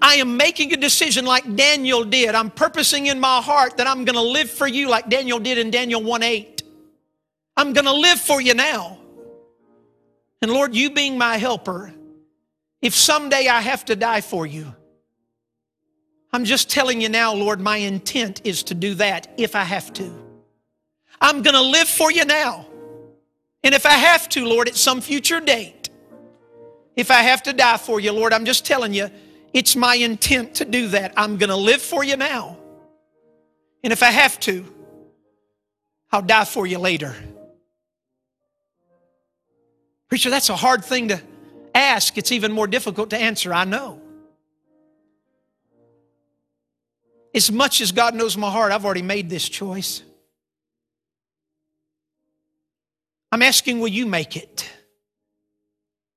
I 0.01 0.15
am 0.15 0.35
making 0.35 0.73
a 0.73 0.77
decision 0.77 1.25
like 1.25 1.55
Daniel 1.55 2.03
did. 2.03 2.33
I'm 2.33 2.49
purposing 2.49 3.05
in 3.05 3.19
my 3.19 3.39
heart 3.39 3.77
that 3.77 3.85
I'm 3.85 4.03
going 4.03 4.15
to 4.15 4.21
live 4.21 4.49
for 4.49 4.67
you 4.67 4.89
like 4.89 5.09
Daniel 5.09 5.39
did 5.39 5.59
in 5.59 5.69
Daniel 5.69 6.01
1 6.01 6.23
8. 6.23 6.63
I'm 7.55 7.73
going 7.73 7.85
to 7.85 7.93
live 7.93 8.19
for 8.19 8.41
you 8.41 8.53
now. 8.53 8.97
And 10.41 10.51
Lord, 10.51 10.75
you 10.75 10.89
being 10.89 11.17
my 11.17 11.37
helper, 11.37 11.93
if 12.87 12.95
someday 12.95 13.49
I 13.49 13.59
have 13.59 13.83
to 13.85 13.97
die 13.97 14.21
for 14.21 14.45
you, 14.45 14.73
I'm 16.31 16.45
just 16.45 16.69
telling 16.69 17.01
you 17.01 17.09
now, 17.09 17.33
Lord, 17.33 17.59
my 17.59 17.75
intent 17.75 18.39
is 18.45 18.63
to 18.63 18.73
do 18.73 18.93
that 18.93 19.27
if 19.35 19.57
I 19.57 19.63
have 19.63 19.91
to. 19.95 20.09
I'm 21.19 21.41
going 21.41 21.55
to 21.55 21.61
live 21.61 21.89
for 21.89 22.09
you 22.13 22.23
now. 22.23 22.65
And 23.61 23.75
if 23.75 23.85
I 23.85 23.91
have 23.91 24.29
to, 24.29 24.45
Lord, 24.45 24.69
at 24.69 24.77
some 24.77 25.01
future 25.01 25.41
date, 25.41 25.89
if 26.95 27.11
I 27.11 27.23
have 27.23 27.43
to 27.43 27.51
die 27.51 27.75
for 27.75 27.99
you, 27.99 28.13
Lord, 28.13 28.31
I'm 28.31 28.45
just 28.45 28.65
telling 28.65 28.93
you, 28.93 29.09
it's 29.51 29.75
my 29.75 29.95
intent 29.95 30.55
to 30.55 30.63
do 30.63 30.87
that. 30.87 31.11
I'm 31.17 31.35
going 31.35 31.49
to 31.49 31.57
live 31.57 31.81
for 31.81 32.05
you 32.05 32.15
now. 32.15 32.57
And 33.83 33.91
if 33.91 34.01
I 34.01 34.11
have 34.11 34.39
to, 34.41 34.63
I'll 36.13 36.21
die 36.21 36.45
for 36.45 36.65
you 36.65 36.79
later. 36.79 37.13
Preacher, 40.07 40.29
that's 40.29 40.47
a 40.47 40.55
hard 40.55 40.85
thing 40.85 41.09
to 41.09 41.21
ask. 41.77 42.17
It's 42.17 42.31
even 42.31 42.51
more 42.51 42.67
difficult 42.67 43.09
to 43.11 43.17
answer, 43.17 43.53
I 43.53 43.65
know. 43.65 44.01
As 47.33 47.51
much 47.51 47.81
as 47.81 47.91
God 47.91 48.15
knows 48.15 48.35
my 48.35 48.49
heart, 48.49 48.71
I've 48.71 48.85
already 48.85 49.01
made 49.01 49.29
this 49.29 49.47
choice. 49.47 50.01
I'm 53.31 53.41
asking, 53.41 53.79
will 53.79 53.89
you 53.89 54.05
make 54.05 54.35
it? 54.35 54.69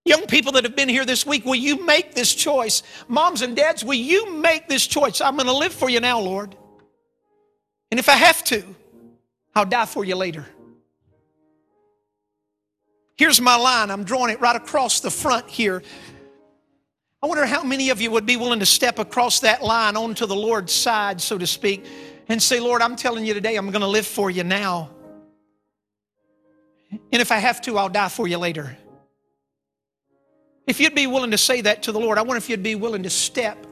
Young 0.04 0.26
people 0.26 0.52
that 0.52 0.64
have 0.64 0.74
been 0.74 0.88
here 0.88 1.04
this 1.04 1.26
week, 1.26 1.44
will 1.44 1.56
you 1.56 1.84
make 1.84 2.14
this 2.14 2.34
choice? 2.34 2.82
Moms 3.06 3.42
and 3.42 3.54
dads, 3.54 3.84
will 3.84 3.94
you 3.94 4.32
make 4.32 4.68
this 4.68 4.86
choice? 4.86 5.20
I'm 5.20 5.36
going 5.36 5.46
to 5.46 5.52
live 5.52 5.74
for 5.74 5.90
you 5.90 6.00
now, 6.00 6.20
Lord. 6.20 6.56
And 7.90 8.00
if 8.00 8.08
I 8.08 8.14
have 8.14 8.42
to, 8.44 8.64
I'll 9.54 9.66
die 9.66 9.86
for 9.86 10.04
you 10.04 10.16
later. 10.16 10.46
Here's 13.20 13.38
my 13.38 13.54
line. 13.54 13.90
I'm 13.90 14.04
drawing 14.04 14.32
it 14.32 14.40
right 14.40 14.56
across 14.56 15.00
the 15.00 15.10
front 15.10 15.46
here. 15.50 15.82
I 17.22 17.26
wonder 17.26 17.44
how 17.44 17.62
many 17.62 17.90
of 17.90 18.00
you 18.00 18.10
would 18.12 18.24
be 18.24 18.38
willing 18.38 18.60
to 18.60 18.64
step 18.64 18.98
across 18.98 19.40
that 19.40 19.62
line 19.62 19.94
onto 19.94 20.24
the 20.24 20.34
Lord's 20.34 20.72
side, 20.72 21.20
so 21.20 21.36
to 21.36 21.46
speak, 21.46 21.84
and 22.28 22.42
say, 22.42 22.60
Lord, 22.60 22.80
I'm 22.80 22.96
telling 22.96 23.26
you 23.26 23.34
today, 23.34 23.56
I'm 23.56 23.70
going 23.70 23.82
to 23.82 23.86
live 23.86 24.06
for 24.06 24.30
you 24.30 24.42
now. 24.42 24.88
And 26.90 27.20
if 27.20 27.30
I 27.30 27.36
have 27.36 27.60
to, 27.60 27.76
I'll 27.76 27.90
die 27.90 28.08
for 28.08 28.26
you 28.26 28.38
later. 28.38 28.74
If 30.66 30.80
you'd 30.80 30.94
be 30.94 31.06
willing 31.06 31.32
to 31.32 31.38
say 31.38 31.60
that 31.60 31.82
to 31.82 31.92
the 31.92 32.00
Lord, 32.00 32.16
I 32.16 32.22
wonder 32.22 32.38
if 32.38 32.48
you'd 32.48 32.62
be 32.62 32.74
willing 32.74 33.02
to 33.02 33.10
step 33.10 33.66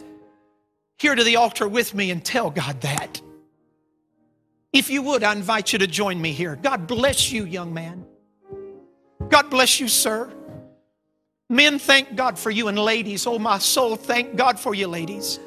here 0.99 1.14
to 1.14 1.24
the 1.24 1.36
altar 1.36 1.66
with 1.66 1.94
me 1.94 2.11
and 2.11 2.22
tell 2.22 2.51
God 2.51 2.82
that. 2.82 3.22
If 4.74 4.90
you 4.90 5.01
would, 5.01 5.24
I 5.24 5.32
invite 5.32 5.72
you 5.72 5.78
to 5.78 5.86
join 5.86 6.20
me 6.20 6.32
here. 6.32 6.55
God 6.55 6.86
bless 6.86 7.32
you, 7.32 7.46
young 7.46 7.72
man. 7.72 8.05
God 9.29 9.51
bless 9.51 9.81
you, 9.81 9.89
sir. 9.89 10.33
Men, 11.50 11.79
thank 11.79 12.17
God 12.17 12.38
for 12.38 12.50
you, 12.50 12.68
and 12.68 12.79
ladies, 12.79 13.26
oh 13.26 13.38
my 13.38 13.59
soul, 13.59 13.96
thank 13.96 14.37
God 14.37 14.61
for 14.61 14.75
you, 14.75 14.88
ladies. 14.88 15.41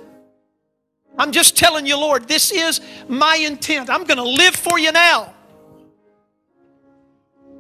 I'm 1.18 1.32
just 1.32 1.58
telling 1.58 1.86
you, 1.86 1.98
Lord, 1.98 2.28
this 2.28 2.52
is 2.52 2.82
my 3.08 3.36
intent. 3.36 3.90
I'm 3.90 4.06
going 4.06 4.18
to 4.18 4.24
live 4.24 4.56
for 4.56 4.80
you 4.80 4.92
now. 4.92 5.34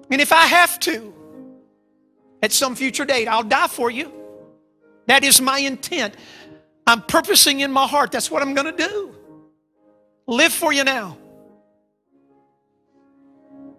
And 0.09 0.21
if 0.21 0.31
I 0.31 0.45
have 0.45 0.79
to, 0.81 1.13
At 2.41 2.51
some 2.51 2.75
future 2.75 3.05
date, 3.05 3.27
I'll 3.27 3.43
die 3.43 3.67
for 3.67 3.91
you. 3.91 4.11
That 5.07 5.23
is 5.23 5.39
my 5.39 5.59
intent. 5.59 6.15
I'm 6.87 7.01
purposing 7.03 7.59
in 7.59 7.71
my 7.71 7.87
heart. 7.87 8.11
That's 8.11 8.31
what 8.31 8.41
I'm 8.41 8.53
going 8.53 8.75
to 8.75 8.87
do. 8.87 9.15
Live 10.27 10.51
for 10.53 10.73
you 10.73 10.83
now. 10.83 11.17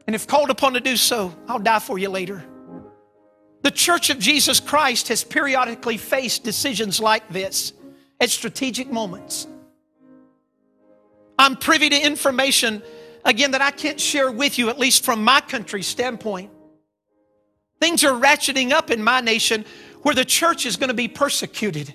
And 0.06 0.14
if 0.14 0.26
called 0.26 0.50
upon 0.50 0.74
to 0.74 0.80
do 0.80 0.96
so, 0.96 1.34
I'll 1.48 1.58
die 1.58 1.78
for 1.78 1.98
you 1.98 2.08
later. 2.08 2.44
The 3.62 3.70
Church 3.70 4.10
of 4.10 4.18
Jesus 4.18 4.58
Christ 4.58 5.08
has 5.08 5.22
periodically 5.22 5.96
faced 5.96 6.42
decisions 6.42 7.00
like 7.00 7.28
this 7.28 7.72
at 8.20 8.30
strategic 8.30 8.90
moments. 8.90 9.46
I'm 11.38 11.56
privy 11.56 11.88
to 11.88 11.98
information, 11.98 12.82
again, 13.24 13.52
that 13.52 13.62
I 13.62 13.70
can't 13.70 14.00
share 14.00 14.30
with 14.30 14.58
you, 14.58 14.68
at 14.68 14.78
least 14.78 15.04
from 15.04 15.22
my 15.24 15.40
country's 15.40 15.86
standpoint. 15.86 16.50
Things 17.80 18.04
are 18.04 18.12
ratcheting 18.12 18.70
up 18.70 18.90
in 18.90 19.02
my 19.02 19.20
nation 19.20 19.64
where 20.02 20.14
the 20.14 20.24
church 20.24 20.66
is 20.66 20.76
going 20.76 20.88
to 20.88 20.94
be 20.94 21.08
persecuted. 21.08 21.94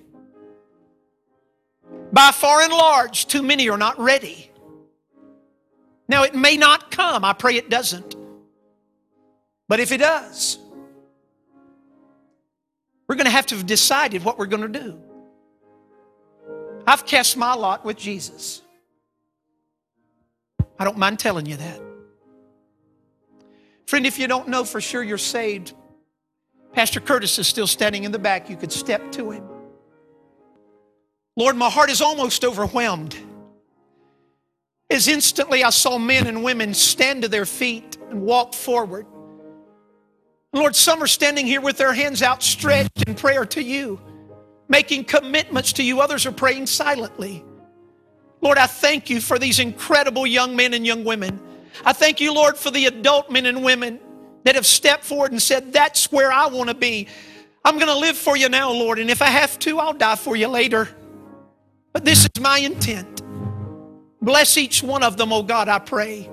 By 2.12 2.32
far 2.32 2.62
and 2.62 2.72
large, 2.72 3.28
too 3.28 3.44
many 3.44 3.70
are 3.70 3.78
not 3.78 4.00
ready. 4.00 4.52
Now, 6.08 6.24
it 6.24 6.34
may 6.36 6.58
not 6.58 6.92
come. 6.92 7.26
I 7.26 7.34
pray 7.34 7.56
it 7.56 7.70
doesn't. 7.70 8.16
But 9.68 9.80
if 9.80 9.92
it 9.92 9.98
does, 9.98 10.58
we're 13.08 13.16
going 13.16 13.26
to 13.26 13.32
have 13.32 13.46
to 13.48 13.56
have 13.56 13.66
decided 13.66 14.24
what 14.24 14.38
we're 14.38 14.46
going 14.46 14.72
to 14.72 14.80
do. 14.80 15.00
I've 16.86 17.06
cast 17.06 17.36
my 17.36 17.54
lot 17.54 17.84
with 17.84 17.98
Jesus. 17.98 18.62
I 20.80 20.86
don't 20.86 20.98
mind 20.98 21.20
telling 21.20 21.46
you 21.46 21.58
that. 21.58 21.82
Friend, 23.88 24.06
if 24.06 24.20
you 24.20 24.28
don't 24.28 24.48
know 24.48 24.64
for 24.64 24.80
sure 24.80 25.04
you're 25.04 25.18
saved, 25.18 25.74
Pastor 26.74 27.00
Curtis 27.00 27.40
is 27.40 27.48
still 27.48 27.68
standing 27.68 28.04
in 28.04 28.12
the 28.12 28.20
back. 28.20 28.50
You 28.50 28.56
could 28.56 28.72
step 28.72 29.12
to 29.14 29.32
him. 29.32 29.44
Lord, 31.36 31.56
my 31.56 31.70
heart 31.70 31.90
is 31.90 32.02
almost 32.02 32.46
overwhelmed. 32.46 33.18
As 34.90 35.08
instantly 35.08 35.64
I 35.64 35.70
saw 35.70 35.98
men 35.98 36.28
and 36.28 36.44
women 36.44 36.74
stand 36.74 37.24
to 37.24 37.28
their 37.28 37.46
feet 37.46 37.98
and 38.10 38.22
walk 38.22 38.54
forward. 38.54 39.06
Lord, 40.54 40.76
some 40.76 41.04
are 41.04 41.08
standing 41.08 41.46
here 41.46 41.62
with 41.62 41.78
their 41.78 41.94
hands 41.94 42.24
outstretched 42.24 43.08
in 43.08 43.16
prayer 43.16 43.46
to 43.48 43.62
you, 43.62 44.00
making 44.70 45.04
commitments 45.06 45.74
to 45.74 45.84
you. 45.84 46.00
Others 46.00 46.26
are 46.26 46.32
praying 46.32 46.68
silently. 46.68 47.44
Lord, 48.40 48.58
I 48.58 48.68
thank 48.68 49.10
you 49.10 49.20
for 49.20 49.38
these 49.38 49.60
incredible 49.60 50.26
young 50.26 50.56
men 50.56 50.74
and 50.74 50.86
young 50.86 51.04
women. 51.04 51.40
I 51.84 51.94
thank 51.94 52.22
you, 52.22 52.34
Lord, 52.34 52.58
for 52.58 52.72
the 52.72 52.86
adult 52.86 53.30
men 53.30 53.46
and 53.46 53.64
women 53.64 54.00
that 54.44 54.56
have 54.56 54.66
stepped 54.66 55.04
forward 55.04 55.32
and 55.32 55.42
said, 55.42 55.74
That's 55.74 56.12
where 56.12 56.32
I 56.32 56.48
want 56.48 56.70
to 56.70 56.76
be. 56.76 57.08
I'm 57.66 57.76
going 57.76 57.88
to 57.88 57.98
live 57.98 58.16
for 58.16 58.38
you 58.38 58.48
now, 58.48 58.72
Lord, 58.72 59.00
and 59.00 59.10
if 59.10 59.22
I 59.22 59.26
have 59.26 59.60
to, 59.60 59.80
I'll 59.80 59.94
die 59.94 60.16
for 60.16 60.36
you 60.36 60.48
later. 60.48 60.88
But 61.92 62.06
this 62.06 62.24
is 62.24 62.42
my 62.42 62.60
intent. 62.60 63.17
Bless 64.22 64.58
each 64.58 64.82
one 64.82 65.04
of 65.04 65.18
them, 65.18 65.32
oh 65.32 65.44
God, 65.44 65.68
I 65.70 65.80
pray. 65.80 66.30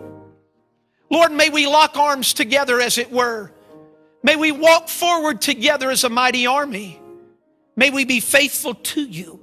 Lord, 1.11 1.33
may 1.33 1.51
we 1.51 1.67
lock 1.67 1.97
arms 1.97 2.33
together, 2.33 2.81
as 2.81 2.99
it 2.99 3.13
were. 3.13 3.53
May 4.23 4.37
we 4.37 4.53
walk 4.53 4.89
forward 4.89 5.41
together 5.43 5.91
as 5.91 6.05
a 6.05 6.09
mighty 6.09 6.47
army. 6.47 7.01
May 7.77 7.91
we 7.91 8.05
be 8.05 8.21
faithful 8.21 8.75
to 8.75 9.03
you. 9.03 9.39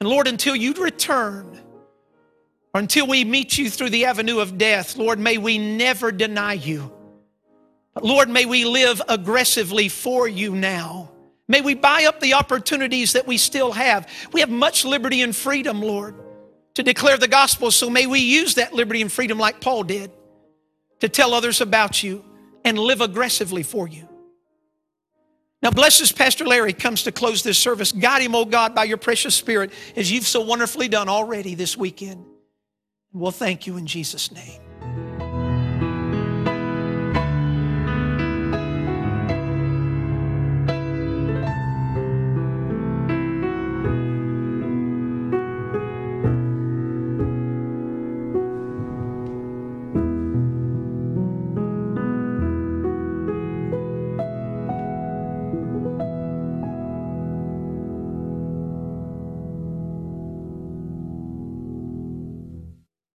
And 0.00 0.08
Lord, 0.08 0.26
until 0.26 0.56
you 0.56 0.72
return, 0.74 1.60
or 2.74 2.80
until 2.80 3.06
we 3.06 3.24
meet 3.24 3.56
you 3.56 3.70
through 3.70 3.90
the 3.90 4.06
avenue 4.06 4.40
of 4.40 4.58
death, 4.58 4.96
Lord, 4.96 5.20
may 5.20 5.38
we 5.38 5.56
never 5.56 6.10
deny 6.10 6.54
you. 6.54 6.92
But 7.94 8.04
Lord, 8.04 8.28
may 8.28 8.44
we 8.44 8.64
live 8.64 9.00
aggressively 9.08 9.88
for 9.88 10.26
you 10.26 10.56
now. 10.56 11.12
May 11.46 11.60
we 11.60 11.74
buy 11.74 12.06
up 12.06 12.18
the 12.18 12.34
opportunities 12.34 13.12
that 13.12 13.26
we 13.26 13.38
still 13.38 13.70
have. 13.70 14.08
We 14.32 14.40
have 14.40 14.50
much 14.50 14.84
liberty 14.84 15.22
and 15.22 15.36
freedom, 15.36 15.80
Lord 15.80 16.16
to 16.74 16.82
declare 16.82 17.16
the 17.16 17.28
gospel. 17.28 17.70
So 17.70 17.88
may 17.88 18.06
we 18.06 18.20
use 18.20 18.56
that 18.56 18.72
liberty 18.72 19.00
and 19.00 19.10
freedom 19.10 19.38
like 19.38 19.60
Paul 19.60 19.84
did 19.84 20.10
to 21.00 21.08
tell 21.08 21.34
others 21.34 21.60
about 21.60 22.02
you 22.02 22.24
and 22.64 22.78
live 22.78 23.00
aggressively 23.00 23.62
for 23.62 23.86
you. 23.86 24.08
Now, 25.62 25.70
bless 25.70 26.00
as 26.02 26.12
Pastor 26.12 26.44
Larry 26.46 26.74
comes 26.74 27.04
to 27.04 27.12
close 27.12 27.42
this 27.42 27.56
service. 27.56 27.90
Guide 27.90 28.20
him, 28.20 28.34
oh 28.34 28.44
God, 28.44 28.74
by 28.74 28.84
your 28.84 28.98
precious 28.98 29.34
spirit, 29.34 29.72
as 29.96 30.12
you've 30.12 30.26
so 30.26 30.42
wonderfully 30.42 30.88
done 30.88 31.08
already 31.08 31.54
this 31.54 31.74
weekend. 31.74 32.26
We'll 33.12 33.30
thank 33.30 33.66
you 33.66 33.78
in 33.78 33.86
Jesus' 33.86 34.30
name. 34.30 34.63